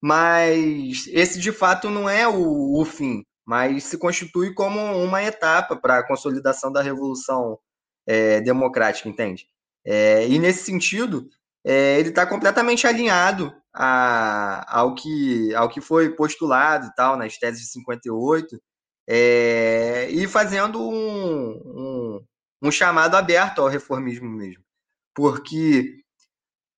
mas 0.00 1.06
esse 1.08 1.38
de 1.38 1.52
fato 1.52 1.90
não 1.90 2.08
é 2.08 2.26
o, 2.26 2.80
o 2.80 2.84
fim, 2.84 3.24
mas 3.46 3.84
se 3.84 3.98
constitui 3.98 4.54
como 4.54 4.80
uma 4.80 5.22
etapa 5.22 5.76
para 5.76 5.98
a 5.98 6.06
consolidação 6.06 6.72
da 6.72 6.82
revolução 6.82 7.58
é, 8.06 8.40
democrática, 8.40 9.08
entende? 9.08 9.46
É, 9.84 10.26
e 10.26 10.38
nesse 10.38 10.64
sentido, 10.64 11.28
é, 11.64 11.98
ele 11.98 12.10
está 12.10 12.26
completamente 12.26 12.86
alinhado 12.86 13.54
a, 13.74 14.64
ao, 14.80 14.94
que, 14.94 15.54
ao 15.54 15.68
que 15.68 15.80
foi 15.80 16.14
postulado 16.14 16.86
e 16.86 16.94
tal 16.94 17.16
nas 17.16 17.36
teses 17.36 17.62
de 17.62 17.68
58, 17.72 18.60
é, 19.08 20.08
e 20.10 20.26
fazendo 20.28 20.80
um, 20.80 21.50
um, 21.50 22.26
um 22.62 22.70
chamado 22.70 23.16
aberto 23.16 23.60
ao 23.60 23.68
reformismo 23.68 24.28
mesmo. 24.28 24.62
Porque 25.14 26.02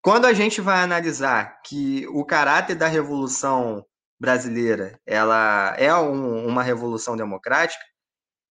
quando 0.03 0.27
a 0.27 0.33
gente 0.33 0.61
vai 0.61 0.83
analisar 0.83 1.61
que 1.63 2.07
o 2.09 2.25
caráter 2.25 2.75
da 2.75 2.87
Revolução 2.87 3.85
Brasileira 4.19 5.01
ela 5.07 5.75
é 5.79 5.95
um, 5.95 6.47
uma 6.47 6.63
revolução 6.63 7.17
democrática, 7.17 7.83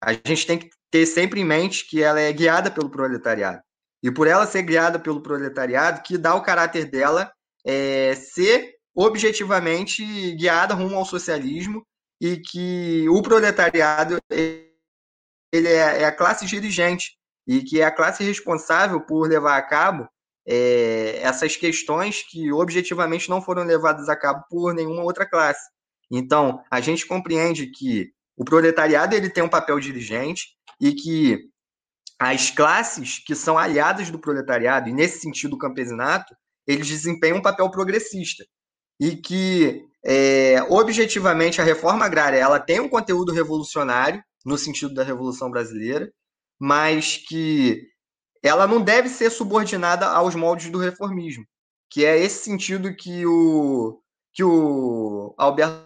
a 0.02 0.14
gente 0.14 0.46
tem 0.46 0.58
que 0.60 0.70
ter 0.92 1.06
sempre 1.06 1.42
em 1.42 1.46
mente 1.46 1.88
que 1.88 2.02
ela 2.02 2.20
é 2.20 2.32
guiada 2.34 2.72
pelo 2.72 2.90
proletariado. 2.90 3.62
E 4.02 4.12
por 4.12 4.28
ela 4.28 4.48
ser 4.48 4.62
guiada 4.64 4.98
pelo 4.98 5.22
proletariado, 5.22 6.02
que 6.02 6.18
dá 6.18 6.36
o 6.36 6.42
caráter 6.42 6.86
dela 6.86 7.32
é, 7.66 8.16
ser 8.16 8.76
objetivamente 8.96 10.04
guiada 10.36 10.74
rumo 10.74 10.96
ao 10.96 11.06
socialismo 11.06 11.86
e 12.22 12.38
que 12.38 13.08
o 13.10 13.22
proletariado 13.22 14.18
ele 14.30 15.68
é, 15.68 16.02
é 16.02 16.06
a 16.06 16.12
classe 16.12 16.46
dirigente 16.46 17.18
e 17.48 17.62
que 17.62 17.82
é 17.82 17.86
a 17.86 17.92
classe 17.92 18.24
responsável 18.24 19.02
por 19.02 19.28
levar 19.28 19.58
a 19.58 19.62
cabo 19.62 20.08
é, 20.48 21.20
essas 21.22 21.56
questões 21.56 22.24
que 22.24 22.52
objetivamente 22.52 23.30
não 23.30 23.42
foram 23.42 23.64
levadas 23.64 24.10
a 24.10 24.16
cabo 24.16 24.44
por 24.50 24.74
nenhuma 24.74 25.04
outra 25.04 25.26
classe. 25.28 25.62
Então, 26.12 26.64
a 26.72 26.82
gente 26.82 27.06
compreende 27.06 27.68
que 27.68 28.12
o 28.36 28.44
proletariado 28.44 29.16
ele 29.16 29.30
tem 29.30 29.44
um 29.44 29.50
papel 29.50 29.80
dirigente 29.80 30.56
e 30.80 30.94
que 30.94 31.50
as 32.20 32.52
classes 32.52 33.18
que 33.26 33.34
são 33.34 33.58
aliadas 33.58 34.10
do 34.12 34.20
proletariado, 34.20 34.90
e 34.90 34.94
nesse 34.94 35.22
sentido 35.22 35.54
o 35.54 35.58
campesinato, 35.58 36.36
eles 36.68 36.88
desempenham 36.88 37.38
um 37.38 37.42
papel 37.42 37.72
progressista. 37.72 38.44
E 39.00 39.16
que, 39.16 39.86
é, 40.06 40.62
objetivamente, 40.70 41.62
a 41.62 41.64
reforma 41.64 42.06
agrária 42.06 42.38
ela 42.38 42.60
tem 42.60 42.82
um 42.82 42.90
conteúdo 42.90 43.32
revolucionário, 43.32 44.22
no 44.46 44.58
sentido 44.58 44.94
da 44.94 45.04
Revolução 45.04 45.50
Brasileira, 45.50 46.12
mas 46.60 47.18
que 47.18 47.88
ela 48.44 48.68
não 48.68 48.82
deve 48.82 49.10
ser 49.10 49.30
subordinada 49.30 50.06
aos 50.08 50.36
moldes 50.36 50.70
do 50.70 50.78
reformismo, 50.78 51.46
que 51.90 52.06
é 52.06 52.18
esse 52.18 52.44
sentido 52.44 52.96
que 52.96 53.26
o, 53.26 54.02
que 54.34 54.44
o 54.44 55.34
Alberto 55.38 55.86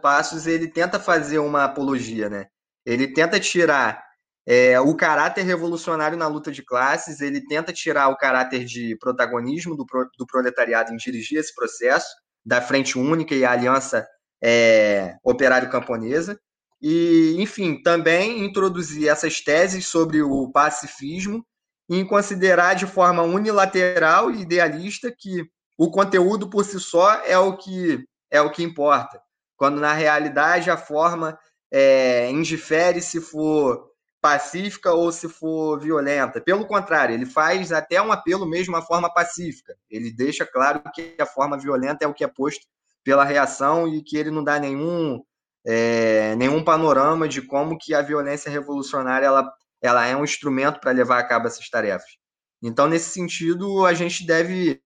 Passos 0.00 0.46
ele 0.46 0.68
tenta 0.68 0.98
fazer 0.98 1.38
uma 1.38 1.64
apologia, 1.64 2.28
né? 2.28 2.46
Ele 2.84 3.12
tenta 3.12 3.38
tirar 3.38 4.07
é, 4.50 4.80
o 4.80 4.94
caráter 4.96 5.42
revolucionário 5.42 6.16
na 6.16 6.26
luta 6.26 6.50
de 6.50 6.62
classes, 6.62 7.20
ele 7.20 7.46
tenta 7.46 7.70
tirar 7.70 8.08
o 8.08 8.16
caráter 8.16 8.64
de 8.64 8.96
protagonismo 8.96 9.76
do, 9.76 9.84
do 10.16 10.26
proletariado 10.26 10.90
em 10.90 10.96
dirigir 10.96 11.38
esse 11.38 11.54
processo 11.54 12.08
da 12.42 12.62
Frente 12.62 12.98
Única 12.98 13.34
e 13.34 13.44
a 13.44 13.52
Aliança 13.52 14.08
é, 14.42 15.16
Operário-Camponesa, 15.22 16.40
e, 16.80 17.36
enfim, 17.38 17.82
também 17.82 18.42
introduzir 18.42 19.08
essas 19.08 19.38
teses 19.42 19.86
sobre 19.86 20.22
o 20.22 20.50
pacifismo 20.50 21.44
em 21.90 22.06
considerar 22.06 22.72
de 22.72 22.86
forma 22.86 23.22
unilateral 23.22 24.30
e 24.30 24.40
idealista 24.40 25.12
que 25.14 25.44
o 25.76 25.90
conteúdo 25.90 26.48
por 26.48 26.64
si 26.64 26.80
só 26.80 27.22
é 27.24 27.36
o 27.36 27.54
que 27.54 28.02
é 28.30 28.40
o 28.40 28.50
que 28.50 28.62
importa, 28.62 29.20
quando 29.56 29.78
na 29.78 29.92
realidade 29.92 30.70
a 30.70 30.76
forma 30.76 31.38
é, 31.70 32.30
indifere 32.30 33.02
se 33.02 33.20
for 33.20 33.87
pacífica 34.20 34.92
ou 34.92 35.12
se 35.12 35.28
for 35.28 35.78
violenta. 35.80 36.40
Pelo 36.40 36.66
contrário, 36.66 37.14
ele 37.14 37.26
faz 37.26 37.72
até 37.72 38.00
um 38.00 38.12
apelo 38.12 38.46
mesmo 38.46 38.76
à 38.76 38.82
forma 38.82 39.12
pacífica. 39.12 39.76
Ele 39.88 40.10
deixa 40.10 40.44
claro 40.44 40.82
que 40.94 41.14
a 41.18 41.26
forma 41.26 41.58
violenta 41.58 42.04
é 42.04 42.08
o 42.08 42.14
que 42.14 42.24
é 42.24 42.28
posto 42.28 42.66
pela 43.04 43.24
reação 43.24 43.86
e 43.88 44.02
que 44.02 44.16
ele 44.16 44.30
não 44.30 44.42
dá 44.42 44.58
nenhum 44.58 45.22
é, 45.66 46.34
nenhum 46.36 46.64
panorama 46.64 47.28
de 47.28 47.42
como 47.42 47.76
que 47.78 47.94
a 47.94 48.00
violência 48.00 48.50
revolucionária 48.50 49.26
ela, 49.26 49.52
ela 49.82 50.06
é 50.06 50.16
um 50.16 50.24
instrumento 50.24 50.80
para 50.80 50.92
levar 50.92 51.18
a 51.18 51.26
cabo 51.26 51.46
essas 51.46 51.68
tarefas. 51.68 52.16
Então, 52.62 52.88
nesse 52.88 53.10
sentido, 53.10 53.84
a 53.84 53.92
gente 53.92 54.26
deve 54.26 54.80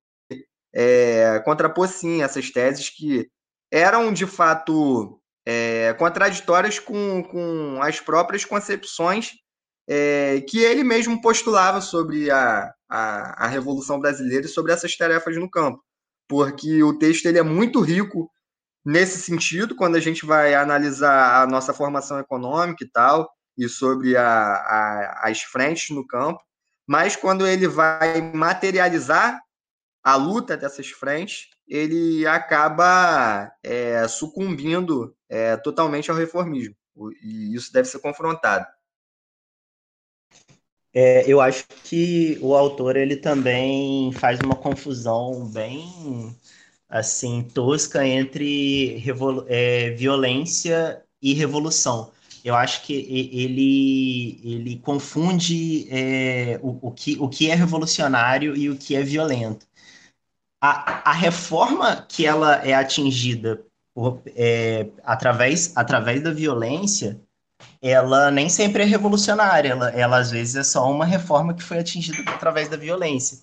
é, 0.74 1.40
contrapor, 1.44 1.88
sim, 1.88 2.22
essas 2.22 2.50
teses 2.50 2.90
que 2.90 3.28
eram, 3.70 4.12
de 4.12 4.26
fato, 4.26 5.21
é, 5.44 5.92
contraditórias 5.94 6.78
com, 6.78 7.22
com 7.24 7.80
as 7.82 8.00
próprias 8.00 8.44
concepções 8.44 9.32
é, 9.88 10.40
que 10.42 10.58
ele 10.60 10.84
mesmo 10.84 11.20
postulava 11.20 11.80
sobre 11.80 12.30
a, 12.30 12.72
a, 12.88 13.44
a 13.44 13.48
Revolução 13.48 14.00
Brasileira 14.00 14.46
e 14.46 14.48
sobre 14.48 14.72
essas 14.72 14.96
tarefas 14.96 15.36
no 15.36 15.50
campo. 15.50 15.82
Porque 16.28 16.82
o 16.82 16.98
texto 16.98 17.26
ele 17.26 17.38
é 17.38 17.42
muito 17.42 17.80
rico 17.80 18.30
nesse 18.84 19.20
sentido, 19.20 19.76
quando 19.76 19.96
a 19.96 20.00
gente 20.00 20.24
vai 20.24 20.54
analisar 20.54 21.42
a 21.42 21.46
nossa 21.46 21.72
formação 21.72 22.18
econômica 22.18 22.84
e 22.84 22.88
tal, 22.88 23.30
e 23.56 23.68
sobre 23.68 24.16
a, 24.16 24.24
a, 24.24 25.28
as 25.28 25.42
frentes 25.42 25.94
no 25.94 26.06
campo, 26.06 26.40
mas 26.86 27.14
quando 27.14 27.46
ele 27.46 27.68
vai 27.68 28.20
materializar 28.34 29.40
a 30.02 30.16
luta 30.16 30.56
dessas 30.56 30.88
frentes, 30.88 31.48
ele 31.66 32.26
acaba 32.26 33.52
é, 33.62 34.06
sucumbindo 34.08 35.14
é, 35.28 35.56
totalmente 35.56 36.10
ao 36.10 36.16
reformismo. 36.16 36.76
E 37.22 37.54
isso 37.54 37.72
deve 37.72 37.88
ser 37.88 37.98
confrontado. 38.00 38.66
É, 40.94 41.24
eu 41.26 41.40
acho 41.40 41.66
que 41.84 42.38
o 42.42 42.54
autor 42.54 42.96
ele 42.96 43.16
também 43.16 44.12
faz 44.12 44.38
uma 44.40 44.54
confusão 44.54 45.48
bem 45.48 46.36
assim 46.88 47.42
tosca 47.42 48.06
entre 48.06 49.02
é, 49.48 49.90
violência 49.92 51.02
e 51.22 51.32
revolução. 51.32 52.12
Eu 52.44 52.54
acho 52.56 52.82
que 52.82 52.92
ele, 52.92 54.40
ele 54.44 54.76
confunde 54.78 55.86
é, 55.90 56.58
o, 56.60 56.88
o, 56.88 56.90
que, 56.90 57.16
o 57.18 57.28
que 57.28 57.48
é 57.50 57.54
revolucionário 57.54 58.56
e 58.56 58.68
o 58.68 58.76
que 58.76 58.96
é 58.96 59.02
violento. 59.02 59.64
A, 60.64 61.10
a 61.10 61.12
reforma 61.12 62.06
que 62.08 62.24
ela 62.24 62.64
é 62.64 62.72
atingida 62.72 63.60
por, 63.92 64.22
é, 64.28 64.86
através, 65.02 65.76
através 65.76 66.22
da 66.22 66.30
violência, 66.30 67.20
ela 67.80 68.30
nem 68.30 68.48
sempre 68.48 68.84
é 68.84 68.86
revolucionária, 68.86 69.70
ela, 69.70 69.90
ela 69.90 70.18
às 70.18 70.30
vezes 70.30 70.54
é 70.54 70.62
só 70.62 70.88
uma 70.88 71.04
reforma 71.04 71.52
que 71.52 71.62
foi 71.64 71.78
atingida 71.80 72.18
através 72.30 72.68
da 72.68 72.76
violência. 72.76 73.38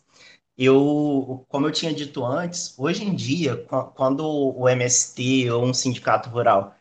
eu, 0.57 1.45
como 1.49 1.67
eu 1.67 1.72
tinha 1.72 1.93
dito 1.93 2.26
antes, 2.26 2.74
hoje 2.78 3.03
em 3.03 3.13
dia, 3.13 3.57
quando 3.95 4.26
o 4.26 4.67
MST 4.70 5.49
ou 5.51 5.65
um 5.65 5.74
sindicato 5.74 6.30
rural 6.30 6.76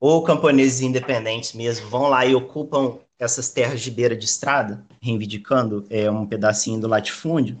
ou 0.00 0.22
camponeses 0.24 0.80
independentes 0.80 1.52
mesmo 1.52 1.88
vão 1.88 2.08
lá 2.08 2.24
e 2.26 2.34
ocupam 2.34 2.98
essas 3.18 3.50
terras 3.50 3.80
de 3.80 3.90
beira 3.90 4.16
de 4.16 4.24
estrada, 4.24 4.84
reivindicando 5.00 5.86
é, 5.90 6.10
um 6.10 6.26
pedacinho 6.26 6.80
do 6.80 6.88
latifúndio, 6.88 7.58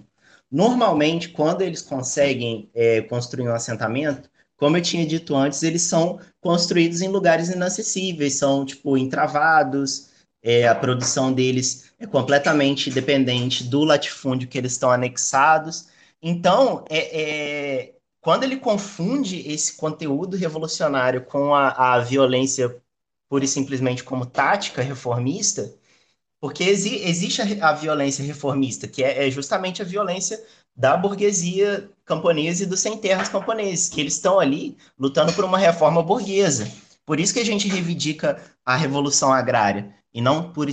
normalmente, 0.52 1.30
quando 1.30 1.62
eles 1.62 1.80
conseguem 1.80 2.70
é, 2.74 3.00
construir 3.00 3.48
um 3.48 3.54
assentamento, 3.54 4.30
como 4.56 4.76
eu 4.76 4.82
tinha 4.82 5.06
dito 5.06 5.34
antes, 5.34 5.62
eles 5.62 5.82
são 5.82 6.20
construídos 6.40 7.00
em 7.00 7.08
lugares 7.08 7.48
inacessíveis, 7.48 8.36
são, 8.36 8.64
tipo, 8.64 8.96
entravados, 8.96 10.10
é, 10.42 10.68
a 10.68 10.74
produção 10.74 11.32
deles 11.32 11.92
é 11.98 12.06
completamente 12.06 12.90
dependente 12.90 13.64
do 13.64 13.84
latifúndio 13.84 14.48
que 14.48 14.58
eles 14.58 14.72
estão 14.72 14.90
anexados. 14.90 15.88
Então, 16.20 16.84
é, 16.88 17.22
é, 17.22 17.92
quando 18.20 18.44
ele 18.44 18.56
confunde 18.56 19.40
esse 19.50 19.76
conteúdo 19.76 20.36
revolucionário 20.36 21.24
com 21.24 21.54
a, 21.54 21.94
a 21.94 22.00
violência 22.00 22.76
pura 23.28 23.44
e 23.44 23.48
simplesmente 23.48 24.04
como 24.04 24.26
tática 24.26 24.82
reformista, 24.82 25.74
porque 26.42 26.64
exi 26.64 26.96
existe 27.04 27.40
a, 27.40 27.68
a, 27.68 27.72
violência 27.72 28.24
reformista, 28.24 28.88
que 28.88 29.04
é, 29.04 29.28
é, 29.28 29.30
justamente 29.30 29.80
a 29.80 29.84
violência 29.84 30.42
da 30.74 30.96
burguesia 30.96 31.88
camponesa 32.04 32.64
e 32.64 32.66
dos 32.66 32.80
sem-terras 32.80 33.28
camponeses, 33.28 33.88
que 33.88 34.00
eles 34.00 34.14
estão 34.14 34.40
ali 34.40 34.76
lutando 34.98 35.32
por 35.34 35.44
uma 35.44 35.56
reforma 35.56 36.02
burguesa. 36.02 36.68
Por 37.06 37.20
isso 37.20 37.32
que 37.32 37.38
a 37.38 37.44
gente 37.44 37.68
reivindica 37.68 38.42
a 38.66 38.74
revolução 38.74 39.32
agrária 39.32 39.94
e 40.12 40.20
não, 40.20 40.52
por, 40.52 40.68
e, 40.68 40.72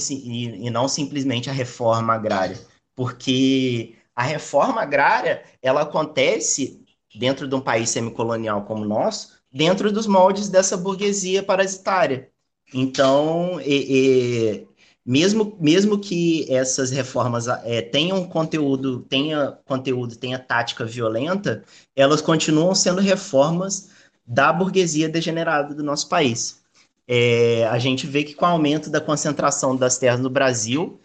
e 0.66 0.70
não 0.72 0.88
simplesmente 0.88 1.52
a 1.52 1.54
reforma 1.54 2.16
agrária, 2.16 2.58
porque 2.96 3.94
a 4.16 4.24
reforma 4.24 4.82
agrária 4.82 5.44
ela 5.62 5.84
acontece 5.84 6.84
dentro 7.14 7.48
de 7.48 7.54
um 7.54 7.62
país 7.62 7.92
semicolonial 7.92 8.64
como 8.64 8.82
o 8.82 8.88
nosso, 8.88 9.38
dentro 9.54 9.92
dos 9.92 10.08
moldes 10.08 10.50
dessa 10.50 10.76
burguesia 10.76 11.44
parasitária. 11.44 12.28
Então, 12.74 13.60
e, 13.62 14.68
mesmo, 15.10 15.58
mesmo 15.60 15.98
que 15.98 16.46
essas 16.54 16.92
reformas 16.92 17.48
é, 17.48 17.82
tenham 17.82 18.24
conteúdo, 18.28 19.00
tenha 19.10 19.58
conteúdo, 19.66 20.16
tenha 20.16 20.38
tática 20.38 20.86
violenta, 20.86 21.64
elas 21.96 22.22
continuam 22.22 22.76
sendo 22.76 23.02
reformas 23.02 23.90
da 24.24 24.54
burguesia 24.54 25.10
degenerada 25.10 25.74
do 25.74 25.84
nosso 25.84 26.08
país. 26.08 26.62
É, 27.08 27.68
a 27.72 27.80
gente 27.80 28.06
vê 28.06 28.24
que 28.24 28.36
com 28.36 28.46
o 28.46 28.50
aumento 28.50 28.88
da 28.92 29.02
concentração 29.02 29.76
das 29.76 29.98
terras 29.98 30.20
no 30.20 30.30
Brasil, 30.30 31.02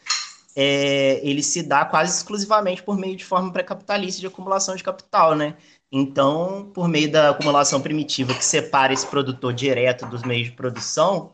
é, 0.55 1.19
ele 1.27 1.43
se 1.43 1.63
dá 1.63 1.87
quase 1.87 2.15
exclusivamente 2.15 2.83
por 2.83 2.99
meio 2.99 3.17
de 3.17 3.25
forma 3.25 3.51
pré-capitalista 3.51 4.21
de 4.21 4.27
acumulação 4.27 4.77
de 4.77 4.83
capital, 4.83 5.35
né? 5.35 5.57
Então, 5.91 6.71
por 6.75 6.89
meio 6.89 7.11
da 7.11 7.31
acumulação 7.31 7.81
primitiva 7.81 8.35
que 8.35 8.45
separa 8.45 8.93
esse 8.93 9.07
produtor 9.07 9.55
direto 9.55 10.05
dos 10.05 10.23
meios 10.23 10.49
de 10.49 10.53
produção, 10.53 11.33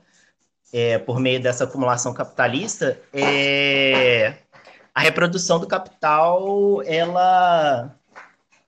é, 0.73 0.99
por 0.99 1.19
meio 1.19 1.41
dessa 1.41 1.65
acumulação 1.65 2.13
capitalista, 2.13 2.99
é, 3.13 4.35
a 4.95 5.01
reprodução 5.01 5.59
do 5.59 5.67
capital 5.67 6.83
ela 6.85 7.95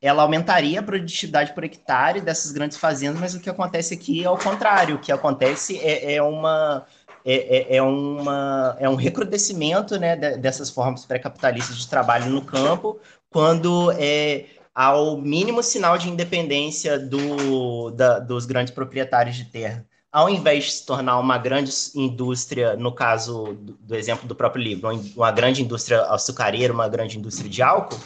ela 0.01 0.25
aumentaria 0.25 0.81
a 0.81 0.83
produtividade 0.83 1.53
por 1.55 1.63
hectare 1.63 2.21
dessas 2.21 2.51
grandes 2.51 2.77
fazendas, 2.77 3.21
mas 3.21 3.35
o 3.37 3.41
que 3.41 3.49
acontece 3.49 3.95
aqui 3.95 4.25
é 4.25 4.29
o 4.29 4.37
contrário. 4.37 4.97
O 4.97 4.99
que 4.99 5.13
acontece 5.13 5.79
é, 5.79 6.15
é 6.15 6.23
uma 6.23 6.85
é, 7.25 7.75
é, 7.75 7.77
é, 7.77 7.83
uma, 7.83 8.77
é 8.81 8.89
um 8.89 8.97
recrudescimento 8.97 9.97
né, 9.99 10.17
dessas 10.17 10.71
formas 10.71 11.07
pré-capitalistas 11.07 11.77
de 11.77 11.89
trabalho 11.89 12.29
no 12.29 12.45
campo, 12.45 12.99
quando 13.31 13.93
é, 13.93 14.47
ao 14.75 15.17
mínimo 15.17 15.63
sinal 15.63 15.97
de 15.97 16.09
independência 16.09 16.99
do, 16.99 17.91
da, 17.91 18.19
dos 18.19 18.45
grandes 18.45 18.75
proprietários 18.75 19.37
de 19.37 19.45
terra, 19.45 19.87
ao 20.13 20.29
invés 20.29 20.65
de 20.65 20.73
se 20.73 20.87
tornar 20.87 21.19
uma 21.19 21.39
grande 21.39 21.73
indústria, 21.95 22.77
no 22.77 22.93
caso 22.93 23.55
do, 23.55 23.73
do 23.81 23.97
exemplo 23.97 24.29
do 24.29 24.35
próprio 24.35 24.63
livro, 24.63 24.91
uma 25.17 25.33
grande 25.33 25.63
indústria 25.63 26.03
açucareira, 26.03 26.73
uma 26.73 26.87
grande 26.87 27.19
indústria 27.19 27.49
de 27.49 27.63
álcool, 27.63 27.99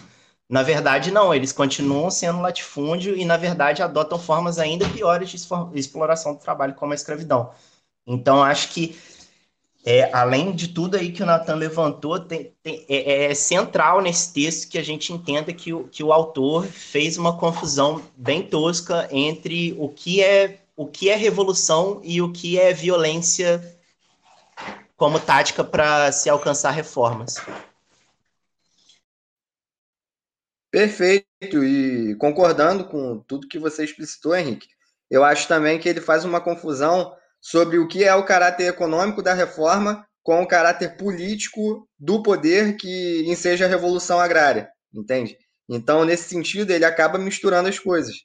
na 0.48 0.62
verdade, 0.62 1.10
não, 1.10 1.34
eles 1.34 1.50
continuam 1.50 2.08
sendo 2.08 2.40
latifúndio 2.40 3.16
e, 3.16 3.24
na 3.24 3.36
verdade, 3.36 3.82
adotam 3.82 4.16
formas 4.16 4.58
ainda 4.60 4.88
piores 4.88 5.28
de 5.28 5.36
exploração 5.74 6.34
do 6.34 6.38
trabalho, 6.38 6.74
como 6.74 6.92
a 6.92 6.94
escravidão. 6.94 7.50
Então, 8.06 8.44
acho 8.44 8.68
que, 8.68 8.96
é, 9.84 10.08
além 10.12 10.52
de 10.52 10.68
tudo 10.68 10.96
aí 10.96 11.10
que 11.10 11.20
o 11.20 11.26
Natan 11.26 11.56
levantou, 11.56 12.20
tem, 12.20 12.52
tem, 12.62 12.86
é, 12.88 13.24
é, 13.24 13.34
central 13.34 14.00
nesse 14.00 14.32
texto 14.32 14.70
que 14.70 14.78
a 14.78 14.84
gente 14.84 15.12
entenda 15.12 15.52
que 15.52 15.72
o, 15.72 15.88
que 15.88 16.04
o 16.04 16.12
autor 16.12 16.64
fez 16.64 17.18
uma 17.18 17.36
confusão 17.36 18.00
bem 18.16 18.44
tosca 18.44 19.08
entre 19.10 19.74
o 19.76 19.88
que 19.88 20.22
é, 20.22 20.60
o 20.76 20.86
que 20.86 21.08
é 21.08 21.16
revolução 21.16 22.00
e 22.04 22.20
o 22.20 22.30
que 22.30 22.58
é 22.58 22.72
violência 22.72 23.60
como 24.96 25.18
tática 25.18 25.64
para 25.64 26.12
se 26.12 26.28
alcançar 26.28 26.70
reformas. 26.70 27.36
Perfeito, 30.70 31.64
e 31.64 32.14
concordando 32.16 32.84
com 32.84 33.18
tudo 33.20 33.48
que 33.48 33.58
você 33.58 33.84
explicitou, 33.84 34.36
Henrique, 34.36 34.68
eu 35.10 35.24
acho 35.24 35.48
também 35.48 35.78
que 35.78 35.88
ele 35.88 36.00
faz 36.00 36.24
uma 36.24 36.40
confusão 36.40 37.14
sobre 37.40 37.78
o 37.78 37.88
que 37.88 38.04
é 38.04 38.14
o 38.14 38.24
caráter 38.24 38.68
econômico 38.68 39.22
da 39.22 39.32
reforma 39.32 40.06
com 40.22 40.42
o 40.42 40.48
caráter 40.48 40.96
político 40.96 41.88
do 41.98 42.22
poder 42.22 42.76
que 42.76 43.24
enseja 43.26 43.64
a 43.64 43.68
revolução 43.68 44.18
agrária, 44.18 44.68
entende? 44.92 45.38
Então, 45.68 46.04
nesse 46.04 46.28
sentido, 46.28 46.72
ele 46.72 46.84
acaba 46.84 47.16
misturando 47.16 47.68
as 47.68 47.78
coisas. 47.78 48.16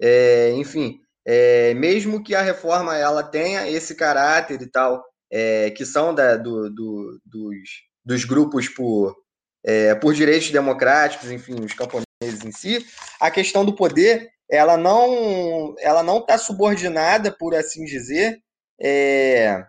É, 0.00 0.50
enfim, 0.52 1.01
é, 1.24 1.74
mesmo 1.74 2.22
que 2.22 2.34
a 2.34 2.42
reforma 2.42 2.96
ela 2.96 3.22
tenha 3.22 3.68
esse 3.68 3.94
caráter 3.94 4.60
e 4.60 4.66
tal, 4.66 5.04
é, 5.30 5.70
que 5.70 5.84
são 5.86 6.14
da, 6.14 6.36
do, 6.36 6.68
do, 6.70 7.20
dos, 7.24 7.68
dos 8.04 8.24
grupos 8.24 8.68
por 8.68 9.16
é, 9.64 9.94
por 9.94 10.12
direitos 10.12 10.50
democráticos, 10.50 11.30
enfim, 11.30 11.54
os 11.64 11.72
camponeses 11.72 12.44
em 12.44 12.50
si, 12.50 12.84
a 13.20 13.30
questão 13.30 13.64
do 13.64 13.76
poder 13.76 14.32
ela 14.50 14.76
não 14.76 15.74
ela 15.78 16.02
não 16.02 16.18
está 16.18 16.36
subordinada, 16.36 17.30
por 17.30 17.54
assim 17.54 17.84
dizer, 17.84 18.42
é, 18.80 19.64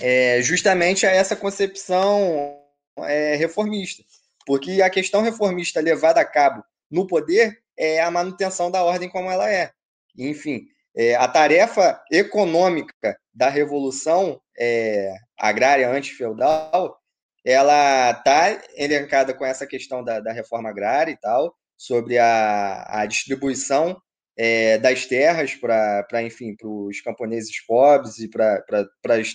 é, 0.00 0.40
justamente 0.42 1.06
a 1.06 1.10
essa 1.10 1.36
concepção 1.36 2.56
é, 3.00 3.34
reformista, 3.36 4.02
porque 4.46 4.80
a 4.80 4.88
questão 4.88 5.22
reformista 5.22 5.80
levada 5.80 6.20
a 6.20 6.24
cabo 6.24 6.64
no 6.90 7.06
poder 7.06 7.58
é 7.76 8.00
a 8.00 8.10
manutenção 8.10 8.70
da 8.70 8.82
ordem 8.82 9.08
como 9.08 9.30
ela 9.30 9.50
é. 9.50 9.72
Enfim, 10.16 10.66
é, 10.96 11.14
a 11.16 11.26
tarefa 11.28 12.02
econômica 12.10 13.18
da 13.32 13.48
revolução 13.48 14.40
é, 14.58 15.12
agrária 15.38 15.90
antifeudal 15.90 16.98
ela 17.44 18.10
está 18.10 18.62
elencada 18.74 19.34
com 19.34 19.44
essa 19.44 19.66
questão 19.66 20.02
da, 20.02 20.18
da, 20.18 20.32
reforma 20.32 20.70
agrária 20.70 21.12
e 21.12 21.16
tal, 21.16 21.54
sobre 21.76 22.16
a, 22.16 22.86
a 22.88 23.06
distribuição 23.06 24.00
é, 24.36 24.78
das 24.78 25.04
terras 25.04 25.54
para, 25.54 26.22
enfim, 26.22 26.56
para 26.56 26.68
os 26.68 27.00
camponeses 27.02 27.60
pobres 27.66 28.18
e 28.18 28.28
para 28.28 28.64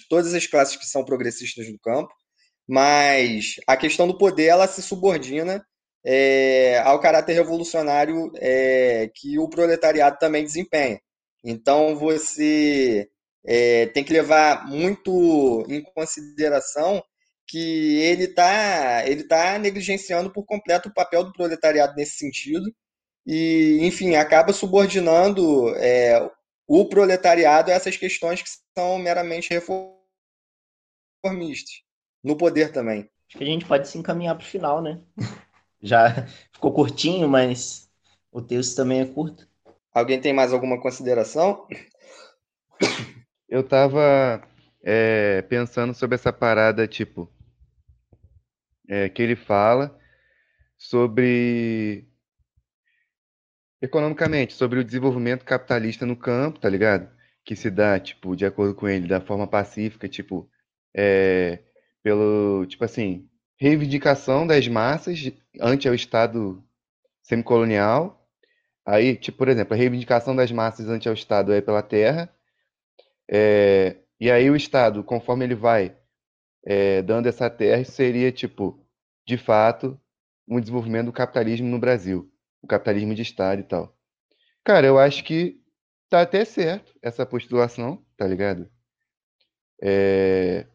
todas 0.10 0.34
as 0.34 0.48
classes 0.48 0.76
que 0.76 0.86
são 0.86 1.06
progressistas 1.06 1.72
do 1.72 1.78
campo, 1.80 2.12
mas 2.68 3.56
a 3.68 3.78
questão 3.78 4.08
do 4.08 4.18
poder 4.18 4.48
ela 4.48 4.68
se 4.68 4.82
subordina 4.82 5.64
é, 6.04 6.80
ao 6.86 7.00
caráter 7.00 7.34
revolucionário 7.34 8.32
é, 8.36 9.10
que 9.14 9.38
o 9.40 9.50
proletariado 9.50 10.18
também 10.20 10.44
desempenha. 10.44 11.00
Então 11.44 11.96
você 11.96 13.10
é, 13.46 13.88
tem 13.88 14.04
que 14.04 14.14
levar 14.14 14.68
muito 14.68 15.66
em 15.70 15.82
consideração 15.82 17.04
que 17.48 18.00
ele 18.02 18.26
está 18.26 19.08
ele 19.08 19.24
tá 19.24 19.58
negligenciando 19.58 20.32
por 20.32 20.46
completo 20.46 20.90
o 20.90 20.94
papel 20.94 21.24
do 21.24 21.34
proletariado 21.34 21.96
nesse 21.96 22.18
sentido 22.18 22.72
e, 23.26 23.80
enfim, 23.82 24.16
acaba 24.16 24.54
subordinando 24.54 25.76
é, 25.76 26.30
o 26.68 26.86
proletariado 26.86 27.72
a 27.72 27.74
essas 27.74 27.98
questões 27.98 28.42
que 28.42 28.50
são 28.78 28.98
meramente 28.98 29.50
reformistas, 31.24 31.84
no 32.24 32.36
poder 32.36 32.72
também. 32.72 33.10
Acho 33.28 33.38
que 33.38 33.44
a 33.44 33.48
gente 33.48 33.66
pode 33.66 33.88
se 33.88 33.98
encaminhar 33.98 34.36
para 34.36 34.44
o 34.44 34.48
final, 34.48 34.82
né? 34.82 35.00
Já 35.82 36.28
ficou 36.52 36.74
curtinho, 36.74 37.28
mas 37.28 37.90
o 38.32 38.42
texto 38.42 38.76
também 38.76 39.02
é 39.02 39.06
curto. 39.06 39.48
Alguém 39.94 40.20
tem 40.20 40.34
mais 40.34 40.54
alguma 40.54 40.80
consideração? 40.80 41.68
Eu 43.48 43.62
estava 43.62 44.42
é, 44.84 45.42
pensando 45.44 45.94
sobre 45.94 46.16
essa 46.16 46.32
parada, 46.32 46.88
tipo, 46.88 47.32
é, 48.88 49.10
que 49.10 49.22
ele 49.22 49.36
fala 49.36 49.98
sobre 50.78 52.08
economicamente, 53.82 54.54
sobre 54.54 54.80
o 54.80 54.84
desenvolvimento 54.84 55.46
capitalista 55.46 56.06
no 56.06 56.16
campo, 56.16 56.60
tá 56.60 56.70
ligado? 56.70 57.10
Que 57.44 57.56
se 57.56 57.70
dá, 57.70 58.00
tipo, 58.00 58.36
de 58.36 58.46
acordo 58.46 58.76
com 58.76 58.88
ele, 58.88 59.08
da 59.08 59.22
forma 59.22 59.48
pacífica, 59.48 60.08
tipo, 60.08 60.50
é, 60.94 61.64
pelo, 62.04 62.66
tipo 62.66 62.84
assim, 62.84 63.29
reivindicação 63.60 64.48
das 64.48 64.68
massas 64.68 65.32
ante 65.60 65.90
o 65.90 65.94
Estado 65.94 66.64
semicolonial. 67.22 68.28
Aí, 68.86 69.16
tipo, 69.16 69.38
por 69.38 69.50
exemplo, 69.50 69.74
a 69.74 69.78
reivindicação 69.78 70.36
das 70.36 70.52
massas 70.52 70.88
ante 70.88 71.08
ao 71.08 71.14
Estado 71.14 71.54
é 71.54 71.62
pela 71.62 71.84
terra. 71.84 72.34
É, 73.30 73.98
e 74.20 74.32
aí 74.32 74.50
o 74.50 74.56
Estado, 74.56 75.04
conforme 75.04 75.46
ele 75.46 75.56
vai 75.56 75.96
é, 76.66 77.02
dando 77.02 77.28
essa 77.28 77.50
terra, 77.50 77.84
seria, 77.84 78.32
tipo, 78.32 78.84
de 79.28 79.38
fato, 79.38 80.00
um 80.48 80.60
desenvolvimento 80.60 81.08
do 81.08 81.14
capitalismo 81.14 81.68
no 81.68 81.80
Brasil. 81.80 82.32
O 82.62 82.68
capitalismo 82.68 83.14
de 83.14 83.22
Estado 83.22 83.62
e 83.62 83.64
tal. 83.64 83.96
Cara, 84.64 84.88
eu 84.88 84.98
acho 84.98 85.24
que 85.24 85.62
tá 86.10 86.22
até 86.22 86.44
certo 86.44 86.94
essa 87.02 87.26
postulação, 87.26 88.04
tá 88.18 88.26
ligado? 88.26 88.70
É, 89.82 90.66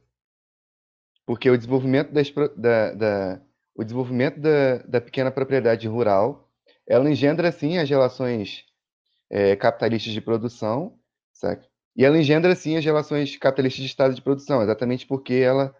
porque 1.27 1.51
o 1.51 1.57
desenvolvimento, 1.57 2.12
das, 2.12 2.31
da, 2.57 2.93
da, 2.93 3.43
o 3.75 3.83
desenvolvimento 3.83 4.41
da, 4.41 4.79
da 4.79 5.01
pequena 5.01 5.31
propriedade 5.31 5.89
rural, 5.89 6.51
ela 6.87 7.11
engendra, 7.11 7.51
sim, 7.51 7.79
as 7.79 7.89
relações 7.89 8.64
é, 9.31 9.57
capitalistas 9.57 10.12
de 10.12 10.20
produção, 10.20 10.99
sabe? 11.33 11.66
E 11.97 12.05
ela 12.05 12.18
engendra, 12.18 12.55
sim, 12.55 12.77
as 12.77 12.85
relações 12.85 13.37
capitalistas 13.37 13.81
de 13.81 13.87
estado 13.87 14.14
de 14.14 14.22
produção, 14.22 14.62
exatamente 14.62 15.07
porque 15.07 15.35
ela, 15.35 15.75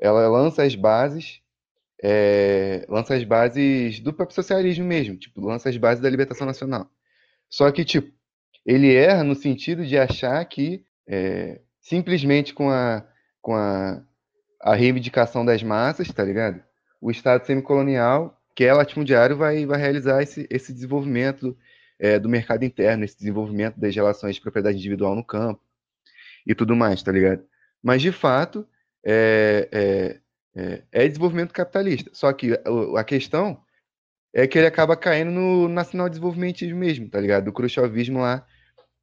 ela 0.00 0.28
lança 0.28 0.62
as 0.62 0.74
bases, 0.74 1.40
é, 2.02 2.84
lança 2.88 3.14
as 3.14 3.24
bases 3.24 4.00
do 4.00 4.12
próprio 4.12 4.34
socialismo 4.34 4.84
mesmo, 4.84 5.16
tipo, 5.16 5.40
lança 5.40 5.68
as 5.68 5.76
bases 5.76 6.02
da 6.02 6.10
libertação 6.10 6.46
nacional. 6.46 6.90
Só 7.48 7.70
que, 7.70 7.84
tipo, 7.84 8.12
ele 8.66 8.94
erra 8.94 9.22
no 9.22 9.34
sentido 9.34 9.84
de 9.86 9.98
achar 9.98 10.44
que 10.46 10.84
é, 11.06 11.60
simplesmente 11.80 12.54
com 12.54 12.70
a, 12.70 13.06
com 13.40 13.54
a, 13.54 14.02
a 14.64 14.74
reivindicação 14.74 15.44
das 15.44 15.62
massas, 15.62 16.08
tá 16.08 16.24
ligado? 16.24 16.58
O 16.98 17.10
Estado 17.10 17.44
semicolonial, 17.44 18.40
que 18.56 18.64
é 18.64 18.72
latifundiário, 18.72 19.36
vai, 19.36 19.66
vai 19.66 19.78
realizar 19.78 20.22
esse, 20.22 20.46
esse 20.50 20.72
desenvolvimento 20.72 21.54
é, 21.98 22.18
do 22.18 22.30
mercado 22.30 22.64
interno, 22.64 23.04
esse 23.04 23.18
desenvolvimento 23.18 23.78
das 23.78 23.94
relações 23.94 24.36
de 24.36 24.40
propriedade 24.40 24.78
individual 24.78 25.14
no 25.14 25.22
campo 25.22 25.60
e 26.46 26.54
tudo 26.54 26.74
mais, 26.74 27.02
tá 27.02 27.12
ligado? 27.12 27.44
Mas, 27.82 28.00
de 28.00 28.10
fato, 28.10 28.66
é, 29.04 29.68
é, 29.70 30.20
é, 30.58 30.82
é 30.90 31.08
desenvolvimento 31.08 31.52
capitalista. 31.52 32.10
Só 32.14 32.32
que 32.32 32.58
a, 32.96 33.04
questão 33.04 33.62
é 34.32 34.46
que 34.46 34.56
ele 34.56 34.66
acaba 34.66 34.96
caindo 34.96 35.30
no 35.30 35.68
nacional 35.68 36.08
desenvolvimentismo 36.08 36.78
mesmo, 36.78 37.10
tá 37.10 37.20
ligado? 37.20 37.44
Do 37.44 37.52
khrushchevismo 37.52 38.18
lá 38.18 38.46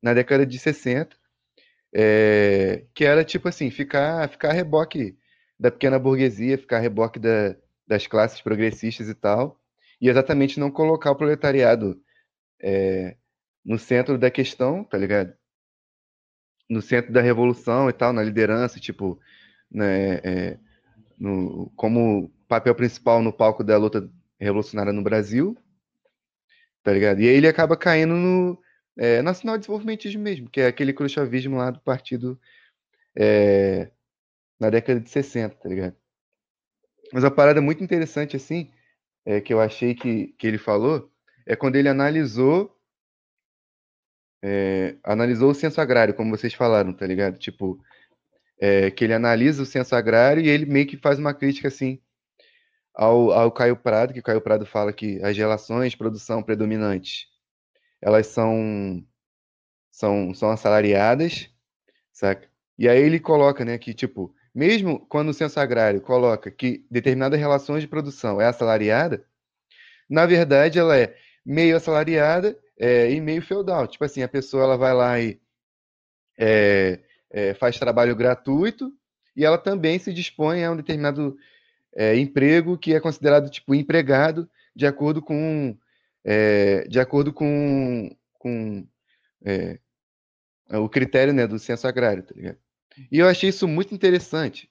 na 0.01 0.15
década 0.15 0.43
de 0.43 0.57
60, 0.57 1.15
é, 1.93 2.83
que 2.95 3.05
era 3.05 3.23
tipo 3.23 3.47
assim, 3.47 3.69
ficar, 3.69 4.27
ficar 4.27 4.53
reboque 4.53 5.20
da 5.61 5.69
pequena 5.69 5.99
burguesia, 5.99 6.57
ficar 6.57 6.77
a 6.77 6.79
reboque 6.79 7.19
da, 7.19 7.55
das 7.85 8.07
classes 8.07 8.41
progressistas 8.41 9.07
e 9.07 9.13
tal, 9.13 9.61
e 10.01 10.09
exatamente 10.09 10.59
não 10.59 10.71
colocar 10.71 11.11
o 11.11 11.15
proletariado 11.15 12.01
é, 12.59 13.15
no 13.63 13.77
centro 13.77 14.17
da 14.17 14.31
questão, 14.31 14.83
tá 14.83 14.97
ligado? 14.97 15.35
No 16.67 16.81
centro 16.81 17.13
da 17.13 17.21
revolução 17.21 17.87
e 17.87 17.93
tal, 17.93 18.11
na 18.11 18.23
liderança, 18.23 18.79
tipo, 18.79 19.19
né, 19.69 20.15
é, 20.23 20.57
no, 21.15 21.71
como 21.75 22.31
papel 22.47 22.73
principal 22.73 23.21
no 23.21 23.31
palco 23.31 23.63
da 23.63 23.77
luta 23.77 24.09
revolucionária 24.39 24.91
no 24.91 25.03
Brasil, 25.03 25.55
tá 26.81 26.91
ligado? 26.91 27.21
E 27.21 27.29
aí 27.29 27.35
ele 27.35 27.47
acaba 27.47 27.77
caindo 27.77 28.15
no 28.15 28.59
é, 28.97 29.21
nacional 29.21 29.59
desenvolvimentismo 29.59 30.23
mesmo, 30.23 30.49
que 30.49 30.59
é 30.59 30.65
aquele 30.65 30.91
khrushchevismo 30.91 31.57
lá 31.57 31.69
do 31.69 31.79
partido 31.81 32.39
é, 33.15 33.91
na 34.61 34.69
década 34.69 34.99
de 34.99 35.09
60, 35.09 35.55
tá 35.55 35.67
ligado? 35.67 35.95
Mas 37.11 37.23
uma 37.23 37.31
parada 37.31 37.59
muito 37.61 37.83
interessante, 37.83 38.35
assim, 38.37 38.71
é, 39.25 39.41
que 39.41 39.51
eu 39.51 39.59
achei 39.59 39.95
que, 39.95 40.27
que 40.37 40.45
ele 40.45 40.59
falou, 40.59 41.11
é 41.47 41.55
quando 41.55 41.77
ele 41.77 41.89
analisou 41.89 42.77
é, 44.43 44.95
analisou 45.03 45.51
o 45.51 45.55
censo 45.55 45.81
agrário, 45.81 46.13
como 46.13 46.35
vocês 46.35 46.53
falaram, 46.53 46.93
tá 46.93 47.05
ligado? 47.07 47.37
Tipo, 47.37 47.83
é, 48.59 48.91
que 48.91 49.03
ele 49.03 49.13
analisa 49.13 49.63
o 49.63 49.65
censo 49.65 49.95
agrário 49.95 50.43
e 50.43 50.49
ele 50.49 50.65
meio 50.65 50.87
que 50.87 50.97
faz 50.97 51.17
uma 51.17 51.33
crítica, 51.33 51.67
assim, 51.67 51.99
ao, 52.93 53.31
ao 53.31 53.51
Caio 53.51 53.75
Prado, 53.75 54.13
que 54.13 54.19
o 54.19 54.23
Caio 54.23 54.41
Prado 54.41 54.65
fala 54.65 54.93
que 54.93 55.21
as 55.23 55.35
relações 55.35 55.95
produção 55.95 56.43
predominantes, 56.43 57.27
elas 57.99 58.27
são, 58.27 59.03
são, 59.91 60.33
são 60.35 60.51
assalariadas, 60.51 61.49
saca? 62.11 62.49
E 62.77 62.87
aí 62.89 62.99
ele 62.99 63.19
coloca, 63.19 63.63
né, 63.65 63.77
que, 63.77 63.93
tipo, 63.93 64.33
mesmo 64.53 64.99
quando 65.07 65.29
o 65.29 65.33
censo 65.33 65.59
agrário 65.59 66.01
coloca 66.01 66.51
que 66.51 66.85
determinadas 66.89 67.39
relações 67.39 67.81
de 67.81 67.87
produção 67.87 68.41
é 68.41 68.45
assalariada, 68.45 69.25
na 70.09 70.25
verdade 70.25 70.79
ela 70.79 70.97
é 70.97 71.15
meio 71.45 71.75
assalariada 71.77 72.57
é, 72.77 73.11
e 73.11 73.21
meio 73.21 73.41
feudal. 73.41 73.87
Tipo 73.87 74.05
assim, 74.05 74.21
a 74.23 74.27
pessoa 74.27 74.63
ela 74.63 74.77
vai 74.77 74.93
lá 74.93 75.19
e 75.19 75.39
é, 76.37 76.99
é, 77.29 77.53
faz 77.53 77.79
trabalho 77.79 78.15
gratuito 78.15 78.91
e 79.35 79.45
ela 79.45 79.57
também 79.57 79.99
se 79.99 80.13
dispõe 80.13 80.63
a 80.63 80.71
um 80.71 80.75
determinado 80.75 81.37
é, 81.95 82.15
emprego 82.17 82.77
que 82.77 82.93
é 82.93 82.99
considerado 82.99 83.49
tipo 83.49 83.73
empregado 83.75 84.49
de 84.75 84.85
acordo 84.85 85.21
com 85.21 85.77
é, 86.23 86.87
de 86.87 86.99
acordo 86.99 87.33
com, 87.33 88.15
com 88.33 88.85
é, 89.43 89.79
o 90.73 90.87
critério 90.87 91.33
né, 91.33 91.47
do 91.47 91.59
censo 91.59 91.87
agrário, 91.87 92.23
tá 92.23 92.33
ligado? 92.35 92.57
E 93.11 93.19
eu 93.19 93.27
achei 93.27 93.49
isso 93.49 93.67
muito 93.67 93.93
interessante, 93.93 94.69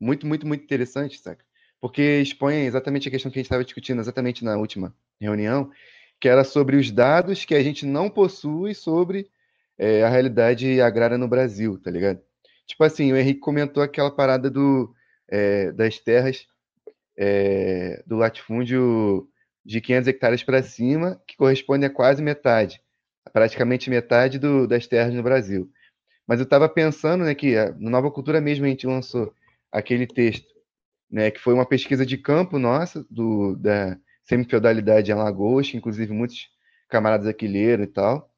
muito, 0.00 0.26
muito, 0.26 0.46
muito 0.46 0.64
interessante, 0.64 1.18
saca? 1.18 1.44
Porque 1.80 2.20
expõe 2.20 2.66
exatamente 2.66 3.08
a 3.08 3.10
questão 3.10 3.30
que 3.30 3.38
a 3.38 3.40
gente 3.40 3.46
estava 3.46 3.64
discutindo 3.64 4.00
exatamente 4.00 4.44
na 4.44 4.56
última 4.56 4.94
reunião, 5.20 5.70
que 6.20 6.28
era 6.28 6.44
sobre 6.44 6.76
os 6.76 6.90
dados 6.90 7.44
que 7.44 7.54
a 7.54 7.62
gente 7.62 7.86
não 7.86 8.10
possui 8.10 8.74
sobre 8.74 9.30
é, 9.78 10.02
a 10.02 10.08
realidade 10.08 10.80
agrária 10.80 11.16
no 11.16 11.28
Brasil, 11.28 11.78
tá 11.78 11.90
ligado? 11.90 12.20
Tipo 12.66 12.84
assim, 12.84 13.12
o 13.12 13.16
Henrique 13.16 13.40
comentou 13.40 13.82
aquela 13.82 14.10
parada 14.10 14.50
do 14.50 14.92
é, 15.28 15.72
das 15.72 15.98
terras 15.98 16.46
é, 17.16 18.02
do 18.06 18.16
latifúndio 18.16 19.28
de 19.64 19.80
500 19.80 20.08
hectares 20.08 20.42
para 20.42 20.62
cima, 20.62 21.20
que 21.26 21.36
corresponde 21.36 21.84
a 21.84 21.90
quase 21.90 22.22
metade, 22.22 22.80
praticamente 23.32 23.90
metade 23.90 24.38
do, 24.38 24.66
das 24.66 24.86
terras 24.86 25.12
no 25.12 25.22
Brasil. 25.22 25.70
Mas 26.28 26.40
eu 26.40 26.44
estava 26.44 26.68
pensando 26.68 27.24
né, 27.24 27.34
que 27.34 27.54
no 27.78 27.88
Nova 27.88 28.10
Cultura 28.10 28.38
mesmo 28.38 28.66
a 28.66 28.68
gente 28.68 28.86
lançou 28.86 29.34
aquele 29.72 30.06
texto, 30.06 30.46
né, 31.10 31.30
que 31.30 31.40
foi 31.40 31.54
uma 31.54 31.64
pesquisa 31.64 32.04
de 32.04 32.18
campo 32.18 32.58
nossa, 32.58 33.02
do, 33.10 33.56
da 33.56 33.98
semifeudalidade 34.24 35.10
em 35.10 35.14
Alagoas, 35.14 35.70
que 35.70 35.78
inclusive 35.78 36.12
muitos 36.12 36.50
camaradas 36.86 37.26
aqui 37.26 37.48
leram 37.48 37.84
e 37.84 37.86
tal. 37.86 38.30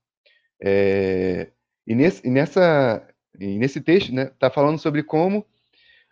É, 0.62 1.50
e, 1.84 1.96
nesse, 1.96 2.24
e, 2.24 2.30
nessa, 2.30 3.04
e 3.40 3.58
nesse 3.58 3.80
texto 3.80 4.10
está 4.10 4.24
né, 4.24 4.30
tá 4.38 4.50
falando 4.50 4.78
sobre 4.78 5.02
como 5.02 5.44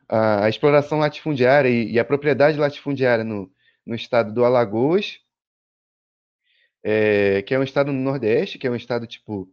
a, 0.09 0.47
a 0.47 0.49
exploração 0.49 0.99
latifundiária 0.99 1.69
e, 1.69 1.93
e, 1.93 1.99
a 2.01 2.05
propriedade 2.05 2.59
latifundiária 2.59 3.23
no, 3.23 3.53
no 3.87 3.95
estado 3.95 4.35
do 4.35 4.45
Alagoas, 4.45 5.21
é, 6.83 7.43
que 7.43 7.55
é 7.55 7.59
um 7.59 7.63
estado 7.63 7.93
no 7.93 8.01
Nordeste, 8.01 8.59
que 8.59 8.67
é 8.67 8.71
um 8.71 8.77
estado 8.77 9.07
tipo 9.07 9.49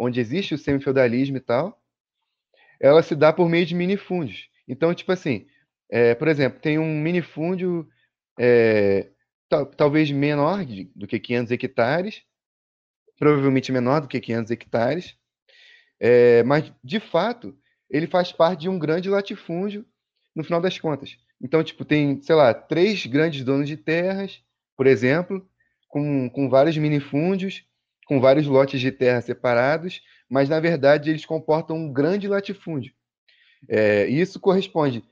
onde 0.00 0.18
existe 0.18 0.54
o 0.54 0.58
semifeudalismo 0.58 1.36
e 1.36 1.40
tal, 1.40 1.78
ela 2.80 3.02
se 3.02 3.14
dá 3.14 3.30
por 3.32 3.50
meio 3.50 3.66
de 3.66 3.74
minifúndios. 3.74 4.48
Então, 4.66 4.94
tipo 4.94 5.12
assim, 5.12 5.46
é, 5.90 6.14
por 6.14 6.26
exemplo, 6.26 6.58
tem 6.58 6.78
um 6.78 7.00
minifúndio 7.00 7.86
é, 8.38 9.10
tal, 9.46 9.66
talvez 9.66 10.10
menor 10.10 10.64
do 10.96 11.06
que 11.06 11.20
500 11.20 11.52
hectares, 11.52 12.22
provavelmente 13.18 13.70
menor 13.70 14.00
do 14.00 14.08
que 14.08 14.18
500 14.18 14.50
hectares, 14.50 15.16
é, 16.00 16.42
mas 16.44 16.72
de 16.82 16.98
fato 16.98 17.54
ele 17.90 18.06
faz 18.06 18.32
parte 18.32 18.60
de 18.60 18.68
um 18.70 18.78
grande 18.78 19.10
latifúndio 19.10 19.84
no 20.34 20.42
final 20.42 20.62
das 20.62 20.78
contas. 20.78 21.18
Então, 21.42 21.62
tipo, 21.62 21.84
tem, 21.84 22.22
sei 22.22 22.34
lá, 22.34 22.54
três 22.54 23.04
grandes 23.04 23.44
donos 23.44 23.68
de 23.68 23.76
terras, 23.76 24.42
por 24.76 24.86
exemplo, 24.86 25.46
com, 25.88 26.30
com 26.30 26.48
vários 26.48 26.78
minifúndios, 26.78 27.64
com 28.10 28.20
vários 28.20 28.48
lotes 28.48 28.80
de 28.80 28.90
terra 28.90 29.20
separados, 29.20 30.02
mas 30.28 30.48
na 30.48 30.58
verdade 30.58 31.10
eles 31.10 31.24
comportam 31.24 31.76
um 31.76 31.92
grande 31.92 32.26
latifúndio. 32.26 32.92
É, 33.68 34.04
isso 34.08 34.40
corresponde 34.40 35.04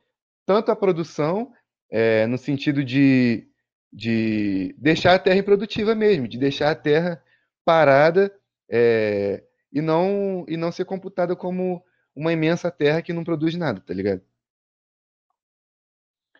tanto 0.44 0.72
à 0.72 0.74
produção, 0.74 1.52
é, 1.88 2.26
no 2.26 2.36
sentido 2.36 2.82
de, 2.82 3.46
de 3.92 4.74
deixar 4.76 5.14
a 5.14 5.18
terra 5.20 5.38
improdutiva 5.38 5.94
mesmo, 5.94 6.26
de 6.26 6.36
deixar 6.38 6.72
a 6.72 6.74
terra 6.74 7.22
parada 7.64 8.34
é, 8.68 9.44
e, 9.72 9.80
não, 9.80 10.44
e 10.48 10.56
não 10.56 10.72
ser 10.72 10.84
computada 10.84 11.36
como 11.36 11.80
uma 12.16 12.32
imensa 12.32 12.68
terra 12.68 13.00
que 13.00 13.12
não 13.12 13.22
produz 13.22 13.54
nada, 13.54 13.80
tá 13.80 13.94
ligado? 13.94 14.22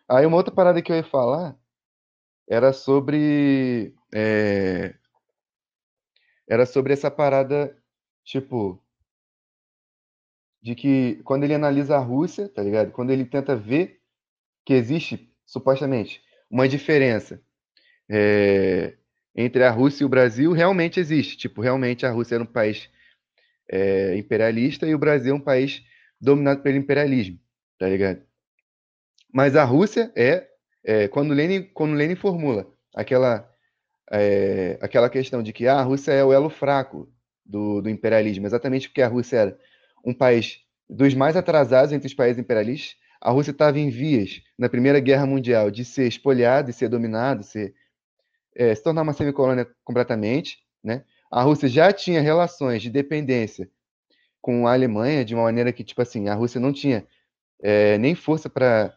Aí 0.09 0.25
uma 0.25 0.35
outra 0.35 0.53
parada 0.53 0.81
que 0.81 0.91
eu 0.91 0.97
ia 0.97 1.05
falar 1.05 1.55
era 2.49 2.73
sobre. 2.73 3.95
É, 4.13 4.98
era 6.49 6.65
sobre 6.65 6.93
essa 6.93 7.11
parada, 7.11 7.77
tipo. 8.23 8.83
De 10.61 10.75
que 10.75 11.21
quando 11.23 11.45
ele 11.45 11.53
analisa 11.53 11.95
a 11.95 11.99
Rússia, 11.99 12.49
tá 12.49 12.61
ligado? 12.61 12.91
Quando 12.91 13.11
ele 13.11 13.23
tenta 13.23 13.55
ver 13.55 14.01
que 14.65 14.73
existe, 14.73 15.33
supostamente, 15.45 16.21
uma 16.51 16.67
diferença 16.67 17.41
é, 18.09 18.97
entre 19.33 19.63
a 19.63 19.71
Rússia 19.71 20.03
e 20.03 20.05
o 20.05 20.09
Brasil 20.09 20.51
realmente 20.51 20.99
existe. 20.99 21.37
Tipo, 21.37 21.61
realmente 21.61 22.05
a 22.05 22.11
Rússia 22.11 22.35
era 22.35 22.43
um 22.43 22.47
país 22.47 22.89
é, 23.69 24.17
imperialista 24.17 24.85
e 24.85 24.93
o 24.93 24.99
Brasil 24.99 25.33
é 25.33 25.37
um 25.37 25.41
país 25.41 25.81
dominado 26.19 26.61
pelo 26.61 26.77
imperialismo, 26.77 27.39
tá 27.77 27.87
ligado? 27.87 28.21
Mas 29.33 29.55
a 29.55 29.63
Rússia 29.63 30.11
é, 30.15 30.47
é 30.83 31.07
quando 31.07 31.33
Lenin 31.33 31.63
quando 31.73 31.93
Lenin 31.93 32.15
formula 32.15 32.67
aquela 32.95 33.48
é, 34.11 34.77
aquela 34.81 35.09
questão 35.09 35.43
de 35.43 35.53
que 35.53 35.67
ah, 35.67 35.79
a 35.79 35.83
Rússia 35.83 36.11
é 36.11 36.23
o 36.23 36.33
elo 36.33 36.49
fraco 36.49 37.11
do, 37.45 37.81
do 37.81 37.89
imperialismo, 37.89 38.45
exatamente 38.45 38.87
porque 38.87 39.01
a 39.01 39.07
Rússia 39.07 39.37
era 39.37 39.57
um 40.03 40.13
país 40.13 40.61
dos 40.89 41.13
mais 41.13 41.35
atrasados 41.35 41.91
entre 41.91 42.07
os 42.07 42.13
países 42.13 42.39
imperialistas. 42.39 42.97
A 43.21 43.31
Rússia 43.31 43.51
estava 43.51 43.77
em 43.77 43.89
vias, 43.89 44.41
na 44.57 44.69
Primeira 44.69 44.99
Guerra 44.99 45.25
Mundial, 45.25 45.69
de 45.69 45.83
ser 45.83 46.07
espoliada, 46.07 46.71
de 46.71 46.73
ser 46.73 46.87
dominada, 46.87 47.43
ser, 47.43 47.73
é, 48.55 48.73
se 48.73 48.81
tornar 48.81 49.01
uma 49.01 49.13
semicolônia 49.13 49.67
completamente. 49.83 50.59
Né? 50.83 51.03
A 51.29 51.41
Rússia 51.41 51.67
já 51.67 51.91
tinha 51.91 52.21
relações 52.21 52.81
de 52.81 52.89
dependência 52.89 53.69
com 54.41 54.67
a 54.67 54.73
Alemanha, 54.73 55.25
de 55.25 55.35
uma 55.35 55.43
maneira 55.43 55.73
que, 55.73 55.83
tipo 55.83 56.01
assim, 56.01 56.29
a 56.29 56.33
Rússia 56.33 56.61
não 56.61 56.71
tinha 56.71 57.05
é, 57.61 57.97
nem 57.97 58.15
força 58.15 58.49
para 58.49 58.95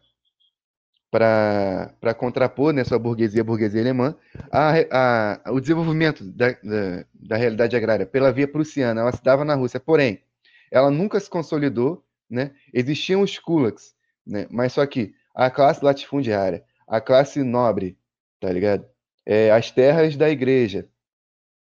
para 1.12 2.14
contrapor 2.16 2.72
né, 2.72 2.82
sua 2.84 2.98
burguesia, 2.98 3.44
burguesia 3.44 3.82
alemã, 3.82 4.16
a, 4.50 5.40
a, 5.44 5.52
o 5.52 5.60
desenvolvimento 5.60 6.24
da, 6.24 6.52
da, 6.52 7.04
da, 7.12 7.36
realidade 7.36 7.76
agrária 7.76 8.06
pela 8.06 8.32
via 8.32 8.48
prussiana, 8.48 9.02
ela 9.02 9.12
se 9.12 9.22
dava 9.22 9.44
na 9.44 9.54
Rússia, 9.54 9.78
porém, 9.78 10.22
ela 10.70 10.90
nunca 10.90 11.20
se 11.20 11.28
consolidou, 11.28 12.02
né? 12.30 12.52
existiam 12.72 13.20
os 13.20 13.38
kulaks, 13.38 13.94
né? 14.26 14.46
mas 14.50 14.72
só 14.72 14.86
que 14.86 15.14
a 15.34 15.50
classe 15.50 15.84
latifundiária, 15.84 16.64
a 16.88 16.98
classe 16.98 17.42
nobre, 17.42 17.98
tá 18.40 18.50
ligado? 18.50 18.86
É, 19.26 19.50
as 19.50 19.70
terras 19.70 20.16
da 20.16 20.30
igreja 20.30 20.88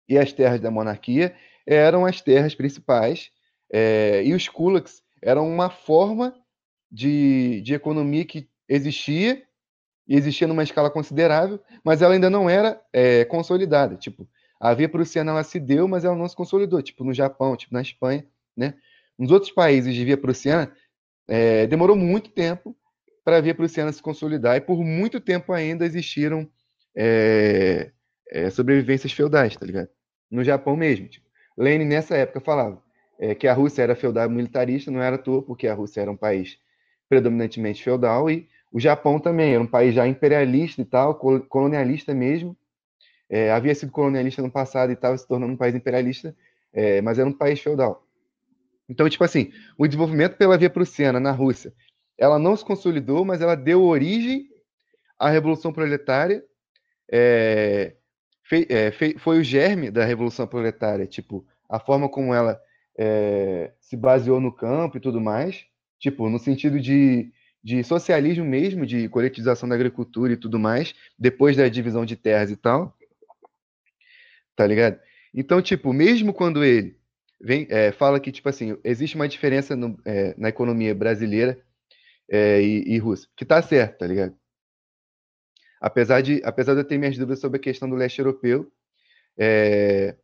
e 0.08 0.16
as 0.16 0.32
terras 0.32 0.58
da 0.58 0.70
monarquia 0.70 1.36
eram 1.66 2.06
as 2.06 2.22
terras 2.22 2.54
principais, 2.54 3.30
é, 3.70 4.24
e 4.24 4.32
os 4.32 4.48
kulaks 4.48 5.02
eram 5.20 5.46
uma 5.46 5.68
forma 5.68 6.34
de, 6.90 7.60
de 7.60 7.74
economia 7.74 8.24
que 8.24 8.48
existia, 8.68 9.42
e 10.06 10.16
existia 10.16 10.46
numa 10.46 10.62
escala 10.62 10.90
considerável, 10.90 11.58
mas 11.82 12.02
ela 12.02 12.14
ainda 12.14 12.28
não 12.28 12.48
era 12.48 12.80
é, 12.92 13.24
consolidada. 13.24 13.96
Tipo, 13.96 14.28
a 14.60 14.74
via 14.74 14.88
prussiana 14.88 15.30
ela 15.30 15.42
se 15.42 15.58
deu, 15.58 15.88
mas 15.88 16.04
ela 16.04 16.14
não 16.14 16.28
se 16.28 16.36
consolidou. 16.36 16.82
Tipo, 16.82 17.04
no 17.04 17.14
Japão, 17.14 17.56
tipo, 17.56 17.72
na 17.72 17.80
Espanha, 17.80 18.26
né? 18.56 18.74
Nos 19.18 19.30
outros 19.30 19.52
países 19.52 19.94
de 19.94 20.04
via 20.04 20.16
prussiana, 20.16 20.72
é, 21.26 21.66
demorou 21.66 21.96
muito 21.96 22.30
tempo 22.30 22.76
para 23.24 23.38
a 23.38 23.40
via 23.40 23.54
prussiana 23.54 23.90
se 23.90 24.02
consolidar, 24.02 24.56
e 24.56 24.60
por 24.60 24.84
muito 24.84 25.18
tempo 25.18 25.52
ainda 25.52 25.86
existiram 25.86 26.46
é, 26.94 27.90
sobrevivências 28.52 29.12
feudais, 29.12 29.56
tá 29.56 29.64
ligado? 29.64 29.88
No 30.30 30.44
Japão 30.44 30.76
mesmo. 30.76 31.08
Tipo, 31.08 31.26
Lenin, 31.56 31.86
nessa 31.86 32.14
época, 32.16 32.40
falava 32.40 32.82
que 33.38 33.46
a 33.46 33.54
Rússia 33.54 33.82
era 33.82 33.94
feudal 33.94 34.28
militarista, 34.28 34.90
não 34.90 35.00
era 35.00 35.16
à 35.16 35.18
toa, 35.18 35.40
porque 35.40 35.66
a 35.68 35.72
Rússia 35.72 36.02
era 36.02 36.10
um 36.10 36.16
país 36.16 36.58
predominantemente 37.08 37.82
feudal, 37.82 38.28
e 38.28 38.48
o 38.74 38.80
Japão 38.80 39.20
também 39.20 39.54
era 39.54 39.62
um 39.62 39.68
país 39.68 39.94
já 39.94 40.04
imperialista 40.04 40.82
e 40.82 40.84
tal, 40.84 41.14
colonialista 41.14 42.12
mesmo. 42.12 42.56
É, 43.30 43.52
havia 43.52 43.72
sido 43.72 43.92
colonialista 43.92 44.42
no 44.42 44.50
passado 44.50 44.90
e 44.90 44.94
estava 44.94 45.16
se 45.16 45.28
tornando 45.28 45.52
um 45.52 45.56
país 45.56 45.76
imperialista, 45.76 46.36
é, 46.72 47.00
mas 47.00 47.16
era 47.16 47.28
um 47.28 47.32
país 47.32 47.60
feudal. 47.60 48.04
Então, 48.88 49.08
tipo 49.08 49.22
assim, 49.22 49.52
o 49.78 49.86
desenvolvimento 49.86 50.36
pela 50.36 50.58
via 50.58 50.68
prussiana 50.68 51.20
na 51.20 51.30
Rússia, 51.30 51.72
ela 52.18 52.36
não 52.36 52.56
se 52.56 52.64
consolidou, 52.64 53.24
mas 53.24 53.40
ela 53.40 53.54
deu 53.54 53.80
origem 53.80 54.48
à 55.16 55.30
Revolução 55.30 55.72
Proletária. 55.72 56.44
É, 57.08 57.94
fei, 58.42 58.66
é, 58.68 58.90
fei, 58.90 59.16
foi 59.16 59.38
o 59.38 59.44
germe 59.44 59.88
da 59.88 60.04
Revolução 60.04 60.48
Proletária, 60.48 61.06
tipo, 61.06 61.46
a 61.68 61.78
forma 61.78 62.08
como 62.08 62.34
ela 62.34 62.60
é, 62.98 63.72
se 63.78 63.96
baseou 63.96 64.40
no 64.40 64.50
campo 64.52 64.96
e 64.96 65.00
tudo 65.00 65.20
mais, 65.20 65.64
tipo, 66.00 66.28
no 66.28 66.40
sentido 66.40 66.80
de 66.80 67.32
de 67.64 67.82
socialismo 67.82 68.44
mesmo, 68.44 68.84
de 68.84 69.08
coletivização 69.08 69.66
da 69.66 69.74
agricultura 69.74 70.34
e 70.34 70.36
tudo 70.36 70.58
mais, 70.58 70.94
depois 71.18 71.56
da 71.56 71.66
divisão 71.66 72.04
de 72.04 72.14
terras 72.14 72.50
e 72.50 72.56
tal. 72.56 72.94
Tá 74.54 74.66
ligado? 74.66 75.00
Então, 75.32 75.62
tipo, 75.62 75.90
mesmo 75.90 76.34
quando 76.34 76.62
ele 76.62 76.94
vem, 77.40 77.66
é, 77.70 77.90
fala 77.90 78.20
que, 78.20 78.30
tipo 78.30 78.50
assim, 78.50 78.76
existe 78.84 79.16
uma 79.16 79.26
diferença 79.26 79.74
no, 79.74 79.98
é, 80.04 80.34
na 80.36 80.50
economia 80.50 80.94
brasileira 80.94 81.58
é, 82.30 82.60
e, 82.60 82.84
e 82.86 82.98
russa, 82.98 83.26
que 83.34 83.46
tá 83.46 83.62
certo, 83.62 83.98
tá 83.98 84.06
ligado? 84.06 84.36
Apesar 85.80 86.20
de, 86.20 86.42
apesar 86.44 86.74
de 86.74 86.80
eu 86.80 86.84
ter 86.84 86.98
minhas 86.98 87.16
dúvidas 87.16 87.40
sobre 87.40 87.56
a 87.56 87.62
questão 87.62 87.88
do 87.88 87.96
leste 87.96 88.18
europeu, 88.18 88.70
é, 89.38 90.14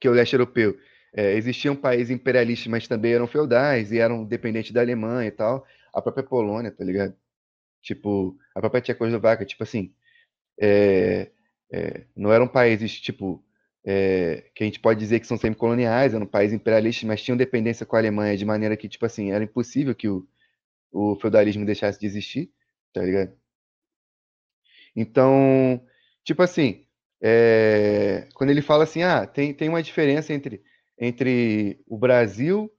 que 0.00 0.08
o 0.08 0.12
leste 0.12 0.32
europeu 0.32 0.76
é, 1.14 1.34
existiam 1.34 1.76
países 1.76 2.10
imperialistas, 2.10 2.66
mas 2.66 2.88
também 2.88 3.12
eram 3.12 3.28
feudais 3.28 3.92
e 3.92 3.98
eram 3.98 4.24
dependentes 4.24 4.72
da 4.72 4.80
Alemanha 4.80 5.28
e 5.28 5.32
tal 5.32 5.64
a 5.92 6.02
própria 6.02 6.24
Polônia, 6.24 6.70
tá 6.70 6.84
ligado? 6.84 7.14
Tipo, 7.82 8.38
a 8.54 8.60
própria 8.60 8.80
Tchecoslováquia, 8.82 9.46
tipo 9.46 9.62
assim, 9.62 9.94
é, 10.60 11.30
é, 11.72 12.06
não 12.16 12.32
eram 12.32 12.46
países, 12.48 13.00
tipo, 13.00 13.44
é, 13.84 14.50
que 14.54 14.62
a 14.62 14.66
gente 14.66 14.80
pode 14.80 15.00
dizer 15.00 15.20
que 15.20 15.26
são 15.26 15.38
semicoloniais, 15.38 16.14
eram 16.14 16.26
países 16.26 16.54
imperialistas, 16.54 17.04
mas 17.04 17.22
tinham 17.22 17.36
dependência 17.36 17.86
com 17.86 17.96
a 17.96 17.98
Alemanha 17.98 18.36
de 18.36 18.44
maneira 18.44 18.76
que, 18.76 18.88
tipo 18.88 19.06
assim, 19.06 19.32
era 19.32 19.44
impossível 19.44 19.94
que 19.94 20.08
o, 20.08 20.26
o 20.92 21.16
feudalismo 21.16 21.64
deixasse 21.64 21.98
de 21.98 22.06
existir, 22.06 22.52
tá 22.92 23.02
ligado? 23.02 23.32
Então, 24.94 25.80
tipo 26.24 26.42
assim, 26.42 26.84
é, 27.22 28.28
quando 28.34 28.50
ele 28.50 28.62
fala 28.62 28.84
assim, 28.84 29.02
ah, 29.02 29.26
tem, 29.26 29.54
tem 29.54 29.68
uma 29.68 29.82
diferença 29.82 30.32
entre, 30.32 30.62
entre 30.98 31.82
o 31.86 31.98
Brasil 31.98 32.70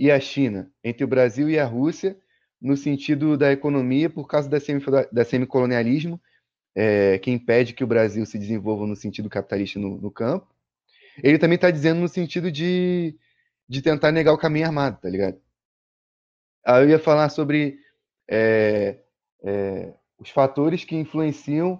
e 0.00 0.10
a 0.10 0.18
China, 0.18 0.72
entre 0.82 1.04
o 1.04 1.06
Brasil 1.06 1.50
e 1.50 1.58
a 1.58 1.66
Rússia, 1.66 2.16
no 2.58 2.74
sentido 2.74 3.36
da 3.36 3.52
economia, 3.52 4.08
por 4.08 4.26
causa 4.26 4.48
da, 4.48 4.56
da 5.12 5.24
semicolonialismo, 5.26 6.18
é, 6.74 7.18
que 7.18 7.30
impede 7.30 7.74
que 7.74 7.84
o 7.84 7.86
Brasil 7.86 8.24
se 8.24 8.38
desenvolva 8.38 8.86
no 8.86 8.96
sentido 8.96 9.28
capitalista 9.28 9.78
no, 9.78 10.00
no 10.00 10.10
campo. 10.10 10.48
Ele 11.22 11.38
também 11.38 11.56
está 11.56 11.70
dizendo 11.70 12.00
no 12.00 12.08
sentido 12.08 12.50
de, 12.50 13.14
de 13.68 13.82
tentar 13.82 14.10
negar 14.10 14.32
o 14.32 14.38
caminho 14.38 14.64
armado, 14.64 14.98
tá 15.02 15.10
ligado? 15.10 15.38
Aí 16.64 16.82
eu 16.82 16.88
ia 16.88 16.98
falar 16.98 17.28
sobre 17.28 17.78
é, 18.26 19.00
é, 19.44 19.92
os 20.18 20.30
fatores 20.30 20.82
que 20.82 20.96
influenciam 20.96 21.78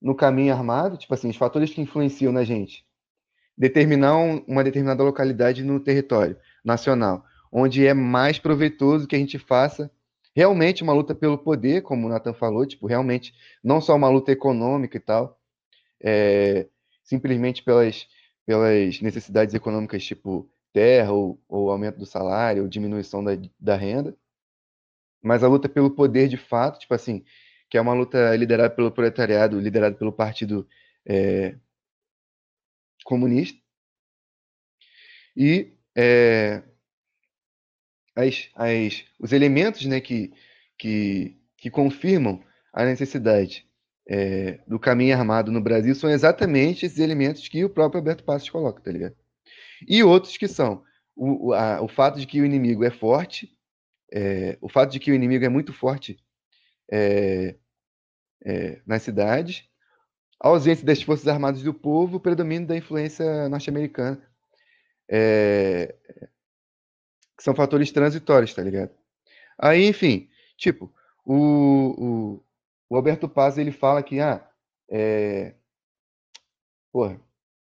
no 0.00 0.14
caminho 0.14 0.54
armado, 0.54 0.96
tipo 0.96 1.12
assim, 1.12 1.30
os 1.30 1.36
fatores 1.36 1.74
que 1.74 1.80
influenciam 1.80 2.32
na 2.32 2.44
gente 2.44 2.86
determinar 3.58 4.16
um, 4.18 4.44
uma 4.46 4.62
determinada 4.62 5.02
localidade 5.02 5.64
no 5.64 5.80
território 5.80 6.36
nacional 6.64 7.24
onde 7.58 7.86
é 7.86 7.94
mais 7.94 8.38
proveitoso 8.38 9.08
que 9.08 9.16
a 9.16 9.18
gente 9.18 9.38
faça 9.38 9.90
realmente 10.34 10.82
uma 10.82 10.92
luta 10.92 11.14
pelo 11.14 11.38
poder, 11.38 11.80
como 11.80 12.06
o 12.06 12.10
Nathan 12.10 12.34
falou, 12.34 12.66
tipo, 12.66 12.86
realmente 12.86 13.32
não 13.64 13.80
só 13.80 13.96
uma 13.96 14.10
luta 14.10 14.30
econômica 14.30 14.98
e 14.98 15.00
tal, 15.00 15.40
é, 15.98 16.68
simplesmente 17.02 17.62
pelas, 17.62 18.06
pelas 18.44 19.00
necessidades 19.00 19.54
econômicas, 19.54 20.04
tipo 20.04 20.46
terra, 20.70 21.12
ou, 21.12 21.42
ou 21.48 21.70
aumento 21.70 21.98
do 21.98 22.04
salário, 22.04 22.62
ou 22.62 22.68
diminuição 22.68 23.24
da, 23.24 23.30
da 23.58 23.74
renda, 23.74 24.14
mas 25.22 25.42
a 25.42 25.48
luta 25.48 25.66
pelo 25.66 25.90
poder 25.90 26.28
de 26.28 26.36
fato, 26.36 26.78
tipo 26.78 26.92
assim, 26.92 27.24
que 27.70 27.78
é 27.78 27.80
uma 27.80 27.94
luta 27.94 28.36
liderada 28.36 28.68
pelo 28.68 28.92
proletariado, 28.92 29.58
liderada 29.58 29.96
pelo 29.96 30.12
Partido 30.12 30.68
é, 31.06 31.56
Comunista, 33.02 33.58
e 35.34 35.72
é, 35.96 36.62
as, 38.16 38.48
as, 38.54 39.04
os 39.20 39.32
elementos 39.32 39.84
né, 39.84 40.00
que, 40.00 40.32
que, 40.78 41.36
que 41.58 41.70
confirmam 41.70 42.42
a 42.72 42.84
necessidade 42.84 43.66
é, 44.08 44.60
do 44.66 44.78
caminho 44.78 45.16
armado 45.16 45.52
no 45.52 45.60
Brasil 45.60 45.94
são 45.94 46.08
exatamente 46.08 46.86
esses 46.86 46.98
elementos 46.98 47.46
que 47.48 47.64
o 47.64 47.70
próprio 47.70 47.98
Alberto 47.98 48.24
Passos 48.24 48.48
coloca, 48.48 48.80
tá 48.80 48.90
ligado? 48.90 49.14
E 49.86 50.02
outros 50.02 50.36
que 50.36 50.48
são 50.48 50.82
o, 51.14 51.52
a, 51.52 51.82
o 51.82 51.88
fato 51.88 52.18
de 52.18 52.26
que 52.26 52.40
o 52.40 52.44
inimigo 52.44 52.84
é 52.84 52.90
forte, 52.90 53.50
é, 54.12 54.56
o 54.60 54.68
fato 54.68 54.92
de 54.92 55.00
que 55.00 55.10
o 55.10 55.14
inimigo 55.14 55.44
é 55.44 55.48
muito 55.48 55.72
forte 55.72 56.18
é, 56.90 57.56
é, 58.44 58.80
nas 58.86 59.02
cidades, 59.02 59.64
a 60.40 60.48
ausência 60.48 60.86
das 60.86 61.02
forças 61.02 61.26
armadas 61.26 61.62
do 61.62 61.74
povo, 61.74 62.16
o 62.16 62.20
predomínio 62.20 62.68
da 62.68 62.76
influência 62.76 63.48
norte-americana. 63.48 64.22
É, 65.10 65.94
que 67.36 67.42
são 67.42 67.54
fatores 67.54 67.92
transitórios, 67.92 68.54
tá 68.54 68.62
ligado? 68.62 68.90
Aí, 69.58 69.86
enfim, 69.86 70.28
tipo, 70.56 70.92
o, 71.24 71.34
o, 71.34 72.44
o 72.88 72.96
Alberto 72.96 73.28
Paz, 73.28 73.58
ele 73.58 73.72
fala 73.72 74.02
que, 74.02 74.20
ah, 74.20 74.46
é... 74.90 75.54
Porra, 76.92 77.20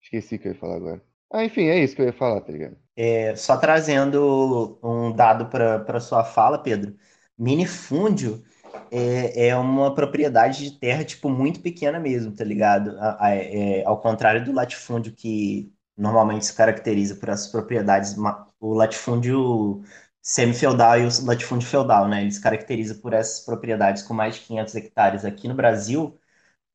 esqueci 0.01 0.35
o 0.35 0.39
que 0.39 0.47
eu 0.47 0.53
ia 0.53 0.59
falar 0.59 0.75
agora. 0.75 1.01
Ah, 1.31 1.43
enfim, 1.43 1.63
é 1.63 1.79
isso 1.79 1.95
que 1.95 2.01
eu 2.01 2.05
ia 2.05 2.13
falar, 2.13 2.41
tá 2.41 2.51
ligado? 2.51 2.77
É, 2.95 3.35
só 3.35 3.57
trazendo 3.57 4.79
um 4.81 5.11
dado 5.11 5.47
para 5.47 5.99
sua 5.99 6.23
fala, 6.23 6.57
Pedro. 6.57 6.95
Minifúndio 7.37 8.43
é, 8.91 9.47
é 9.49 9.57
uma 9.57 9.93
propriedade 9.93 10.63
de 10.63 10.79
terra, 10.79 11.03
tipo, 11.03 11.29
muito 11.29 11.59
pequena 11.59 11.99
mesmo, 11.99 12.31
tá 12.33 12.43
ligado? 12.43 12.97
A, 12.99 13.25
a, 13.27 13.35
é, 13.35 13.83
ao 13.85 13.99
contrário 13.99 14.45
do 14.45 14.53
latifúndio, 14.53 15.13
que 15.13 15.73
normalmente 15.97 16.45
se 16.45 16.53
caracteriza 16.53 17.15
por 17.15 17.29
essas 17.29 17.47
propriedades, 17.47 18.15
o 18.59 18.73
latifúndio 18.73 19.83
semi-feudal 20.21 20.99
e 20.99 21.05
o 21.05 21.25
latifúndio 21.25 21.67
feudal, 21.67 22.07
né? 22.07 22.21
Ele 22.21 22.31
se 22.31 22.41
caracteriza 22.41 22.95
por 22.95 23.13
essas 23.13 23.45
propriedades 23.45 24.03
com 24.03 24.13
mais 24.13 24.35
de 24.35 24.41
500 24.41 24.75
hectares. 24.75 25.25
Aqui 25.25 25.47
no 25.47 25.53
Brasil, 25.55 26.19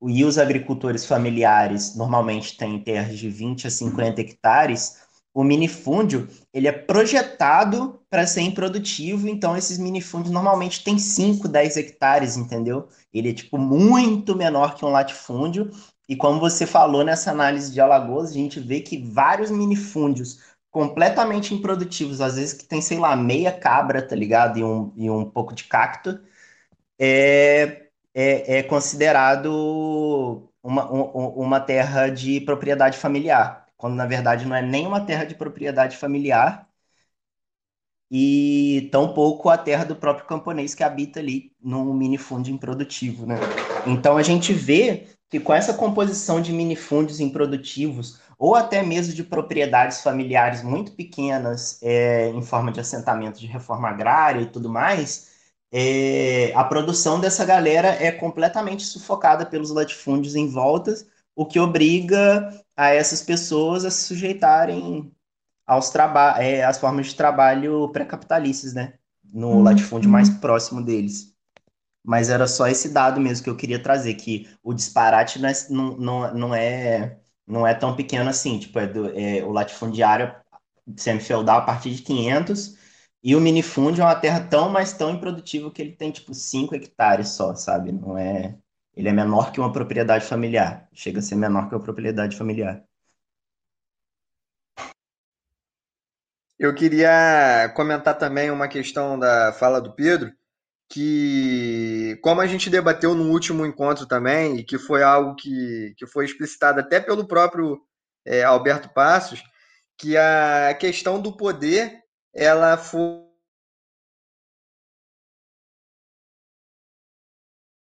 e 0.03 0.25
os 0.25 0.39
agricultores 0.39 1.05
familiares 1.05 1.95
normalmente 1.95 2.57
têm 2.57 2.83
terras 2.83 3.19
de 3.19 3.29
20 3.29 3.67
a 3.67 3.71
50 3.71 4.21
hectares, 4.21 4.99
o 5.33 5.45
minifúndio 5.45 6.29
ele 6.53 6.67
é 6.67 6.73
projetado 6.73 8.01
para 8.09 8.27
ser 8.27 8.41
improdutivo, 8.41 9.29
então 9.29 9.57
esses 9.57 9.79
minifúndios 9.79 10.33
normalmente 10.33 10.83
têm 10.83 10.99
5, 10.99 11.47
10 11.47 11.77
hectares, 11.77 12.37
entendeu? 12.37 12.89
Ele 13.13 13.31
é 13.31 13.35
tipo 13.35 13.57
muito 13.57 14.35
menor 14.35 14.75
que 14.75 14.85
um 14.85 14.89
latifúndio, 14.91 15.71
e 16.11 16.17
como 16.17 16.41
você 16.41 16.67
falou 16.67 17.05
nessa 17.05 17.31
análise 17.31 17.73
de 17.73 17.81
Alagoas, 17.81 18.31
a 18.31 18.35
gente 18.35 18.61
vê 18.61 18.81
que 18.81 18.99
vários 19.03 19.51
minifúndios 19.51 20.41
completamente 20.71 21.55
improdutivos, 21.55 22.21
às 22.21 22.37
vezes 22.37 22.53
que 22.53 22.65
tem, 22.65 22.83
sei 22.83 22.99
lá, 22.99 23.17
meia 23.17 23.53
cabra, 23.53 24.03
tá 24.07 24.15
ligado? 24.17 24.59
E 24.59 24.65
um, 24.65 24.93
e 24.97 25.11
um 25.11 25.25
pouco 25.29 25.55
de 25.55 25.65
cacto, 25.65 26.21
é, 26.99 27.87
é, 28.15 28.59
é 28.59 28.63
considerado 28.65 30.49
uma, 30.63 30.91
uma 30.91 31.61
terra 31.61 32.09
de 32.09 32.41
propriedade 32.43 32.99
familiar 32.99 33.61
quando 33.81 33.95
na 33.95 34.07
verdade 34.07 34.45
não 34.47 34.55
é 34.55 34.61
nem 34.61 34.87
uma 34.87 35.01
terra 35.01 35.25
de 35.25 35.35
propriedade 35.35 35.97
familiar 35.97 36.69
e 38.11 38.91
tampouco 38.93 39.49
a 39.49 39.57
terra 39.57 39.85
do 39.85 39.97
próprio 39.97 40.27
camponês 40.27 40.75
que 40.75 40.83
habita 40.83 41.19
ali 41.19 41.53
num 41.63 41.95
minifúndio 41.95 42.53
improdutivo, 42.53 43.25
né? 43.25 43.37
Então 43.87 44.19
a 44.19 44.23
gente 44.23 44.53
vê 44.53 45.07
que 45.31 45.39
com 45.39 45.55
essa 45.55 45.73
composição 45.73 46.43
de 46.43 46.53
minifúndios 46.53 47.21
improdutivos 47.21 48.19
ou 48.37 48.57
até 48.57 48.83
mesmo 48.83 49.15
de 49.15 49.23
propriedades 49.23 50.03
familiares 50.03 50.63
muito 50.63 50.93
pequenas 50.93 51.79
é, 51.83 52.29
em 52.31 52.43
forma 52.43 52.73
de 52.73 52.81
assentamento 52.81 53.39
de 53.39 53.47
reforma 53.47 53.89
agrária 53.89 54.41
e 54.41 54.47
tudo 54.47 54.69
mais, 54.69 55.31
é, 55.73 56.53
a 56.55 56.65
produção 56.65 57.21
dessa 57.21 57.45
galera 57.45 57.89
é 57.89 58.11
completamente 58.11 58.83
sufocada 58.83 59.47
pelos 59.47 59.71
latifúndios 59.71 60.35
em 60.35 60.49
voltas, 60.49 61.07
o 61.37 61.47
que 61.47 61.61
obriga 61.61 62.53
a 62.77 62.89
essas 62.89 63.23
pessoas 63.23 63.85
a 63.85 63.91
se 63.91 64.03
sujeitarem 64.03 65.13
aos 65.65 65.93
é, 66.39 66.65
às 66.65 66.79
formas 66.79 67.07
de 67.07 67.15
trabalho 67.15 67.89
pré-capitalistas, 67.91 68.75
né? 68.75 68.95
No 69.33 69.51
uhum. 69.51 69.63
latifúndio 69.63 70.11
mais 70.11 70.29
próximo 70.29 70.83
deles. 70.83 71.30
Mas 72.05 72.31
era 72.31 72.47
só 72.47 72.67
esse 72.69 72.89
dado 72.91 73.21
mesmo 73.21 73.45
que 73.45 73.51
eu 73.51 73.57
queria 73.57 73.83
trazer, 73.83 74.15
que 74.15 74.49
o 74.63 74.73
disparate 74.75 75.39
não 75.39 75.49
é, 75.49 75.53
não, 75.71 76.35
não, 76.35 76.55
é, 76.55 77.21
não 77.47 77.67
é 77.67 77.75
tão 77.75 77.95
pequeno 77.97 78.31
assim. 78.31 78.59
Tipo, 78.59 78.79
é, 78.79 78.87
do, 78.87 79.19
é 79.19 79.45
o 79.45 79.53
latifundiário 79.53 80.35
semi-feudal 80.97 81.59
a 81.59 81.63
partir 81.63 81.91
de 81.95 82.03
500 82.03 82.77
e 83.23 83.37
o 83.37 83.41
minifúndio 83.41 84.03
é 84.03 84.05
uma 84.07 84.15
terra 84.17 84.41
tão, 84.41 84.71
mas 84.71 84.93
tão 84.93 85.11
improdutiva 85.11 85.71
que 85.71 85.83
ele 85.83 85.93
tem, 85.93 86.11
tipo, 86.11 86.35
5 86.35 86.75
hectares 86.75 87.29
só, 87.29 87.55
sabe? 87.55 87.93
Não 87.93 88.17
é 88.19 88.57
ele 88.97 89.09
é 89.09 89.13
menor 89.13 89.53
que 89.53 89.61
uma 89.61 89.73
propriedade 89.73 90.25
familiar. 90.27 90.89
Chega 90.93 91.21
a 91.21 91.23
ser 91.23 91.37
menor 91.37 91.69
que 91.69 91.75
uma 91.75 91.83
propriedade 91.83 92.37
familiar. 92.37 92.85
Eu 96.59 96.75
queria 96.75 97.73
comentar 97.75 98.19
também 98.19 98.51
uma 98.51 98.69
questão 98.69 99.19
da 99.19 99.53
fala 99.55 99.81
do 99.81 99.95
Pedro, 99.95 100.33
que 100.91 102.19
como 102.21 102.41
a 102.41 102.47
gente 102.49 102.69
debateu 102.69 103.15
no 103.15 103.31
último 103.31 103.65
encontro 103.65 104.07
também, 104.07 104.59
e 104.59 104.65
que 104.65 104.77
foi 104.77 105.05
algo 105.05 105.37
que, 105.37 105.95
que 105.97 106.05
foi 106.07 106.25
explicitado 106.25 106.81
até 106.81 107.01
pelo 107.01 107.27
próprio 107.29 107.81
é, 108.27 108.43
Alberto 108.43 108.93
Passos, 108.93 109.41
que 109.97 110.17
a 110.17 110.75
questão 110.75 111.23
do 111.23 111.37
poder 111.37 112.03
ela 112.35 112.77
foi 112.77 113.25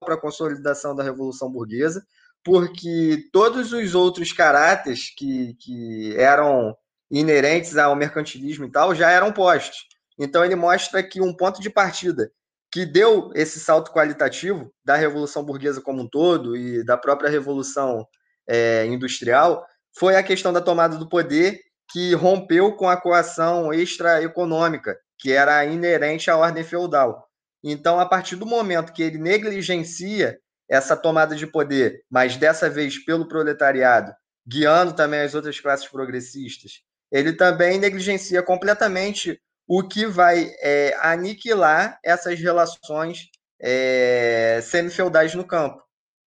para 0.00 0.14
a 0.14 0.20
consolidação 0.20 0.94
da 0.94 1.02
Revolução 1.02 1.50
Burguesa, 1.50 2.06
porque 2.42 3.28
todos 3.32 3.72
os 3.72 3.94
outros 3.94 4.32
caráteres 4.32 5.12
que, 5.14 5.54
que 5.54 6.16
eram 6.16 6.74
inerentes 7.10 7.76
ao 7.76 7.94
mercantilismo 7.94 8.64
e 8.64 8.70
tal 8.70 8.94
já 8.94 9.10
eram 9.10 9.32
postos. 9.32 9.86
Então 10.18 10.44
ele 10.44 10.54
mostra 10.54 11.02
que 11.02 11.20
um 11.20 11.34
ponto 11.34 11.60
de 11.60 11.68
partida 11.68 12.32
que 12.76 12.84
deu 12.84 13.30
esse 13.34 13.58
salto 13.58 13.90
qualitativo 13.90 14.70
da 14.84 14.96
Revolução 14.96 15.42
Burguesa 15.42 15.80
como 15.80 16.02
um 16.02 16.06
todo 16.06 16.54
e 16.54 16.84
da 16.84 16.94
própria 16.94 17.30
Revolução 17.30 18.06
é, 18.46 18.84
Industrial 18.84 19.66
foi 19.98 20.14
a 20.14 20.22
questão 20.22 20.52
da 20.52 20.60
tomada 20.60 20.98
do 20.98 21.08
poder 21.08 21.58
que 21.90 22.12
rompeu 22.12 22.76
com 22.76 22.86
a 22.86 23.00
coação 23.00 23.72
extraeconômica, 23.72 24.94
que 25.18 25.32
era 25.32 25.64
inerente 25.64 26.30
à 26.30 26.36
ordem 26.36 26.62
feudal. 26.62 27.26
Então, 27.64 27.98
a 27.98 28.04
partir 28.04 28.36
do 28.36 28.44
momento 28.44 28.92
que 28.92 29.02
ele 29.02 29.16
negligencia 29.16 30.38
essa 30.68 30.94
tomada 30.94 31.34
de 31.34 31.46
poder, 31.46 32.02
mas 32.10 32.36
dessa 32.36 32.68
vez 32.68 33.02
pelo 33.02 33.26
proletariado, 33.26 34.12
guiando 34.46 34.92
também 34.92 35.20
as 35.20 35.34
outras 35.34 35.58
classes 35.58 35.88
progressistas, 35.88 36.82
ele 37.10 37.32
também 37.32 37.78
negligencia 37.78 38.42
completamente 38.42 39.40
o 39.66 39.82
que 39.82 40.06
vai 40.06 40.52
é, 40.60 40.96
aniquilar 41.00 41.98
essas 42.04 42.38
relações 42.38 43.30
é, 43.60 44.60
semi-feudais 44.62 45.34
no 45.34 45.44
campo. 45.44 45.82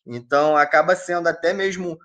Então, 0.05 0.55
acaba 0.55 0.95
sendo 0.95 1.27
até 1.27 1.53
mesmo 1.53 1.97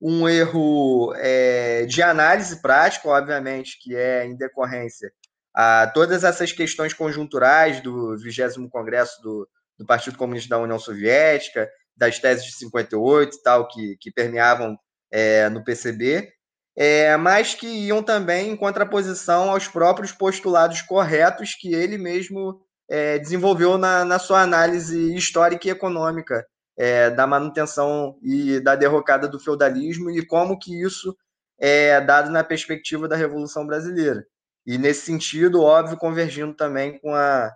um 0.00 0.28
erro 0.28 1.12
é, 1.16 1.84
de 1.84 2.02
análise 2.02 2.60
prática, 2.62 3.08
obviamente, 3.08 3.78
que 3.80 3.94
é 3.94 4.24
em 4.24 4.34
decorrência 4.34 5.12
a 5.54 5.86
todas 5.88 6.24
essas 6.24 6.52
questões 6.52 6.94
conjunturais 6.94 7.80
do 7.82 8.16
20 8.16 8.68
Congresso 8.70 9.20
do, 9.20 9.48
do 9.78 9.84
Partido 9.84 10.16
Comunista 10.16 10.50
da 10.50 10.58
União 10.58 10.78
Soviética, 10.78 11.68
das 11.96 12.18
teses 12.18 12.44
de 12.44 12.52
58 12.52 13.36
e 13.36 13.42
tal, 13.42 13.68
que, 13.68 13.96
que 14.00 14.10
permeavam 14.10 14.78
é, 15.10 15.48
no 15.48 15.62
PCB, 15.62 16.32
é, 16.76 17.16
mas 17.16 17.54
que 17.54 17.66
iam 17.66 18.02
também 18.02 18.50
em 18.50 18.56
contraposição 18.56 19.50
aos 19.50 19.68
próprios 19.68 20.12
postulados 20.12 20.82
corretos 20.82 21.54
que 21.54 21.74
ele 21.74 21.98
mesmo 21.98 22.60
é, 22.88 23.18
desenvolveu 23.18 23.76
na, 23.76 24.04
na, 24.04 24.18
sua 24.18 24.42
análise 24.42 25.14
histórica 25.14 25.68
e 25.68 25.70
econômica 25.70 26.46
é, 26.76 27.10
da 27.10 27.26
manutenção 27.26 28.16
e 28.22 28.60
da 28.60 28.74
derrocada 28.74 29.28
do 29.28 29.38
feudalismo 29.38 30.10
e 30.10 30.24
como 30.24 30.58
que 30.58 30.82
isso 30.82 31.16
é 31.58 32.00
dado 32.00 32.30
na 32.30 32.42
perspectiva 32.42 33.06
da 33.06 33.16
Revolução 33.16 33.66
Brasileira 33.66 34.24
e 34.66 34.78
nesse 34.78 35.06
sentido, 35.06 35.62
óbvio, 35.62 35.96
convergindo 35.96 36.54
também 36.54 36.98
com 36.98 37.14
a, 37.14 37.52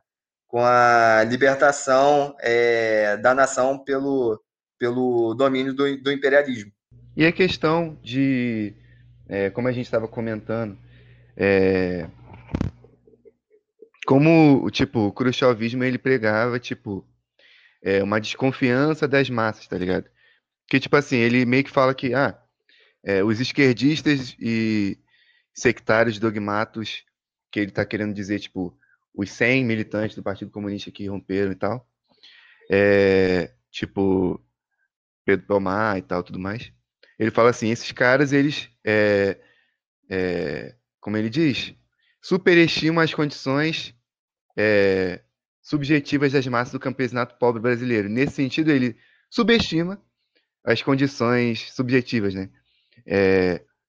com 0.47 0.61
a 0.61 1.25
libertação 1.29 2.35
é, 2.41 3.17
da 3.19 3.35
nação 3.35 3.79
pelo, 3.79 4.41
pelo 4.79 5.35
domínio 5.35 5.75
do, 5.75 5.97
do 6.03 6.11
imperialismo. 6.11 6.73
E 7.17 7.25
a 7.25 7.33
questão 7.33 7.97
de, 8.03 8.75
é, 9.29 9.51
como 9.51 9.69
a 9.69 9.73
gente 9.73 9.87
estava 9.87 10.09
comentando, 10.09 10.79
é, 11.37 12.09
como 14.07 14.71
tipo, 14.71 15.01
o 15.01 15.13
khrushchevismo 15.13 15.85
ele 15.85 15.99
pregava 15.99 16.59
tipo, 16.59 17.07
é, 17.83 18.03
uma 18.03 18.21
desconfiança 18.21 19.09
das 19.09 19.31
massas, 19.31 19.67
tá 19.67 19.79
ligado? 19.79 20.09
Que 20.69 20.79
tipo 20.81 20.97
assim, 20.97 21.17
ele 21.17 21.45
meio 21.45 21.65
que 21.65 21.71
fala 21.71 21.95
que 21.95 22.15
ah, 22.15 22.39
é, 23.03 23.23
os 23.23 23.41
esquerdistas 23.41 24.37
e 24.39 24.99
sectários 25.55 26.19
dogmatos 26.19 27.05
que 27.51 27.61
ele 27.61 27.71
está 27.71 27.85
querendo 27.85 28.15
dizer, 28.15 28.41
tipo, 28.41 28.77
os 29.15 29.31
100 29.31 29.65
militantes 29.65 30.17
do 30.17 30.23
Partido 30.23 30.51
Comunista 30.51 30.91
que 30.91 31.07
romperam 31.07 31.53
e 31.53 31.55
tal, 31.55 31.89
é, 32.71 33.53
tipo, 33.71 34.43
Pedro 35.25 35.47
Palmar 35.47 35.99
e 35.99 36.03
tal, 36.03 36.23
tudo 36.23 36.39
mais. 36.39 36.73
Ele 37.19 37.31
fala 37.31 37.51
assim, 37.51 37.71
esses 37.71 37.91
caras, 37.93 38.33
eles, 38.33 38.69
é, 38.85 39.39
é, 40.11 40.75
como 41.01 41.17
ele 41.17 41.31
diz, 41.31 41.75
superestimam 42.21 43.03
as 43.03 43.15
condições 43.15 43.95
é, 44.57 45.23
subjetivas 45.63 46.33
das 46.33 46.47
massas 46.47 46.73
do 46.73 46.81
campesinato 46.81 47.37
pobre 47.39 47.61
brasileiro. 47.61 48.09
Nesse 48.09 48.35
sentido, 48.35 48.71
ele 48.71 48.97
subestima 49.31 50.03
as 50.65 50.83
condições 50.83 51.73
subjetivas, 51.73 52.35
né? 52.35 52.51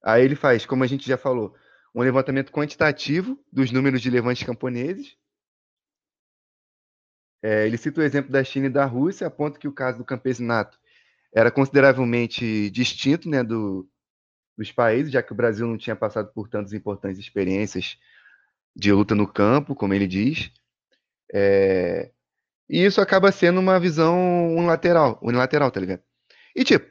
Aí 0.04 0.24
ele 0.24 0.36
faz, 0.36 0.66
como 0.66 0.84
a 0.84 0.86
gente 0.86 1.06
já 1.06 1.16
falou, 1.16 1.54
um 1.94 2.02
levantamento 2.02 2.52
quantitativo 2.52 3.42
dos 3.50 3.72
números 3.72 4.02
de 4.02 4.10
levantes 4.10 4.46
camponeses. 4.46 5.16
É, 7.42 7.66
ele 7.66 7.78
cita 7.78 8.00
o 8.00 8.04
exemplo 8.04 8.30
da 8.30 8.44
China 8.44 8.66
e 8.66 8.70
da 8.70 8.84
Rússia, 8.84 9.26
aponta 9.26 9.58
que 9.58 9.66
o 9.66 9.72
caso 9.72 9.98
do 9.98 10.04
campesinato 10.04 10.78
era 11.34 11.50
consideravelmente 11.50 12.70
distinto 12.70 13.28
né, 13.28 13.42
do, 13.42 13.88
dos 14.56 14.72
países, 14.72 15.12
já 15.12 15.22
que 15.22 15.32
o 15.32 15.36
Brasil 15.36 15.66
não 15.66 15.76
tinha 15.76 15.96
passado 15.96 16.32
por 16.32 16.48
tantas 16.48 16.72
importantes 16.72 17.20
experiências 17.20 17.98
de 18.74 18.92
luta 18.92 19.14
no 19.14 19.26
campo, 19.26 19.74
como 19.74 19.94
ele 19.94 20.06
diz. 20.06 20.50
É, 21.32 22.10
E 22.68 22.84
isso 22.84 23.00
acaba 23.00 23.32
sendo 23.32 23.60
uma 23.60 23.78
visão 23.78 24.54
unilateral, 24.54 25.18
unilateral, 25.22 25.70
tá 25.70 25.80
ligado? 25.80 26.02
E 26.54 26.64
tipo, 26.64 26.90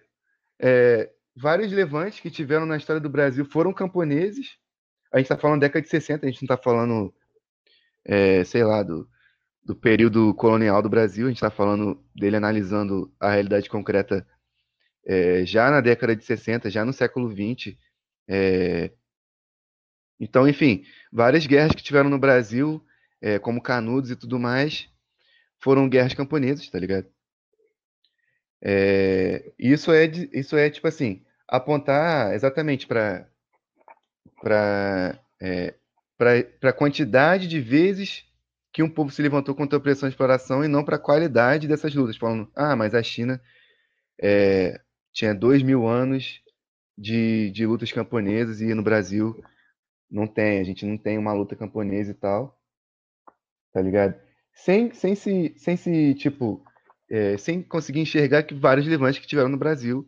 é, 0.59 1.11
vários 1.35 1.71
levantes 1.71 2.19
que 2.19 2.29
tiveram 2.31 2.65
na 2.65 2.77
história 2.77 3.01
do 3.01 3.09
Brasil 3.09 3.45
foram 3.45 3.73
camponeses. 3.73 4.57
A 5.11 5.17
gente 5.17 5.27
tá 5.27 5.37
falando 5.37 5.61
década 5.61 5.81
de 5.81 5.89
60, 5.89 6.25
a 6.25 6.29
gente 6.29 6.41
não 6.43 6.47
tá 6.55 6.61
falando, 6.61 7.13
é, 8.03 8.43
sei 8.43 8.63
lá, 8.63 8.83
do, 8.83 9.07
do 9.65 9.75
período 9.75 10.33
colonial 10.35 10.81
do 10.81 10.89
Brasil, 10.89 11.25
a 11.25 11.29
gente 11.29 11.41
tá 11.41 11.49
falando 11.49 11.99
dele 12.15 12.35
analisando 12.35 13.11
a 13.19 13.31
realidade 13.31 13.67
concreta 13.67 14.25
é, 15.03 15.43
já 15.45 15.71
na 15.71 15.81
década 15.81 16.15
de 16.15 16.23
60, 16.23 16.69
já 16.69 16.85
no 16.85 16.93
século 16.93 17.27
20. 17.27 17.77
É, 18.27 18.91
então, 20.19 20.47
enfim, 20.47 20.85
várias 21.11 21.47
guerras 21.47 21.73
que 21.73 21.83
tiveram 21.83 22.09
no 22.09 22.19
Brasil, 22.19 22.85
é, 23.19 23.39
como 23.39 23.61
Canudos 23.61 24.11
e 24.11 24.15
tudo 24.15 24.39
mais, 24.39 24.87
foram 25.59 25.89
guerras 25.89 26.13
camponesas, 26.13 26.69
tá 26.69 26.77
ligado? 26.77 27.07
É, 28.61 29.51
isso 29.59 29.91
é 29.91 30.05
isso 30.33 30.55
é 30.57 30.69
tipo 30.69 30.87
assim 30.87 31.23
apontar 31.47 32.33
exatamente 32.33 32.87
para 32.87 33.27
para 34.41 35.19
é, 35.39 35.75
para 36.17 36.69
a 36.69 36.73
quantidade 36.73 37.47
de 37.47 37.59
vezes 37.59 38.25
que 38.75 38.83
um 38.83 38.89
povo 38.89 39.09
se 39.09 39.21
levantou 39.21 39.55
contra 39.55 39.77
a 39.77 39.79
opressão 39.79 40.05
e 40.05 40.11
exploração 40.11 40.61
e 40.61 40.67
não 40.67 40.83
para 40.83 40.97
a 40.97 40.99
qualidade 40.99 41.65
dessas 41.65 41.95
lutas, 41.95 42.17
falando, 42.17 42.51
ah, 42.53 42.75
mas 42.75 42.93
a 42.93 43.01
China 43.01 43.41
é, 44.21 44.81
tinha 45.13 45.33
dois 45.33 45.63
mil 45.63 45.87
anos 45.87 46.41
de, 46.97 47.51
de 47.51 47.65
lutas 47.65 47.93
camponesas 47.93 48.59
e 48.59 48.73
no 48.73 48.83
Brasil 48.83 49.41
não 50.11 50.27
tem, 50.27 50.59
a 50.59 50.63
gente 50.65 50.85
não 50.85 50.97
tem 50.97 51.17
uma 51.17 51.31
luta 51.31 51.55
camponesa 51.55 52.11
e 52.11 52.15
tal, 52.15 52.59
tá 53.71 53.81
ligado? 53.81 54.13
Sem, 54.53 54.93
sem 54.93 55.15
se, 55.15 55.55
sem 55.55 55.77
se, 55.77 56.13
tipo, 56.15 56.61
é, 57.09 57.37
sem 57.37 57.63
conseguir 57.63 58.01
enxergar 58.01 58.43
que 58.43 58.53
vários 58.53 58.85
levantes 58.85 59.19
que 59.19 59.27
tiveram 59.27 59.47
no 59.47 59.57
Brasil 59.57 60.05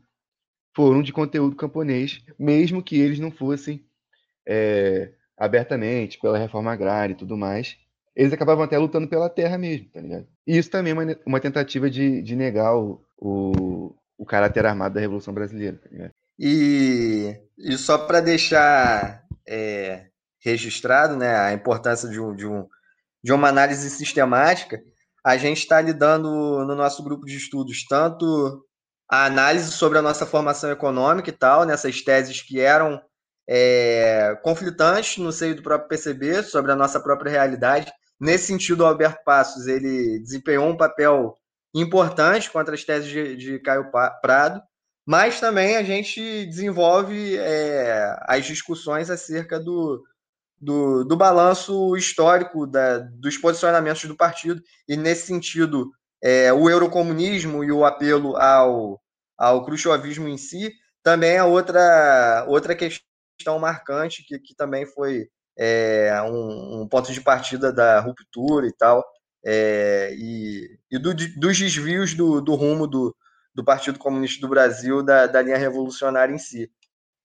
foram 0.76 1.01
de 1.01 1.13
conteúdo 1.13 1.55
camponês, 1.55 2.22
mesmo 2.38 2.84
que 2.84 2.99
eles 2.99 3.18
não 3.18 3.32
fossem 3.32 3.88
é, 4.45 5.13
abertamente 5.38 6.20
pela 6.20 6.38
reforma 6.38 6.74
agrária 6.74 7.13
e 7.13 7.18
tudo 7.18 7.38
mais. 7.38 7.78
Eles 8.18 8.34
acabavam 8.34 8.63
até 8.63 8.76
lutando 8.80 9.07
pela 9.07 9.30
terra 9.30 9.59
mesmo, 9.59 9.91
tá 9.91 10.01
ligado? 10.01 10.26
E 10.47 10.57
isso 10.57 10.72
também 10.72 10.91
é 10.91 10.93
uma, 10.95 11.20
uma 11.24 11.39
tentativa 11.39 11.88
de, 11.88 12.24
de 12.24 12.36
negar 12.36 12.76
o, 12.76 12.99
o, 13.15 13.95
o 14.18 14.26
caráter 14.26 14.65
armado 14.65 14.95
da 14.95 14.99
Revolução 14.99 15.32
Brasileira, 15.32 15.78
tá 15.78 15.88
ligado? 15.88 16.11
E, 16.39 17.39
e 17.59 17.78
só 17.78 17.95
para 17.95 18.20
deixar 18.20 19.24
é, 19.47 20.07
registrado 20.43 21.15
né, 21.15 21.36
a 21.38 21.53
importância 21.53 22.09
de, 22.09 22.20
um, 22.20 22.36
de, 22.36 22.47
um, 22.47 22.68
de 23.24 23.32
uma 23.32 23.49
análise 23.49 23.88
sistemática, 23.91 24.82
a 25.24 25.38
gente 25.38 25.59
está 25.59 25.80
lidando 25.80 26.28
no 26.65 26.74
nosso 26.74 27.03
grupo 27.03 27.24
de 27.24 27.38
estudos 27.38 27.86
tanto 27.88 28.65
a 29.07 29.26
análise 29.26 29.72
sobre 29.72 29.99
a 29.99 30.01
nossa 30.01 30.26
formação 30.26 30.72
econômica 30.72 31.30
e 31.30 31.34
tal, 31.34 31.65
nessas 31.65 32.01
teses 32.01 32.41
que 32.41 32.59
eram 32.59 32.99
é, 33.47 34.36
conflitantes 34.43 35.18
no 35.18 35.32
seio 35.32 35.55
do 35.55 35.61
próprio 35.61 35.88
PCB, 35.88 36.41
sobre 36.41 36.72
a 36.72 36.76
nossa 36.76 36.99
própria 36.99 37.30
realidade. 37.30 37.91
Nesse 38.20 38.47
sentido, 38.47 38.82
o 38.82 38.86
Alberto 38.86 39.24
Passos 39.24 39.68
ele 39.68 40.20
desempenhou 40.20 40.68
um 40.68 40.78
papel 40.78 41.38
importante 41.74 42.49
contra 42.49 42.74
as 42.74 42.84
teses 42.84 43.09
de, 43.09 43.36
de 43.36 43.59
Caio 43.59 43.91
Prado, 44.22 44.61
mas 45.05 45.39
também 45.39 45.78
a 45.78 45.84
gente 45.84 46.45
desenvolve 46.45 47.38
é, 47.38 48.18
as 48.24 48.45
discussões 48.45 49.09
acerca 49.09 49.59
do, 49.59 50.03
do, 50.59 51.03
do 51.03 51.15
balanço 51.15 51.95
histórico 51.95 52.65
da, 52.65 52.97
dos 52.97 53.38
posicionamentos 53.38 54.03
do 54.05 54.18
partido, 54.18 54.61
e 54.88 54.97
nesse 54.97 55.28
sentido, 55.28 55.91
é, 56.22 56.51
o 56.51 56.70
eurocomunismo 56.70 57.63
e 57.63 57.72
o 57.72 57.86
apelo 57.86 58.36
ao, 58.38 58.99
ao 59.38 59.63
khrushchevismo 59.63 60.28
em 60.28 60.38
si 60.38 60.74
também 61.03 61.36
é 61.38 61.43
outra, 61.43 62.43
outra 62.49 62.76
questão 62.76 63.59
marcante 63.59 64.24
que, 64.24 64.38
que 64.39 64.55
também 64.55 64.86
foi 64.86 65.30
é, 65.57 66.11
um, 66.23 66.81
um, 66.81 66.87
ponto 66.87 67.11
de 67.11 67.21
partida 67.21 67.71
da 67.71 67.99
ruptura 67.99 68.67
e 68.67 68.73
tal, 68.73 69.03
é, 69.45 70.13
e, 70.17 70.77
e 70.91 70.99
do, 70.99 71.13
dos 71.13 71.57
desvios 71.57 72.13
do, 72.13 72.41
do 72.41 72.55
rumo 72.55 72.85
do, 72.85 73.15
do 73.53 73.63
Partido 73.63 73.97
Comunista 73.97 74.39
do 74.41 74.49
Brasil, 74.49 75.01
da, 75.01 75.25
da 75.25 75.41
linha 75.41 75.57
revolucionária 75.57 76.33
em 76.33 76.37
si. 76.37 76.69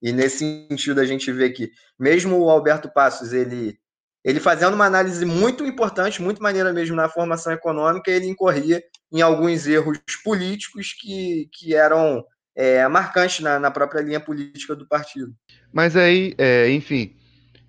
E 0.01 0.13
nesse 0.13 0.39
sentido 0.69 1.01
a 1.01 1.05
gente 1.05 1.31
vê 1.31 1.51
que 1.51 1.71
mesmo 1.99 2.39
o 2.39 2.51
Alberto 2.51 2.91
Passos, 2.93 3.33
ele 3.33 3.79
ele 4.25 4.39
fazendo 4.39 4.75
uma 4.75 4.87
análise 4.87 5.25
muito 5.25 5.65
importante, 5.65 6.23
muito 6.23 6.43
maneira 6.43 6.73
mesmo 6.73 6.95
na 6.95 7.09
formação 7.09 7.53
econômica, 7.53 8.11
ele 8.11 8.29
incorria 8.29 8.81
em 9.13 9.21
alguns 9.21 9.67
erros 9.67 9.99
políticos 10.23 10.93
que, 10.93 11.49
que 11.53 11.75
eram 11.75 12.25
é, 12.55 12.87
marcantes 12.87 13.41
na, 13.41 13.59
na, 13.59 13.71
própria 13.71 14.01
linha 14.01 14.21
política 14.21 14.77
do 14.77 14.87
partido. 14.87 15.35
Mas 15.73 15.97
aí, 15.97 16.35
é, 16.39 16.71
enfim, 16.71 17.17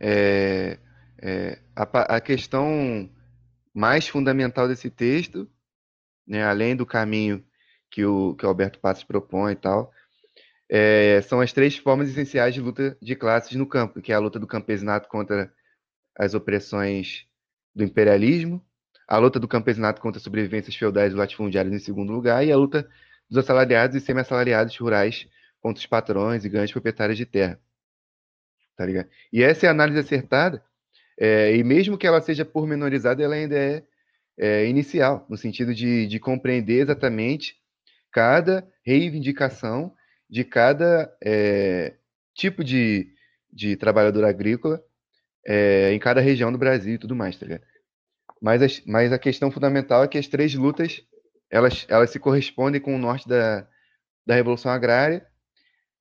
é, 0.06 0.78
é 1.22 1.60
a, 1.74 2.16
a, 2.18 2.22
questão 2.22 3.10
mais 3.74 4.06
fundamental 4.06 4.68
desse 4.68 4.89
texto, 4.89 5.49
né, 6.28 6.43
além 6.43 6.76
do 6.76 6.86
caminho 6.86 7.43
que 7.89 8.04
o, 8.06 8.36
que 8.36 8.45
o 8.45 8.49
Alberto 8.49 8.80
Passos 8.80 9.06
propõe 9.06 9.54
e 9.54 9.56
tal, 9.56 9.93
é, 10.70 11.22
são 11.22 11.39
as 11.39 11.54
três 11.54 11.78
formas 11.78 12.10
essenciais 12.10 12.54
de 12.54 12.60
luta 12.60 12.97
de 13.01 13.16
classes 13.16 13.56
no 13.56 13.66
campo, 13.66 14.01
que 14.01 14.12
é 14.12 14.16
a 14.16 14.20
luta 14.20 14.39
do 14.39 14.47
campesinato 14.47 15.08
contra 15.08 15.54
as 16.18 16.34
opressões 16.34 17.26
do 17.74 17.84
imperialismo, 17.84 18.62
a 19.08 19.18
luta 19.18 19.39
do 19.39 19.47
campesinato 19.47 20.01
contra 20.01 20.18
as 20.18 20.24
sobrevivências 20.24 20.76
feudais 20.76 21.14
e 21.14 21.16
latifundiárias 21.16 21.74
em 21.74 21.80
segundo 21.80 22.12
lugar, 22.12 22.45
e 22.45 22.51
a 22.51 22.58
luta 22.58 22.89
dos 23.30 23.38
assalariados 23.38 23.95
e 23.95 24.01
semi-assalariados 24.01 24.78
rurais 24.78 25.28
contra 25.62 25.80
os 25.80 25.86
patrões 25.86 26.43
e 26.43 26.49
grandes 26.49 26.74
proprietários 26.74 27.18
de 27.18 27.26
terra. 27.26 27.60
Tá 28.76 28.86
ligado? 28.86 29.10
E 29.32 29.44
essa 29.44 29.66
é 29.66 29.70
a 29.70 29.72
análise 29.72 30.00
acertada, 30.00 30.64
é, 31.20 31.56
e 31.56 31.64
mesmo 31.64 31.98
que 31.98 32.08
ela 32.08 32.22
seja 32.22 32.44
pormenorizada, 32.44 33.22
ela 33.22 33.36
ainda 33.36 33.56
é, 33.56 33.84
é 34.38 34.66
inicial, 34.66 35.26
no 35.30 35.38
sentido 35.38 35.74
de, 35.74 36.08
de 36.08 36.20
compreender 36.20 36.82
exatamente 36.82 37.56
cada 38.12 38.68
reivindicação 38.86 39.94
de 40.30 40.44
cada 40.44 41.16
é, 41.24 41.94
tipo 42.34 42.64
de, 42.64 43.08
de 43.52 43.76
trabalhador 43.76 44.26
agrícola 44.26 44.84
é, 45.46 45.94
em 45.94 46.00
cada 46.00 46.22
região 46.22 46.52
do 46.52 46.58
Brasil 46.58 46.96
e 46.96 46.98
tudo 46.98 47.16
mais, 47.16 47.38
tá 47.38 47.46
ligado? 47.46 47.64
Mas, 48.42 48.62
as, 48.62 48.84
mas 48.86 49.14
a 49.14 49.20
questão 49.20 49.52
fundamental 49.52 50.04
é 50.04 50.08
que 50.08 50.18
as 50.18 50.28
três 50.28 50.54
lutas 50.56 51.02
elas, 51.50 51.86
elas 51.88 52.10
se 52.10 52.20
correspondem 52.20 52.82
com 52.82 52.96
o 52.96 53.00
norte 53.00 53.28
da, 53.28 53.68
da 54.26 54.34
Revolução 54.34 54.72
Agrária 54.72 55.26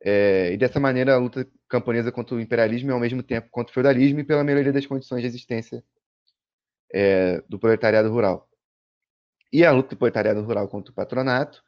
é, 0.02 0.50
e 0.52 0.56
dessa 0.56 0.80
maneira 0.80 1.14
a 1.14 1.18
luta 1.18 1.46
camponesa 1.72 2.12
contra 2.12 2.36
o 2.36 2.40
imperialismo 2.40 2.90
e 2.90 2.92
ao 2.92 3.00
mesmo 3.00 3.22
tempo 3.22 3.48
contra 3.50 3.70
o 3.70 3.74
feudalismo 3.74 4.20
e 4.20 4.24
pela 4.24 4.44
melhoria 4.44 4.72
das 4.72 4.86
condições 4.86 5.22
de 5.22 5.26
existência 5.26 5.82
é, 6.92 7.42
do 7.48 7.58
proletariado 7.58 8.10
rural. 8.10 8.48
E 9.52 9.64
a 9.64 9.72
luta 9.72 9.90
do 9.90 9.96
proletariado 9.96 10.42
rural 10.42 10.68
contra 10.68 10.92
o 10.92 10.94
patronato 10.94 11.62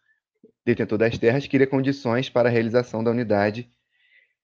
detentor 0.64 0.98
das 0.98 1.18
terras, 1.18 1.47
cria 1.47 1.66
condições 1.66 2.31
para 2.31 2.48
a 2.48 2.52
realização 2.52 3.05
da 3.05 3.10
unidade 3.10 3.68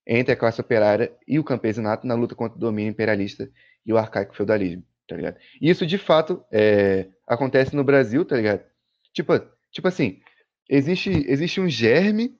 entre 0.06 0.32
a 0.32 0.36
classe 0.36 0.60
operária 0.60 1.12
e 1.26 1.38
o 1.38 1.44
campesinato 1.44 2.06
na 2.06 2.14
luta 2.14 2.34
contra 2.34 2.56
o 2.56 2.60
domínio 2.60 2.90
imperialista 2.90 3.50
e 3.86 3.92
o 3.92 3.98
arcaico 3.98 4.36
feudalismo, 4.36 4.84
tá 5.08 5.16
ligado? 5.16 5.38
E 5.60 5.70
isso, 5.70 5.86
de 5.86 5.96
fato, 5.96 6.44
é, 6.52 7.08
acontece 7.26 7.74
no 7.74 7.84
Brasil, 7.84 8.24
tá 8.24 8.36
ligado? 8.36 8.62
Tipo, 9.12 9.40
tipo 9.70 9.88
assim, 9.88 10.20
existe, 10.68 11.10
existe 11.26 11.60
um 11.60 11.68
germe 11.68 12.38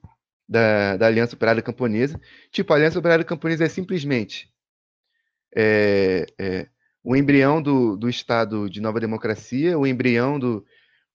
da, 0.51 0.97
da 0.97 1.07
Aliança 1.07 1.33
Operária 1.33 1.61
Camponesa. 1.61 2.19
Tipo, 2.51 2.73
a 2.73 2.75
Aliança 2.75 2.99
Operária 2.99 3.23
Camponesa 3.23 3.63
é 3.63 3.69
simplesmente 3.69 4.51
é, 5.55 6.25
é, 6.37 6.67
o 7.01 7.15
embrião 7.15 7.61
do, 7.61 7.95
do 7.95 8.09
Estado 8.09 8.69
de 8.69 8.81
nova 8.81 8.99
democracia, 8.99 9.79
o 9.79 9.87
embrião 9.87 10.37
do, 10.37 10.65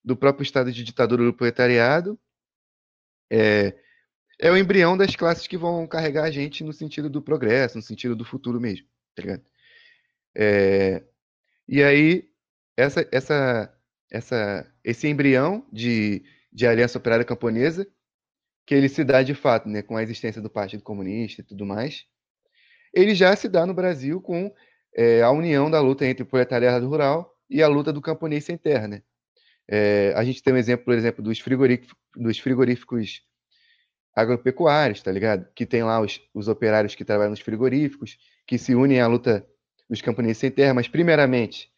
do 0.02 0.16
próprio 0.16 0.42
Estado 0.42 0.72
de 0.72 0.82
ditadura 0.82 1.22
do 1.22 1.34
proletariado, 1.34 2.18
é, 3.30 3.74
é 4.40 4.50
o 4.50 4.56
embrião 4.56 4.96
das 4.96 5.14
classes 5.14 5.46
que 5.46 5.58
vão 5.58 5.86
carregar 5.86 6.24
a 6.24 6.30
gente 6.30 6.64
no 6.64 6.72
sentido 6.72 7.10
do 7.10 7.20
progresso, 7.20 7.76
no 7.76 7.82
sentido 7.82 8.16
do 8.16 8.24
futuro 8.24 8.58
mesmo, 8.58 8.86
tá 9.14 9.22
ligado? 9.22 9.44
É, 10.34 11.04
e 11.68 11.82
aí, 11.82 12.30
essa, 12.74 13.06
essa, 13.12 13.78
essa, 14.10 14.74
esse 14.82 15.06
embrião 15.06 15.66
de, 15.70 16.24
de 16.50 16.66
aliança 16.66 16.96
operária 16.96 17.24
camponesa, 17.24 17.86
que 18.66 18.74
ele 18.74 18.88
se 18.88 19.04
dá 19.04 19.22
de 19.22 19.34
fato, 19.34 19.68
né, 19.68 19.80
com 19.80 19.96
a 19.96 20.02
existência 20.02 20.42
do 20.42 20.50
Partido 20.50 20.82
Comunista 20.82 21.40
e 21.40 21.44
tudo 21.44 21.64
mais, 21.64 22.04
ele 22.92 23.14
já 23.14 23.34
se 23.36 23.48
dá 23.48 23.64
no 23.64 23.72
Brasil 23.72 24.20
com 24.20 24.52
é, 24.94 25.22
a 25.22 25.30
união 25.30 25.70
da 25.70 25.80
luta 25.80 26.04
entre 26.04 26.24
o 26.24 26.26
proletariado 26.26 26.88
rural 26.88 27.32
e 27.48 27.62
a 27.62 27.68
luta 27.68 27.92
do 27.92 28.00
camponês 28.00 28.44
sem 28.44 28.56
terra, 28.56 28.88
né? 28.88 29.02
É, 29.68 30.12
a 30.16 30.24
gente 30.24 30.42
tem 30.42 30.54
um 30.54 30.56
exemplo, 30.56 30.84
por 30.84 30.94
exemplo, 30.94 31.22
dos 31.22 31.38
frigoríficos, 31.38 31.94
dos 32.16 32.38
frigoríficos 32.38 33.22
agropecuários, 34.14 35.02
tá 35.02 35.12
ligado? 35.12 35.46
Que 35.54 35.66
tem 35.66 35.82
lá 35.82 36.00
os, 36.00 36.20
os 36.32 36.48
operários 36.48 36.94
que 36.94 37.04
trabalham 37.04 37.30
nos 37.30 37.40
frigoríficos, 37.40 38.16
que 38.46 38.58
se 38.58 38.74
unem 38.74 39.00
à 39.00 39.06
luta 39.06 39.46
dos 39.88 40.00
camponeses 40.00 40.38
sem 40.38 40.50
terra, 40.50 40.74
mas 40.74 40.88
primeiramente 40.88 41.70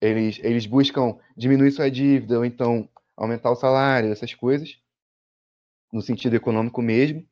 eles, 0.00 0.38
eles 0.42 0.66
buscam 0.66 1.16
diminuir 1.36 1.70
sua 1.72 1.90
dívida 1.90 2.38
ou 2.38 2.44
então 2.44 2.88
aumentar 3.16 3.50
o 3.50 3.56
salário, 3.56 4.12
essas 4.12 4.34
coisas, 4.34 4.81
no 5.92 6.00
sentido 6.00 6.34
econômico 6.34 6.80
mesmo, 6.80 7.26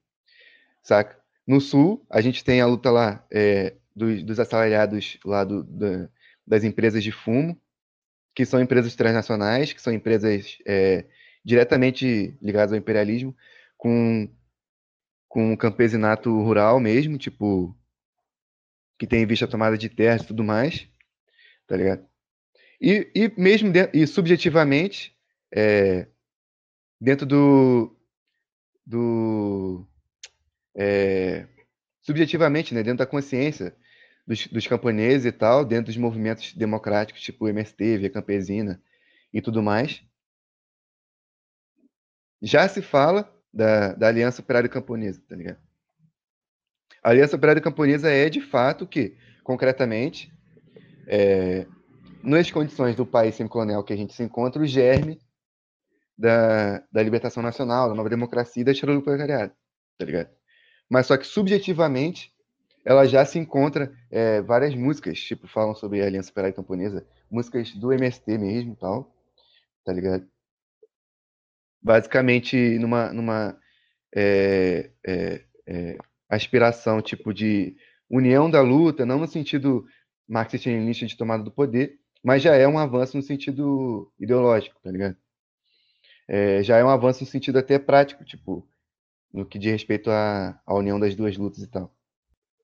saca? 0.82 1.18
No 1.46 1.60
Sul, 1.60 2.04
a 2.10 2.20
gente 2.20 2.44
tem 2.44 2.60
a 2.60 2.66
luta 2.66 2.90
lá 2.90 3.26
é, 3.30 3.74
dos, 3.96 4.22
dos, 4.22 4.38
assalariados 4.38 5.18
lá 5.24 5.42
do, 5.42 5.64
da, 5.64 6.08
das 6.46 6.62
empresas 6.62 7.02
de 7.02 7.10
fumo, 7.10 7.60
que 8.34 8.44
são 8.44 8.60
empresas 8.60 8.94
transnacionais, 8.94 9.72
que 9.72 9.82
são 9.82 9.92
empresas 9.92 10.58
é, 10.66 11.06
diretamente 11.44 12.36
ligadas 12.40 12.72
ao 12.72 12.78
imperialismo, 12.78 13.34
com, 13.76 14.28
com 15.28 15.56
campesinato 15.56 16.30
rural 16.42 16.78
mesmo, 16.78 17.18
tipo, 17.18 17.76
que 18.98 19.06
tem 19.06 19.22
em 19.22 19.26
vista 19.26 19.46
a 19.46 19.48
tomada 19.48 19.76
de 19.76 19.88
terras 19.88 20.22
e 20.22 20.26
tudo 20.26 20.44
mais, 20.44 20.86
tá 21.66 21.76
ligado? 21.76 22.06
E, 22.80 23.10
e 23.14 23.32
mesmo 23.36 23.72
de, 23.72 23.90
e 23.92 24.06
subjetivamente, 24.06 25.16
é, 25.52 26.06
dentro 27.00 27.26
do, 27.26 27.96
do 28.86 29.86
é, 30.74 31.46
subjetivamente, 32.02 32.74
né, 32.74 32.82
dentro 32.82 32.98
da 32.98 33.06
consciência 33.06 33.76
dos, 34.26 34.46
dos 34.46 34.66
camponeses 34.66 35.26
e 35.26 35.32
tal, 35.32 35.64
dentro 35.64 35.86
dos 35.86 35.96
movimentos 35.96 36.54
democráticos, 36.54 37.22
tipo 37.22 37.48
MST, 37.48 37.98
Via 37.98 38.10
Campesina 38.10 38.82
e 39.32 39.40
tudo 39.40 39.62
mais, 39.62 40.02
já 42.42 42.68
se 42.68 42.80
fala 42.80 43.30
da, 43.52 43.92
da 43.94 44.08
Aliança 44.08 44.40
Operária 44.40 44.68
Camponesa, 44.68 45.22
tá 45.28 45.36
ligado? 45.36 45.58
A 47.02 47.10
Aliança 47.10 47.36
Operária 47.36 47.62
Camponesa 47.62 48.10
é, 48.10 48.28
de 48.28 48.40
fato, 48.40 48.86
que, 48.86 49.16
concretamente, 49.42 50.32
é, 51.06 51.66
nas 52.22 52.50
condições 52.50 52.94
do 52.94 53.06
país 53.06 53.34
semicolonial 53.34 53.82
que 53.82 53.92
a 53.92 53.96
gente 53.96 54.14
se 54.14 54.22
encontra, 54.22 54.62
o 54.62 54.66
germe 54.66 55.20
da, 56.20 56.84
da 56.92 57.02
libertação 57.02 57.42
nacional, 57.42 57.88
da 57.88 57.94
nova 57.94 58.10
democracia 58.10 58.60
e 58.60 58.64
da 58.64 58.72
história 58.72 58.94
do 58.94 59.02
proletariado, 59.02 59.54
tá 59.98 60.04
ligado? 60.04 60.28
Mas 60.88 61.06
só 61.06 61.16
que 61.16 61.26
subjetivamente 61.26 62.30
ela 62.84 63.06
já 63.06 63.24
se 63.24 63.38
encontra 63.38 63.90
é, 64.10 64.42
várias 64.42 64.74
músicas, 64.74 65.18
tipo, 65.18 65.48
falam 65.48 65.74
sobre 65.74 66.02
a 66.02 66.06
Aliança 66.06 66.30
Operária 66.30 66.54
Camponesa, 66.54 67.06
músicas 67.30 67.72
do 67.72 67.90
MST 67.92 68.36
mesmo 68.36 68.76
tal, 68.76 69.10
tá 69.82 69.92
ligado? 69.92 70.28
Basicamente 71.82 72.78
numa, 72.78 73.12
numa 73.12 73.58
é, 74.14 74.90
é 75.06 75.96
aspiração, 76.28 77.00
tipo, 77.00 77.32
de 77.32 77.76
união 78.10 78.50
da 78.50 78.60
luta, 78.60 79.06
não 79.06 79.20
no 79.20 79.26
sentido 79.26 79.86
marxista-leninista 80.28 81.06
de 81.06 81.16
tomada 81.16 81.42
do 81.42 81.50
poder, 81.50 81.98
mas 82.22 82.42
já 82.42 82.54
é 82.54 82.68
um 82.68 82.78
avanço 82.78 83.16
no 83.16 83.22
sentido 83.22 84.12
ideológico, 84.18 84.78
tá 84.82 84.90
ligado? 84.90 85.16
É, 86.32 86.62
já 86.62 86.76
é 86.76 86.84
um 86.84 86.88
avanço 86.88 87.24
no 87.24 87.26
sentido 87.28 87.58
até 87.58 87.76
prático, 87.76 88.24
tipo, 88.24 88.64
no 89.34 89.44
que 89.44 89.58
diz 89.58 89.72
respeito 89.72 90.08
à, 90.12 90.56
à 90.64 90.74
união 90.76 91.00
das 91.00 91.16
duas 91.16 91.36
lutas 91.36 91.60
e 91.60 91.66
tal. 91.66 91.92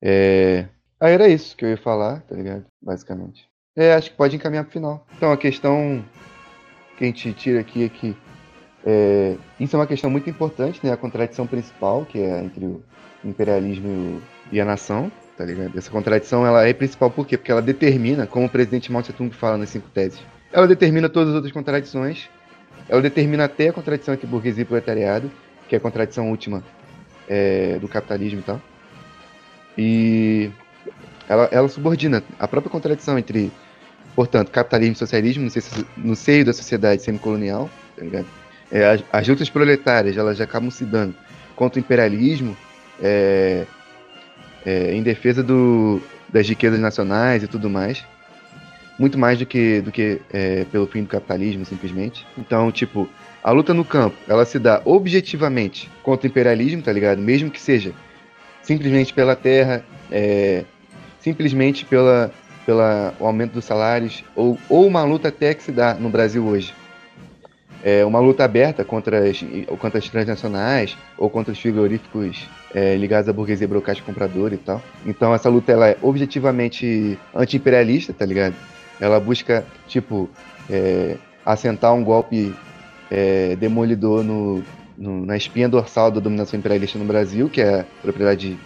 É... 0.01 0.69
Aí 1.01 1.13
era 1.13 1.27
isso 1.27 1.57
que 1.57 1.65
eu 1.65 1.71
ia 1.71 1.77
falar, 1.77 2.21
tá 2.23 2.37
ligado? 2.37 2.65
Basicamente. 2.81 3.49
É, 3.75 3.93
acho 3.95 4.13
que 4.13 4.17
pode 4.17 4.37
encaminhar 4.37 4.63
pro 4.63 4.73
final. 4.73 5.05
Então, 5.17 5.33
a 5.33 5.37
questão 5.37 6.05
que 6.97 7.03
a 7.03 7.07
gente 7.09 7.33
tira 7.33 7.59
aqui 7.59 7.85
é 7.85 7.89
que 7.89 8.17
é, 8.85 9.37
isso 9.59 9.75
é 9.75 9.79
uma 9.81 9.87
questão 9.87 10.09
muito 10.09 10.31
importante, 10.31 10.81
né? 10.87 10.93
A 10.93 10.97
contradição 10.97 11.45
principal, 11.45 12.07
que 12.07 12.21
é 12.21 12.45
entre 12.45 12.67
o 12.67 12.85
imperialismo 13.25 14.23
e 14.53 14.61
a 14.61 14.65
nação, 14.65 15.11
tá 15.37 15.45
ligado? 15.45 15.77
Essa 15.77 15.91
contradição 15.91 16.47
ela 16.47 16.67
é 16.67 16.73
principal 16.73 17.11
por 17.11 17.27
quê? 17.27 17.37
Porque 17.37 17.51
ela 17.51 17.61
determina, 17.61 18.29
como 18.29 18.47
o 18.47 18.49
presidente 18.49 18.93
Mao 18.93 19.03
Tse-tung 19.03 19.35
fala 19.35 19.59
nas 19.59 19.71
cinco 19.71 19.89
teses, 19.91 20.23
ela 20.53 20.69
determina 20.69 21.09
todas 21.09 21.31
as 21.31 21.35
outras 21.35 21.53
contradições, 21.53 22.31
ela 22.89 23.03
determina 23.03 23.45
até 23.45 23.69
a 23.69 23.73
contradição 23.73 24.15
entre 24.15 24.27
burguesia 24.27 24.63
e 24.63 24.65
proletariado, 24.65 25.31
que 25.69 25.75
é 25.75 25.79
a 25.79 25.81
contradição 25.81 26.31
última 26.31 26.63
é, 27.29 27.79
do 27.81 27.89
capitalismo 27.89 28.41
e 28.41 28.43
tal. 28.43 28.63
E 29.77 30.51
ela, 31.29 31.49
ela 31.51 31.69
subordina 31.69 32.23
a 32.39 32.47
própria 32.47 32.71
contradição 32.71 33.19
entre, 33.19 33.51
portanto, 34.15 34.51
capitalismo 34.51 34.95
e 34.95 34.99
socialismo 34.99 35.45
no, 35.45 36.09
no 36.09 36.17
seio 36.17 36.45
da 36.45 36.53
sociedade 36.53 37.03
semicolonial, 37.03 37.69
tá 37.97 38.05
ligado? 38.05 38.27
É, 38.71 38.85
as, 38.85 39.05
as, 39.13 39.29
lutas 39.29 39.49
proletárias 39.49 40.17
elas 40.17 40.37
já 40.37 40.45
acabam 40.45 40.71
se 40.71 40.85
dando 40.85 41.15
contra 41.55 41.79
o 41.79 41.83
imperialismo 41.83 42.57
é, 43.01 43.65
é, 44.65 44.93
em 44.93 45.03
defesa 45.03 45.41
do, 45.41 46.01
das 46.29 46.49
riquezas 46.49 46.81
nacionais 46.81 47.43
e 47.43 47.47
tudo 47.47 47.71
mais. 47.71 48.05
Muito 48.99 49.19
mais 49.19 49.39
do 49.39 49.45
que, 49.45 49.81
do 49.83 49.93
que 49.93 50.21
é, 50.33 50.65
pelo 50.65 50.87
fim 50.87 51.03
do 51.03 51.09
capitalismo, 51.09 51.65
simplesmente. 51.65 52.27
Então, 52.39 52.73
tipo, 52.73 53.09
a 53.45 53.51
luta 53.51 53.73
no 53.75 53.85
campo, 53.85 54.17
ela 54.27 54.45
se 54.45 54.59
dá 54.59 54.81
objetivamente 54.85 55.91
contra 56.03 56.27
o 56.27 56.31
imperialismo, 56.31 56.83
tá 56.83 56.93
ligado? 56.93 57.21
Mesmo 57.21 57.51
que 57.51 57.61
seja 57.61 57.93
simplesmente 58.63 59.15
pela 59.15 59.37
terra, 59.37 59.85
é, 60.11 60.65
simplesmente 61.21 61.85
pela, 61.85 62.33
pela 62.65 63.15
o 63.21 63.27
aumento 63.27 63.53
dos 63.53 63.65
salários, 63.65 64.25
ou, 64.35 64.59
ou 64.69 64.87
uma 64.87 65.05
luta 65.05 65.29
até 65.29 65.55
que 65.55 65.63
se 65.63 65.71
dá 65.71 65.95
no 65.95 66.09
Brasil 66.09 66.45
hoje. 66.45 66.75
É 67.85 68.05
uma 68.05 68.19
luta 68.19 68.43
aberta 68.43 68.85
contra 68.85 69.29
as, 69.29 69.45
contra 69.79 69.99
as 69.99 70.09
transnacionais 70.09 70.97
ou 71.17 71.31
contra 71.31 71.53
os 71.53 71.61
frigoríficos 71.61 72.49
é, 72.75 72.97
ligados 72.97 73.29
à 73.29 73.33
burguesia 73.33 73.69
brocática 73.69 74.05
compradora 74.05 74.55
e 74.55 74.59
tal. 74.59 74.83
Então 75.05 75.33
essa 75.33 75.49
luta 75.49 75.71
ela 75.71 75.91
é 75.91 75.97
objetivamente 76.03 77.17
anti-imperialista, 77.33 78.13
tá 78.13 78.27
ligado? 78.27 78.57
Ela 79.01 79.21
busca, 79.21 79.65
tipo, 79.87 80.29
é, 80.71 81.17
assentar 81.45 81.95
um 81.95 82.03
golpe 82.03 82.55
é, 83.11 83.57
demolidor 83.57 84.25
no, 84.25 84.63
no, 84.97 85.27
na 85.27 85.37
espinha 85.37 85.69
dorsal 85.69 86.11
da 86.11 86.21
dominação 86.21 86.59
imperialista 86.59 86.99
no 86.99 87.05
Brasil, 87.05 87.49
que 87.49 87.61
é 87.61 87.81
a 87.81 87.85
propriedade 88.03 88.59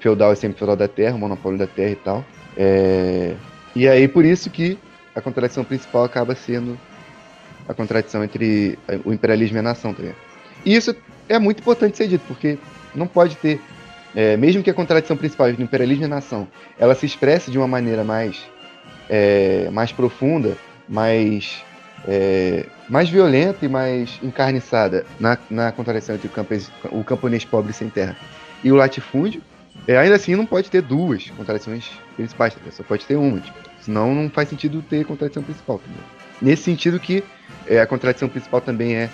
feudal 0.00 0.32
e 0.32 0.36
semi-feudal 0.36 0.76
da 0.76 0.88
terra, 0.88 1.16
o 1.16 1.18
monopólio 1.18 1.58
da 1.58 1.66
terra 1.66 1.90
e 1.90 1.96
tal. 1.96 2.24
É, 2.56 3.34
e 3.74 3.86
aí 3.86 4.08
por 4.08 4.24
isso 4.24 4.50
que 4.50 4.78
a 5.14 5.20
contradição 5.20 5.64
principal 5.64 6.04
acaba 6.04 6.34
sendo 6.34 6.78
a 7.68 7.74
contradição 7.74 8.24
entre 8.24 8.78
o 9.04 9.12
imperialismo 9.12 9.58
e 9.58 9.60
a 9.60 9.62
nação, 9.62 9.92
tá 9.92 10.02
E 10.64 10.74
isso 10.74 10.96
é 11.28 11.38
muito 11.38 11.60
importante 11.60 11.96
ser 11.96 12.08
dito, 12.08 12.24
porque 12.26 12.58
não 12.94 13.06
pode 13.06 13.36
ter, 13.36 13.60
é, 14.14 14.36
mesmo 14.36 14.62
que 14.62 14.70
a 14.70 14.74
contradição 14.74 15.16
principal 15.16 15.50
entre 15.50 15.62
o 15.62 15.64
imperialismo 15.64 16.04
e 16.04 16.06
a 16.06 16.08
nação, 16.08 16.48
ela 16.78 16.94
se 16.94 17.04
expresse 17.04 17.50
de 17.50 17.58
uma 17.58 17.68
maneira 17.68 18.02
mais, 18.02 18.42
é, 19.08 19.68
mais 19.70 19.92
profunda, 19.92 20.56
mais 20.88 21.62
é, 22.06 22.64
mais 22.88 23.08
violenta 23.08 23.64
e 23.64 23.68
mais 23.68 24.18
encarniçada 24.22 25.04
na, 25.18 25.36
na 25.50 25.72
contradição 25.72 26.14
entre 26.14 26.28
o, 26.28 26.30
campes, 26.30 26.70
o 26.90 27.02
camponês 27.02 27.44
pobre 27.44 27.72
sem 27.72 27.88
terra 27.88 28.16
e 28.62 28.70
o 28.70 28.76
latifúndio, 28.76 29.42
é, 29.86 29.96
ainda 29.96 30.16
assim 30.16 30.34
não 30.34 30.46
pode 30.46 30.70
ter 30.70 30.82
duas 30.82 31.30
contradições 31.30 31.90
principais, 32.16 32.54
tá? 32.54 32.60
só 32.70 32.82
pode 32.82 33.04
ter 33.04 33.16
uma, 33.16 33.38
tipo, 33.40 33.58
senão 33.80 34.14
não 34.14 34.28
faz 34.28 34.48
sentido 34.48 34.82
ter 34.82 35.04
contradição 35.04 35.42
principal. 35.42 35.80
Nesse 36.40 36.62
sentido 36.64 36.98
que 37.00 37.22
é, 37.66 37.80
a 37.80 37.86
contradição 37.86 38.28
principal 38.28 38.60
também 38.60 38.96
é, 38.96 39.10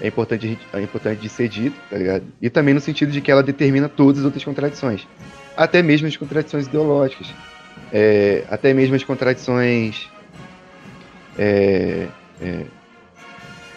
é, 0.00 0.08
importante, 0.08 0.58
é 0.72 0.80
importante 0.80 1.20
de 1.20 1.28
ser 1.28 1.48
dito, 1.48 1.76
tá 1.88 1.96
ligado? 1.96 2.24
E 2.40 2.50
também 2.50 2.74
no 2.74 2.80
sentido 2.80 3.10
de 3.10 3.20
que 3.20 3.30
ela 3.30 3.42
determina 3.42 3.88
todas 3.88 4.20
as 4.20 4.24
outras 4.24 4.44
contradições, 4.44 5.06
até 5.56 5.82
mesmo 5.82 6.06
as 6.06 6.16
contradições 6.16 6.66
ideológicas, 6.66 7.28
é, 7.92 8.44
até 8.50 8.72
mesmo 8.74 8.94
as 8.94 9.04
contradições 9.04 10.08
é, 11.38 12.06
é, 12.40 12.64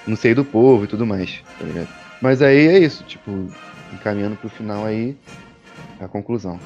no 0.05 0.17
seio 0.17 0.35
do 0.35 0.45
povo 0.45 0.83
e 0.83 0.87
tudo 0.87 1.05
mais, 1.05 1.41
tá 1.59 1.65
ligado? 1.65 1.87
Mas 2.21 2.41
aí 2.41 2.67
é 2.67 2.79
isso, 2.79 3.03
tipo, 3.03 3.49
encaminhando 3.93 4.35
pro 4.35 4.49
final 4.49 4.85
aí 4.85 5.15
a 5.99 6.07
conclusão. 6.07 6.59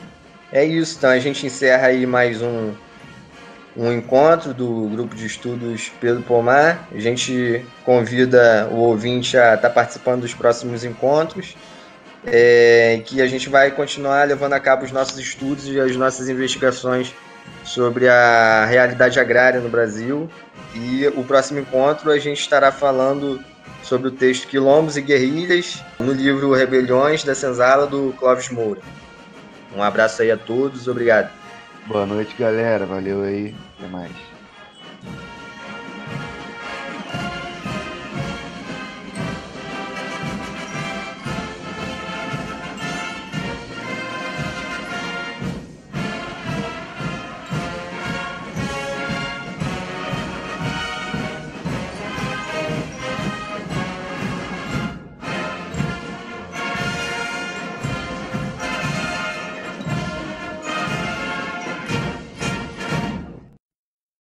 É 0.51 0.63
isso, 0.63 0.95
então 0.97 1.09
a 1.09 1.19
gente 1.19 1.45
encerra 1.45 1.87
aí 1.87 2.05
mais 2.05 2.41
um, 2.41 2.71
um 3.75 3.91
encontro 3.91 4.53
do 4.53 4.87
grupo 4.89 5.15
de 5.15 5.25
estudos 5.25 5.91
Pedro 5.99 6.23
Pomar. 6.23 6.87
A 6.93 6.99
gente 6.99 7.65
convida 7.83 8.67
o 8.71 8.75
ouvinte 8.75 9.37
a 9.37 9.55
estar 9.55 9.69
tá 9.69 9.69
participando 9.69 10.21
dos 10.21 10.33
próximos 10.33 10.83
encontros, 10.83 11.55
é, 12.25 13.01
que 13.05 13.21
a 13.21 13.27
gente 13.27 13.49
vai 13.49 13.71
continuar 13.71 14.27
levando 14.27 14.53
a 14.53 14.59
cabo 14.59 14.85
os 14.85 14.91
nossos 14.91 15.17
estudos 15.19 15.67
e 15.67 15.79
as 15.79 15.95
nossas 15.95 16.29
investigações 16.29 17.13
sobre 17.63 18.07
a 18.07 18.65
realidade 18.65 19.19
agrária 19.19 19.59
no 19.59 19.69
Brasil 19.69 20.29
e 20.73 21.07
o 21.15 21.23
próximo 21.23 21.59
encontro 21.59 22.11
a 22.11 22.19
gente 22.19 22.39
estará 22.39 22.71
falando 22.71 23.39
sobre 23.81 24.07
o 24.07 24.11
texto 24.11 24.47
Quilombos 24.47 24.97
e 24.97 25.01
Guerrilhas 25.01 25.83
no 25.99 26.11
livro 26.11 26.53
Rebeliões 26.53 27.23
da 27.23 27.35
Senzala 27.35 27.87
do 27.87 28.13
Clóvis 28.17 28.49
Moura. 28.49 28.81
Um 29.75 29.83
abraço 29.83 30.21
aí 30.21 30.31
a 30.31 30.37
todos, 30.37 30.87
obrigado. 30.87 31.29
Boa 31.85 32.05
noite, 32.05 32.35
galera. 32.37 32.85
Valeu 32.85 33.23
aí. 33.23 33.53
Até 33.77 33.87
mais. 33.87 34.34